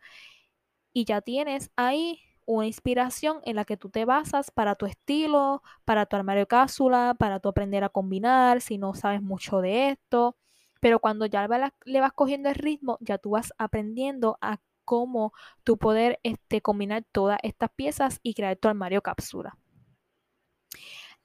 Y 0.93 1.05
ya 1.05 1.21
tienes 1.21 1.71
ahí 1.75 2.26
una 2.47 2.65
inspiración 2.65 3.41
en 3.43 3.57
la 3.57 3.65
que 3.65 3.77
tú 3.77 3.89
te 3.89 4.05
basas 4.05 4.49
para 4.51 4.75
tu 4.75 4.85
estilo, 4.85 5.61
para 5.85 6.05
tu 6.05 6.15
armario 6.15 6.47
cápsula, 6.47 7.15
para 7.19 7.39
tu 7.39 7.49
aprender 7.49 7.83
a 7.83 7.89
combinar, 7.89 8.61
si 8.61 8.77
no 8.77 8.95
sabes 8.95 9.21
mucho 9.21 9.61
de 9.61 9.89
esto. 9.89 10.37
Pero 10.79 10.99
cuando 10.99 11.25
ya 11.25 11.47
le 11.85 12.01
vas 12.01 12.13
cogiendo 12.13 12.49
el 12.49 12.55
ritmo, 12.55 12.97
ya 13.01 13.17
tú 13.17 13.31
vas 13.31 13.53
aprendiendo 13.57 14.37
a 14.41 14.59
cómo 14.85 15.33
tú 15.63 15.77
poder 15.77 16.19
este, 16.23 16.61
combinar 16.61 17.03
todas 17.11 17.37
estas 17.43 17.69
piezas 17.71 18.19
y 18.23 18.33
crear 18.33 18.55
tu 18.55 18.69
armario 18.69 19.01
cápsula. 19.01 19.57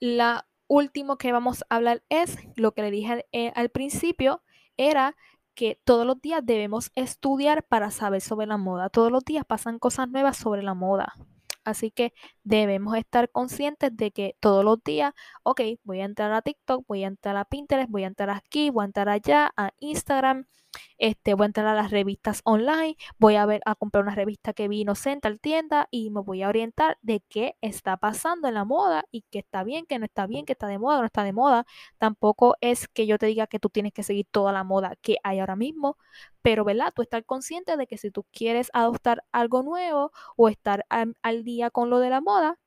La 0.00 0.48
último 0.66 1.18
que 1.18 1.30
vamos 1.30 1.64
a 1.68 1.76
hablar 1.76 2.02
es 2.08 2.36
lo 2.56 2.72
que 2.72 2.82
le 2.82 2.90
dije 2.90 3.26
eh, 3.30 3.52
al 3.54 3.68
principio, 3.68 4.42
era 4.76 5.14
que 5.54 5.80
todos 5.84 6.06
los 6.06 6.20
días 6.20 6.44
debemos 6.44 6.90
estudiar 6.94 7.64
para 7.64 7.90
saber 7.90 8.20
sobre 8.20 8.46
la 8.46 8.56
moda. 8.56 8.88
Todos 8.90 9.12
los 9.12 9.24
días 9.24 9.44
pasan 9.44 9.78
cosas 9.78 10.08
nuevas 10.08 10.36
sobre 10.36 10.62
la 10.62 10.74
moda. 10.74 11.14
Así 11.64 11.90
que 11.90 12.12
debemos 12.42 12.96
estar 12.96 13.30
conscientes 13.30 13.96
de 13.96 14.10
que 14.10 14.36
todos 14.40 14.64
los 14.64 14.82
días, 14.82 15.14
ok, 15.44 15.60
voy 15.84 16.00
a 16.00 16.04
entrar 16.04 16.32
a 16.32 16.42
TikTok, 16.42 16.84
voy 16.88 17.04
a 17.04 17.06
entrar 17.06 17.36
a 17.36 17.44
Pinterest, 17.44 17.90
voy 17.90 18.04
a 18.04 18.08
entrar 18.08 18.30
aquí, 18.30 18.70
voy 18.70 18.82
a 18.82 18.86
entrar 18.86 19.08
allá, 19.08 19.52
a 19.56 19.70
Instagram, 19.78 20.46
este, 20.98 21.34
voy 21.34 21.44
a 21.44 21.46
entrar 21.46 21.66
a 21.66 21.74
las 21.74 21.90
revistas 21.90 22.40
online, 22.44 22.96
voy 23.18 23.36
a 23.36 23.46
ver 23.46 23.62
a 23.66 23.74
comprar 23.74 24.04
una 24.04 24.14
revista 24.14 24.52
que 24.52 24.68
vi 24.68 24.80
inocente 24.82 25.28
al 25.28 25.40
tienda 25.40 25.88
y 25.90 26.10
me 26.10 26.20
voy 26.20 26.42
a 26.42 26.48
orientar 26.48 26.98
de 27.02 27.20
qué 27.28 27.56
está 27.60 27.96
pasando 27.96 28.48
en 28.48 28.54
la 28.54 28.64
moda 28.64 29.04
y 29.10 29.22
qué 29.30 29.40
está 29.40 29.64
bien, 29.64 29.86
qué 29.86 29.98
no 29.98 30.04
está 30.04 30.26
bien, 30.26 30.44
qué 30.46 30.52
está 30.52 30.66
de 30.66 30.78
moda, 30.78 31.00
no 31.00 31.06
está 31.06 31.24
de 31.24 31.32
moda. 31.32 31.66
Tampoco 31.98 32.56
es 32.60 32.88
que 32.88 33.06
yo 33.06 33.18
te 33.18 33.26
diga 33.26 33.46
que 33.46 33.58
tú 33.58 33.68
tienes 33.70 33.92
que 33.92 34.02
seguir 34.02 34.26
toda 34.30 34.52
la 34.52 34.64
moda 34.64 34.96
que 35.02 35.16
hay 35.22 35.40
ahora 35.40 35.56
mismo, 35.56 35.98
pero, 36.42 36.64
¿verdad? 36.64 36.92
Tú 36.94 37.02
estar 37.02 37.24
consciente 37.24 37.76
de 37.76 37.86
que 37.86 37.98
si 37.98 38.10
tú 38.10 38.24
quieres 38.32 38.70
adoptar 38.72 39.24
algo 39.32 39.62
nuevo 39.62 40.12
o 40.36 40.48
estar 40.48 40.84
al, 40.88 41.16
al 41.22 41.44
día 41.44 41.70
con 41.70 41.90
lo 41.90 41.98
de 42.00 42.10
la 42.10 42.20
moda, 42.20 42.58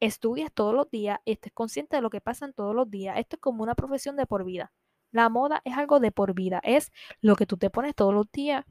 estudias 0.00 0.52
todos 0.52 0.74
los 0.74 0.90
días, 0.90 1.18
estés 1.24 1.52
consciente 1.52 1.96
de 1.96 2.02
lo 2.02 2.10
que 2.10 2.20
pasa 2.20 2.44
en 2.46 2.52
todos 2.54 2.74
los 2.74 2.90
días. 2.90 3.18
Esto 3.18 3.36
es 3.36 3.40
como 3.40 3.62
una 3.62 3.74
profesión 3.74 4.16
de 4.16 4.26
por 4.26 4.44
vida. 4.44 4.72
La 5.14 5.28
moda 5.28 5.62
es 5.64 5.76
algo 5.76 6.00
de 6.00 6.10
por 6.10 6.34
vida, 6.34 6.60
es 6.64 6.90
lo 7.20 7.36
que 7.36 7.46
tú 7.46 7.56
te 7.56 7.70
pones 7.70 7.94
todos 7.94 8.12
los 8.12 8.28
días. 8.32 8.64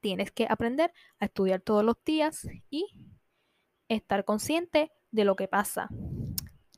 Tienes 0.00 0.30
que 0.30 0.46
aprender 0.48 0.92
a 1.18 1.24
estudiar 1.24 1.60
todos 1.60 1.84
los 1.84 1.96
días 2.04 2.46
y 2.70 2.86
estar 3.88 4.24
consciente 4.24 4.92
de 5.10 5.24
lo 5.24 5.34
que 5.34 5.48
pasa. 5.48 5.88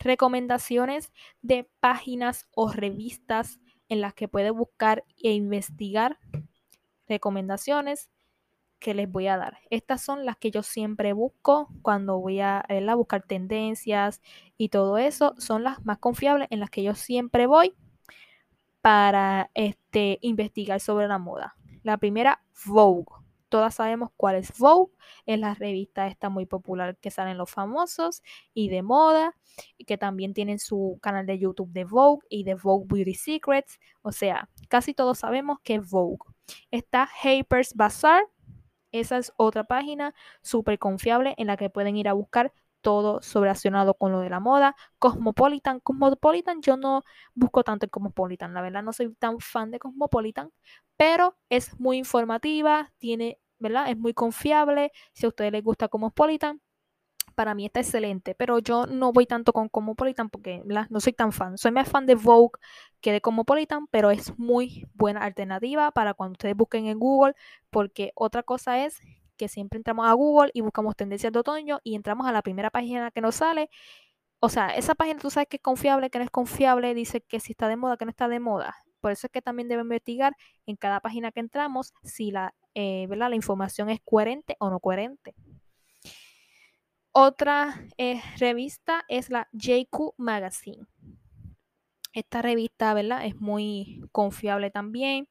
Recomendaciones 0.00 1.12
de 1.42 1.68
páginas 1.78 2.48
o 2.52 2.72
revistas 2.72 3.60
en 3.90 4.00
las 4.00 4.14
que 4.14 4.28
puedes 4.28 4.52
buscar 4.52 5.04
e 5.22 5.32
investigar. 5.32 6.18
Recomendaciones 7.06 8.08
que 8.78 8.94
les 8.94 9.12
voy 9.12 9.26
a 9.26 9.36
dar. 9.36 9.58
Estas 9.68 10.00
son 10.00 10.24
las 10.24 10.38
que 10.38 10.50
yo 10.50 10.62
siempre 10.62 11.12
busco 11.12 11.68
cuando 11.82 12.18
voy 12.18 12.40
a, 12.40 12.60
a 12.60 12.94
buscar 12.94 13.24
tendencias 13.24 14.22
y 14.56 14.70
todo 14.70 14.96
eso. 14.96 15.34
Son 15.36 15.64
las 15.64 15.84
más 15.84 15.98
confiables 15.98 16.48
en 16.50 16.60
las 16.60 16.70
que 16.70 16.82
yo 16.82 16.94
siempre 16.94 17.46
voy 17.46 17.74
para 18.84 19.50
este, 19.54 20.18
investigar 20.20 20.78
sobre 20.78 21.08
la 21.08 21.16
moda. 21.16 21.56
La 21.84 21.96
primera, 21.96 22.44
Vogue. 22.66 23.06
Todas 23.48 23.76
sabemos 23.76 24.10
cuál 24.14 24.36
es 24.36 24.52
Vogue. 24.58 24.92
Es 25.24 25.38
la 25.40 25.54
revista 25.54 26.06
esta 26.06 26.28
muy 26.28 26.44
popular 26.44 26.98
que 26.98 27.10
salen 27.10 27.38
los 27.38 27.50
famosos 27.50 28.22
y 28.52 28.68
de 28.68 28.82
moda. 28.82 29.34
Y 29.78 29.86
que 29.86 29.96
también 29.96 30.34
tienen 30.34 30.58
su 30.58 30.98
canal 31.00 31.24
de 31.24 31.38
YouTube 31.38 31.72
de 31.72 31.84
Vogue 31.86 32.26
y 32.28 32.44
de 32.44 32.56
Vogue 32.56 32.84
Beauty 32.86 33.14
Secrets. 33.14 33.80
O 34.02 34.12
sea, 34.12 34.50
casi 34.68 34.92
todos 34.92 35.20
sabemos 35.20 35.60
que 35.62 35.76
es 35.76 35.88
Vogue. 35.88 36.18
Está 36.70 37.08
Harper's 37.22 37.72
Bazaar. 37.72 38.26
Esa 38.92 39.16
es 39.16 39.32
otra 39.38 39.64
página 39.64 40.14
súper 40.42 40.78
confiable 40.78 41.32
en 41.38 41.46
la 41.46 41.56
que 41.56 41.70
pueden 41.70 41.96
ir 41.96 42.06
a 42.06 42.12
buscar 42.12 42.52
todo 42.84 43.20
sobre 43.22 43.48
relacionado 43.48 43.94
con 43.94 44.12
lo 44.12 44.20
de 44.20 44.30
la 44.30 44.38
moda. 44.38 44.76
Cosmopolitan, 45.00 45.80
Cosmopolitan, 45.80 46.62
yo 46.62 46.76
no 46.76 47.02
busco 47.34 47.64
tanto 47.64 47.86
en 47.86 47.90
Cosmopolitan, 47.90 48.54
la 48.54 48.62
verdad 48.62 48.84
no 48.84 48.92
soy 48.92 49.12
tan 49.16 49.40
fan 49.40 49.72
de 49.72 49.80
Cosmopolitan, 49.80 50.50
pero 50.96 51.36
es 51.48 51.78
muy 51.80 51.96
informativa, 51.98 52.92
tiene, 52.98 53.40
¿verdad? 53.58 53.90
Es 53.90 53.98
muy 53.98 54.14
confiable. 54.14 54.92
Si 55.12 55.26
a 55.26 55.28
ustedes 55.30 55.52
les 55.52 55.64
gusta 55.64 55.88
Cosmopolitan, 55.88 56.60
para 57.34 57.54
mí 57.54 57.66
está 57.66 57.80
excelente, 57.80 58.34
pero 58.34 58.58
yo 58.60 58.86
no 58.86 59.12
voy 59.12 59.26
tanto 59.26 59.52
con 59.52 59.68
Cosmopolitan 59.68 60.30
porque 60.30 60.62
no 60.90 61.00
soy 61.00 61.12
tan 61.12 61.32
fan. 61.32 61.58
Soy 61.58 61.72
más 61.72 61.88
fan 61.88 62.06
de 62.06 62.14
Vogue 62.14 62.58
que 63.00 63.12
de 63.12 63.20
Cosmopolitan, 63.20 63.86
pero 63.88 64.10
es 64.10 64.38
muy 64.38 64.86
buena 64.94 65.20
alternativa 65.22 65.90
para 65.90 66.14
cuando 66.14 66.32
ustedes 66.32 66.56
busquen 66.56 66.86
en 66.86 66.98
Google, 66.98 67.34
porque 67.70 68.12
otra 68.14 68.42
cosa 68.42 68.84
es 68.84 69.00
que 69.36 69.48
siempre 69.48 69.78
entramos 69.78 70.06
a 70.06 70.12
Google 70.12 70.50
y 70.54 70.60
buscamos 70.60 70.96
tendencias 70.96 71.32
de 71.32 71.38
otoño 71.38 71.80
y 71.84 71.94
entramos 71.94 72.26
a 72.26 72.32
la 72.32 72.42
primera 72.42 72.70
página 72.70 73.10
que 73.10 73.20
nos 73.20 73.36
sale. 73.36 73.70
O 74.40 74.48
sea, 74.48 74.68
esa 74.76 74.94
página 74.94 75.20
tú 75.20 75.30
sabes 75.30 75.48
que 75.48 75.56
es 75.56 75.62
confiable, 75.62 76.10
que 76.10 76.18
no 76.18 76.24
es 76.24 76.30
confiable, 76.30 76.94
dice 76.94 77.20
que 77.22 77.40
si 77.40 77.52
está 77.52 77.68
de 77.68 77.76
moda, 77.76 77.96
que 77.96 78.04
no 78.04 78.10
está 78.10 78.28
de 78.28 78.40
moda. 78.40 78.74
Por 79.00 79.12
eso 79.12 79.26
es 79.26 79.30
que 79.32 79.42
también 79.42 79.68
debe 79.68 79.82
investigar 79.82 80.36
en 80.66 80.76
cada 80.76 81.00
página 81.00 81.32
que 81.32 81.40
entramos 81.40 81.92
si 82.02 82.30
la, 82.30 82.54
eh, 82.74 83.06
la 83.10 83.34
información 83.34 83.90
es 83.90 84.00
coherente 84.04 84.56
o 84.58 84.70
no 84.70 84.80
coherente. 84.80 85.34
Otra 87.12 87.86
eh, 87.96 88.20
revista 88.38 89.04
es 89.08 89.30
la 89.30 89.48
JQ 89.52 90.14
Magazine. 90.16 90.84
Esta 92.12 92.42
revista, 92.42 92.92
¿verdad? 92.92 93.24
Es 93.24 93.36
muy 93.36 94.02
confiable 94.10 94.70
también. 94.70 95.28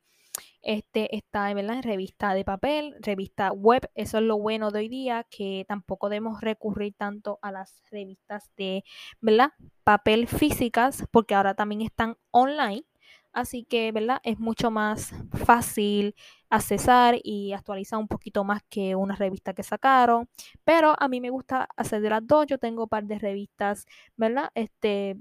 Este 0.62 1.16
está 1.16 1.54
¿verdad? 1.54 1.78
en 1.78 1.84
revista 1.84 2.34
de 2.34 2.46
papel, 2.46 2.96
revista 3.02 3.52
web. 3.52 3.90
Eso 3.96 4.18
es 4.18 4.24
lo 4.24 4.38
bueno 4.38 4.72
de 4.72 4.80
hoy 4.80 4.90
día, 4.90 5.26
que 5.30 5.66
tampoco 5.68 6.10
debemos 6.10 6.42
recurrir 6.42 6.94
tanto 6.98 7.40
a 7.42 7.52
las 7.52 7.82
revistas 7.92 8.50
de 8.56 8.84
¿verdad? 9.20 9.52
papel 9.84 10.28
físicas, 10.28 11.06
porque 11.12 11.36
ahora 11.36 11.54
también 11.54 11.82
están 11.82 12.18
online. 12.32 12.86
Así 13.34 13.66
que, 13.66 13.92
¿verdad? 13.92 14.20
Es 14.24 14.40
mucho 14.40 14.70
más 14.70 15.12
fácil 15.32 16.16
accesar 16.50 17.20
y 17.24 17.52
actualizar 17.54 17.98
un 17.98 18.08
poquito 18.08 18.44
más 18.44 18.62
que 18.70 18.96
una 18.96 19.16
revista 19.16 19.54
que 19.54 19.64
sacaron. 19.64 20.30
Pero 20.64 20.96
a 21.00 21.08
mí 21.08 21.20
me 21.20 21.32
gusta 21.32 21.68
hacer 21.76 22.02
de 22.02 22.12
las 22.12 22.26
dos. 22.26 22.46
Yo 22.46 22.60
tengo 22.60 22.84
un 22.84 22.90
par 22.90 23.06
de 23.06 23.18
revistas, 23.18 23.86
¿verdad? 24.16 24.52
Este, 24.54 25.18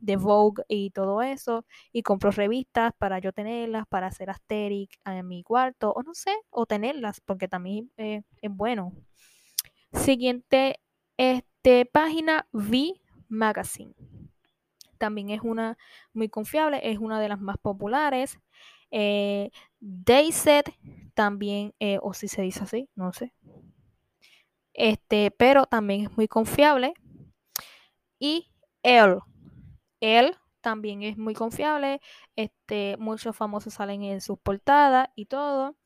de 0.00 0.16
Vogue 0.16 0.62
y 0.68 0.90
todo 0.90 1.22
eso. 1.22 1.66
Y 1.92 2.02
compro 2.02 2.30
revistas 2.30 2.92
para 2.96 3.18
yo 3.18 3.32
tenerlas, 3.32 3.86
para 3.88 4.06
hacer 4.06 4.30
Asterix 4.30 4.96
en 5.04 5.26
mi 5.26 5.42
cuarto. 5.42 5.92
O 5.92 6.02
no 6.04 6.14
sé, 6.14 6.30
o 6.50 6.66
tenerlas, 6.66 7.20
porque 7.20 7.48
también 7.48 7.90
es 7.96 8.22
bueno. 8.48 8.92
Siguiente 9.92 10.80
este, 11.16 11.86
página, 11.86 12.46
V 12.52 12.94
Magazine 13.28 13.94
también 14.96 15.30
es 15.30 15.40
una 15.42 15.78
muy 16.12 16.28
confiable, 16.28 16.80
es 16.82 16.98
una 16.98 17.20
de 17.20 17.28
las 17.28 17.40
más 17.40 17.56
populares. 17.58 18.38
Eh, 18.90 19.50
Dayset 19.80 20.72
también, 21.14 21.74
eh, 21.80 21.98
o 22.02 22.14
si 22.14 22.28
se 22.28 22.42
dice 22.42 22.64
así, 22.64 22.88
no 22.94 23.12
sé. 23.12 23.32
Este, 24.74 25.30
pero 25.30 25.66
también 25.66 26.02
es 26.02 26.16
muy 26.16 26.28
confiable. 26.28 26.94
Y 28.18 28.50
él, 28.82 29.18
él 30.00 30.36
también 30.60 31.02
es 31.02 31.16
muy 31.16 31.34
confiable. 31.34 32.00
Este, 32.36 32.96
muchos 32.98 33.36
famosos 33.36 33.74
salen 33.74 34.02
en 34.02 34.20
sus 34.20 34.38
portadas 34.38 35.08
y 35.14 35.26
todo. 35.26 35.76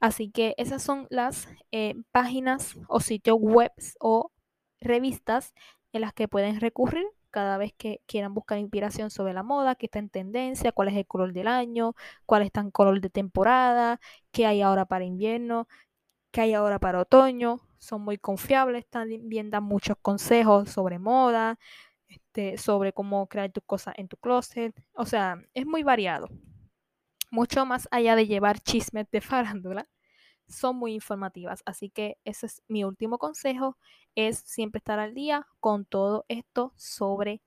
Así 0.00 0.30
que 0.30 0.54
esas 0.58 0.82
son 0.82 1.06
las 1.10 1.48
eh, 1.72 1.94
páginas 2.12 2.76
o 2.88 3.00
sitios 3.00 3.38
web 3.40 3.72
o 4.00 4.32
revistas 4.80 5.54
en 5.92 6.02
las 6.02 6.12
que 6.12 6.28
pueden 6.28 6.60
recurrir 6.60 7.06
cada 7.36 7.58
vez 7.58 7.74
que 7.74 8.00
quieran 8.06 8.32
buscar 8.32 8.58
inspiración 8.58 9.10
sobre 9.10 9.34
la 9.34 9.42
moda, 9.42 9.74
qué 9.74 9.86
está 9.86 9.98
en 9.98 10.08
tendencia, 10.08 10.72
cuál 10.72 10.88
es 10.88 10.96
el 10.96 11.06
color 11.06 11.34
del 11.34 11.48
año, 11.48 11.94
cuál 12.24 12.40
está 12.40 12.62
en 12.62 12.70
color 12.70 13.02
de 13.02 13.10
temporada, 13.10 14.00
qué 14.32 14.46
hay 14.46 14.62
ahora 14.62 14.86
para 14.86 15.04
invierno, 15.04 15.68
qué 16.32 16.40
hay 16.42 16.54
ahora 16.54 16.78
para 16.78 17.00
otoño. 17.00 17.60
Son 17.78 18.00
muy 18.00 18.16
confiables, 18.16 18.86
también 18.88 19.50
dan 19.50 19.64
muchos 19.64 19.98
consejos 20.00 20.70
sobre 20.70 20.98
moda, 20.98 21.58
este, 22.08 22.56
sobre 22.56 22.94
cómo 22.94 23.26
crear 23.28 23.52
tus 23.52 23.64
cosas 23.64 23.94
en 23.98 24.08
tu 24.08 24.16
closet. 24.16 24.74
O 24.94 25.04
sea, 25.04 25.36
es 25.52 25.66
muy 25.66 25.82
variado. 25.82 26.28
Mucho 27.30 27.66
más 27.66 27.86
allá 27.90 28.16
de 28.16 28.26
llevar 28.26 28.60
chismes 28.60 29.10
de 29.10 29.20
farándula, 29.60 29.86
son 30.48 30.76
muy 30.76 30.94
informativas. 30.94 31.62
Así 31.66 31.90
que 31.90 32.18
ese 32.24 32.46
es 32.46 32.62
mi 32.68 32.84
último 32.84 33.18
consejo, 33.18 33.76
es 34.14 34.38
siempre 34.38 34.78
estar 34.78 34.98
al 34.98 35.14
día 35.14 35.46
con 35.60 35.84
todo 35.84 36.24
esto 36.28 36.72
sobre 36.76 37.42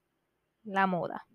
la 0.64 0.88
moda. 0.88 1.26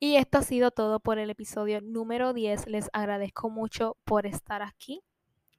Y 0.00 0.16
esto 0.16 0.38
ha 0.38 0.42
sido 0.42 0.70
todo 0.70 1.00
por 1.00 1.18
el 1.18 1.30
episodio 1.30 1.80
número 1.80 2.32
10. 2.32 2.68
Les 2.68 2.88
agradezco 2.92 3.50
mucho 3.50 3.96
por 4.04 4.26
estar 4.26 4.62
aquí 4.62 5.02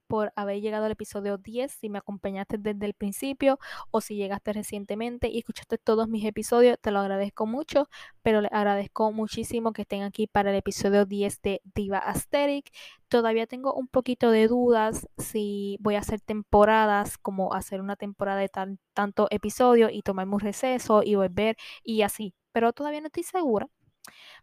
por 0.10 0.34
haber 0.36 0.60
llegado 0.60 0.86
al 0.86 0.91
episodio 0.91 1.38
10, 1.38 1.72
si 1.72 1.88
me 1.88 1.99
acompañaste 1.99 2.57
desde 2.57 2.84
el 2.88 2.95
principio 2.95 3.60
o 3.91 4.01
si 4.01 4.16
llegaste 4.16 4.51
recientemente 4.53 5.30
y 5.30 5.38
escuchaste 5.38 5.78
todos 5.78 6.10
mis 6.10 6.26
episodios, 6.26 6.80
te 6.82 6.89
lo 6.89 6.99
agradezco 6.99 7.45
mucho, 7.45 7.88
pero 8.24 8.41
le 8.41 8.49
agradezco 8.51 9.12
muchísimo 9.12 9.72
que 9.72 9.84
estén 9.84 10.01
aquí 10.01 10.26
para 10.26 10.49
el 10.49 10.55
episodio 10.57 11.05
10 11.05 11.41
de 11.43 11.62
Diva 11.76 11.99
Aesthetic. 11.99 12.72
Todavía 13.07 13.45
tengo 13.45 13.72
un 13.76 13.88
poquito 13.88 14.32
de 14.32 14.47
dudas 14.47 15.07
si 15.20 15.78
voy 15.80 15.93
a 15.93 15.99
hacer 15.99 16.22
temporadas, 16.22 17.20
como 17.20 17.53
hacer 17.53 17.80
una 17.80 17.95
temporada 17.95 18.39
de 18.39 18.49
tanto 18.93 19.28
episodio 19.30 19.89
y 19.91 20.01
tomarme 20.01 20.34
un 20.34 20.39
receso 20.39 21.03
y 21.03 21.14
volver 21.14 21.55
y 21.84 22.01
así, 22.01 22.34
pero 22.51 22.74
todavía 22.74 23.01
no 23.01 23.07
estoy 23.07 23.24
segura. 23.24 23.68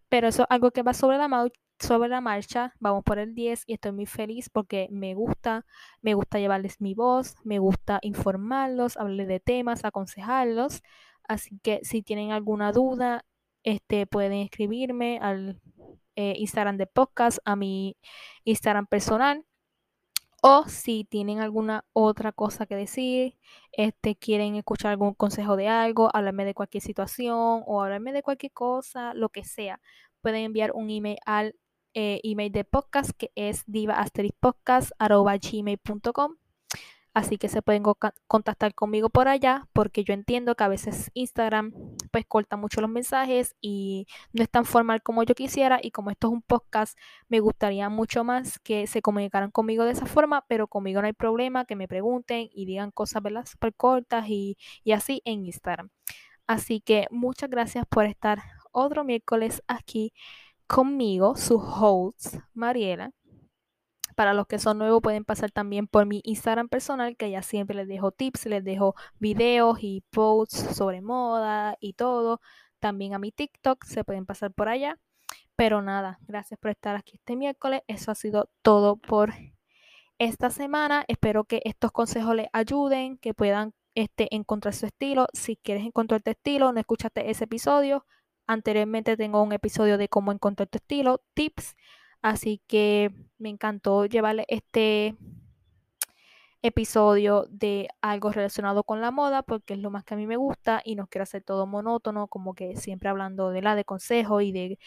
Pero 0.09 0.29
eso 0.29 0.43
es 0.43 0.49
algo 0.51 0.71
que 0.71 0.83
va 0.83 0.95
sobre 0.95 1.19
la, 1.19 1.29
sobre 1.79 2.09
la 2.09 2.21
marcha, 2.21 2.75
vamos 2.81 3.05
por 3.05 3.19
el 3.19 3.35
10 3.35 3.65
y 3.67 3.75
estoy 3.75 3.93
muy 3.93 4.07
feliz 4.07 4.49
porque 4.51 4.89
me 4.91 5.15
gusta, 5.15 5.67
me 6.03 6.15
gusta 6.15 6.39
llevarles 6.39 6.81
mi 6.81 6.95
voz, 6.95 7.35
me 7.45 7.59
gusta 7.59 7.99
informarlos, 8.03 8.97
hablarles 8.97 9.29
de 9.29 9.41
temas, 9.41 9.85
aconsejarlos. 9.85 10.83
Así 11.29 11.59
que 11.63 11.81
si 11.83 12.03
tienen 12.03 12.33
alguna 12.33 12.73
duda, 12.73 13.25
este, 13.65 14.07
pueden 14.07 14.35
escribirme 14.35 15.19
al 15.21 15.61
eh, 16.17 16.35
Instagram 16.39 16.77
de 16.79 16.87
podcast, 16.87 17.39
a 17.45 17.57
mi 17.57 17.97
Instagram 18.45 18.87
personal. 18.87 19.45
O 20.43 20.65
si 20.69 21.05
tienen 21.05 21.41
alguna 21.41 21.85
otra 21.93 22.31
cosa 22.31 22.67
que 22.67 22.77
decir, 22.77 23.37
este, 23.73 24.17
quieren 24.17 24.55
escuchar 24.55 24.93
algún 24.93 25.15
consejo 25.15 25.57
de 25.57 25.69
algo, 25.69 26.11
hablarme 26.15 26.45
de 26.45 26.55
cualquier 26.55 26.83
situación 26.83 27.65
o 27.67 27.83
hablarme 27.83 28.13
de 28.13 28.23
cualquier 28.23 28.53
cosa, 28.53 29.15
lo 29.15 29.31
que 29.31 29.45
sea, 29.45 29.81
pueden 30.21 30.45
enviar 30.45 30.73
un 30.73 30.91
email 30.91 31.19
al 31.27 31.57
eh, 31.99 32.21
email 32.25 32.53
de 32.53 32.65
podcast 32.65 33.13
que 33.17 33.33
es 33.35 33.65
gmail.com 33.67 34.37
Así 37.15 37.39
que 37.39 37.49
se 37.49 37.63
pueden 37.63 37.83
contactar 38.27 38.75
conmigo 38.75 39.09
por 39.09 39.27
allá 39.27 39.67
porque 39.73 40.05
yo 40.05 40.13
entiendo 40.13 40.55
que 40.55 40.65
a 40.65 40.69
veces 40.69 41.11
Instagram 41.15 41.73
pues 42.13 42.27
corta 42.27 42.59
mucho 42.59 42.83
los 42.83 42.91
mensajes 42.91 43.57
y 43.63 44.07
no 44.35 44.43
es 44.43 44.51
tan 44.51 44.67
formal 44.67 45.03
como 45.03 45.23
yo 45.23 45.35
quisiera 45.35 45.81
y 45.83 45.93
como 45.93 46.11
esto 46.11 46.27
es 46.27 46.35
un 46.35 46.43
podcast 46.43 46.99
me 47.31 47.41
gustaría 47.41 47.89
mucho 47.89 48.23
más 48.23 48.59
que 48.59 48.87
se 48.87 49.01
comunicaran 49.01 49.51
conmigo 49.51 49.87
de 49.87 49.93
esa 49.93 50.05
forma, 50.05 50.45
pero 50.47 50.69
conmigo 50.69 51.01
no 51.01 51.07
hay 51.07 51.15
problema, 51.15 51.65
que 51.65 51.75
me 51.75 51.89
pregunten 51.89 52.51
y 52.53 52.67
digan 52.67 52.91
cosas 52.91 53.23
¿verdad? 53.23 53.47
súper 53.47 53.75
cortas 53.75 54.29
y, 54.29 54.59
y 54.85 54.93
así 54.93 55.23
en 55.25 55.47
Instagram. 55.47 55.89
Así 56.47 56.83
que 56.83 57.07
muchas 57.11 57.49
gracias 57.49 57.87
por 57.87 58.05
estar 58.05 58.43
otro 58.73 59.05
miércoles 59.05 59.63
aquí 59.69 60.13
conmigo, 60.67 61.37
su 61.37 61.57
host, 61.57 62.37
Mariela. 62.55 63.13
Para 64.15 64.33
los 64.33 64.47
que 64.47 64.59
son 64.59 64.79
nuevos 64.79 65.03
pueden 65.03 65.25
pasar 65.25 65.51
también 65.51 65.87
por 65.87 66.07
mi 66.07 66.23
Instagram 66.25 66.69
personal, 66.69 67.17
que 67.17 67.31
ya 67.31 67.43
siempre 67.43 67.77
les 67.77 67.87
dejo 67.89 68.13
tips, 68.13 68.47
les 68.47 68.65
dejo 68.65 68.95
videos 69.19 69.79
y 69.83 70.03
posts 70.11 70.75
sobre 70.77 71.03
moda 71.03 71.77
y 71.81 71.93
todo. 71.93 72.41
También 72.81 73.15
a 73.15 73.19
mi 73.19 73.31
TikTok 73.33 73.85
se 73.85 74.05
pueden 74.05 74.27
pasar 74.27 74.53
por 74.53 74.69
allá. 74.69 74.99
Pero 75.57 75.83
nada, 75.83 76.19
gracias 76.27 76.59
por 76.61 76.71
estar 76.71 76.97
aquí 76.97 77.17
este 77.17 77.37
miércoles. 77.37 77.83
Eso 77.89 78.11
ha 78.11 78.15
sido 78.15 78.51
todo 78.63 78.97
por 78.97 79.33
esta 80.19 80.51
semana. 80.51 81.05
Espero 81.09 81.45
que 81.45 81.63
estos 81.65 81.93
consejos 81.93 82.35
les 82.37 82.49
ayuden, 82.53 83.19
que 83.19 83.35
puedan 83.35 83.75
este, 83.95 84.35
encontrar 84.35 84.75
su 84.75 84.87
estilo. 84.87 85.27
Si 85.33 85.57
quieres 85.57 85.85
encontrar 85.85 86.23
tu 86.23 86.31
estilo, 86.31 86.73
no 86.73 86.81
escuchaste 86.81 87.31
ese 87.31 87.45
episodio, 87.45 88.07
Anteriormente 88.47 89.17
tengo 89.17 89.43
un 89.43 89.53
episodio 89.53 89.99
de 89.99 90.09
cómo 90.09 90.33
encontrar 90.33 90.69
tu 90.69 90.79
estilo, 90.79 91.23
tips. 91.35 91.77
Así 92.23 92.63
que 92.67 93.13
me 93.39 93.49
encantó 93.49 94.07
llevarle 94.07 94.45
este 94.49 95.17
episodio 96.63 97.47
de 97.51 97.89
algo 98.01 98.33
relacionado 98.33 98.83
con 98.85 99.01
la 99.01 99.11
moda 99.11 99.43
porque 99.43 99.75
es 99.75 99.81
lo 99.81 99.91
más 99.91 100.05
que 100.05 100.15
a 100.15 100.17
mí 100.17 100.27
me 100.27 100.37
gusta 100.37 100.83
y 100.85 100.97
no 100.97 101.07
quiero 101.07 101.23
hacer 101.25 101.43
todo 101.43 101.67
monótono 101.67 102.29
como 102.29 102.55
que 102.55 102.77
siempre 102.77 103.09
hablando 103.09 103.51
de 103.51 103.63
la 103.63 103.75
de 103.75 103.85
consejo 103.85 104.41
y 104.41 104.53
de 104.53 104.79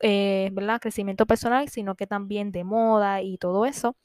eh, 0.00 0.50
¿verdad? 0.52 0.80
crecimiento 0.80 1.26
personal 1.26 1.68
sino 1.68 1.96
que 1.96 2.06
también 2.06 2.52
de 2.52 2.64
moda 2.64 3.22
y 3.22 3.38
todo 3.38 3.66
eso 3.66 3.96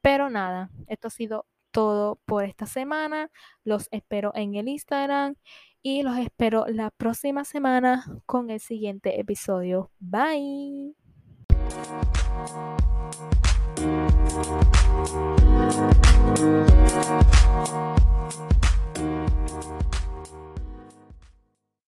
pero 0.00 0.30
nada 0.30 0.70
esto 0.86 1.08
ha 1.08 1.10
sido 1.10 1.46
todo 1.76 2.18
por 2.24 2.44
esta 2.44 2.64
semana. 2.64 3.30
Los 3.62 3.88
espero 3.90 4.32
en 4.34 4.54
el 4.54 4.66
Instagram 4.66 5.34
y 5.82 6.02
los 6.02 6.16
espero 6.16 6.64
la 6.68 6.90
próxima 6.90 7.44
semana 7.44 8.02
con 8.24 8.48
el 8.48 8.60
siguiente 8.60 9.20
episodio. 9.20 9.90
Bye. 10.00 10.94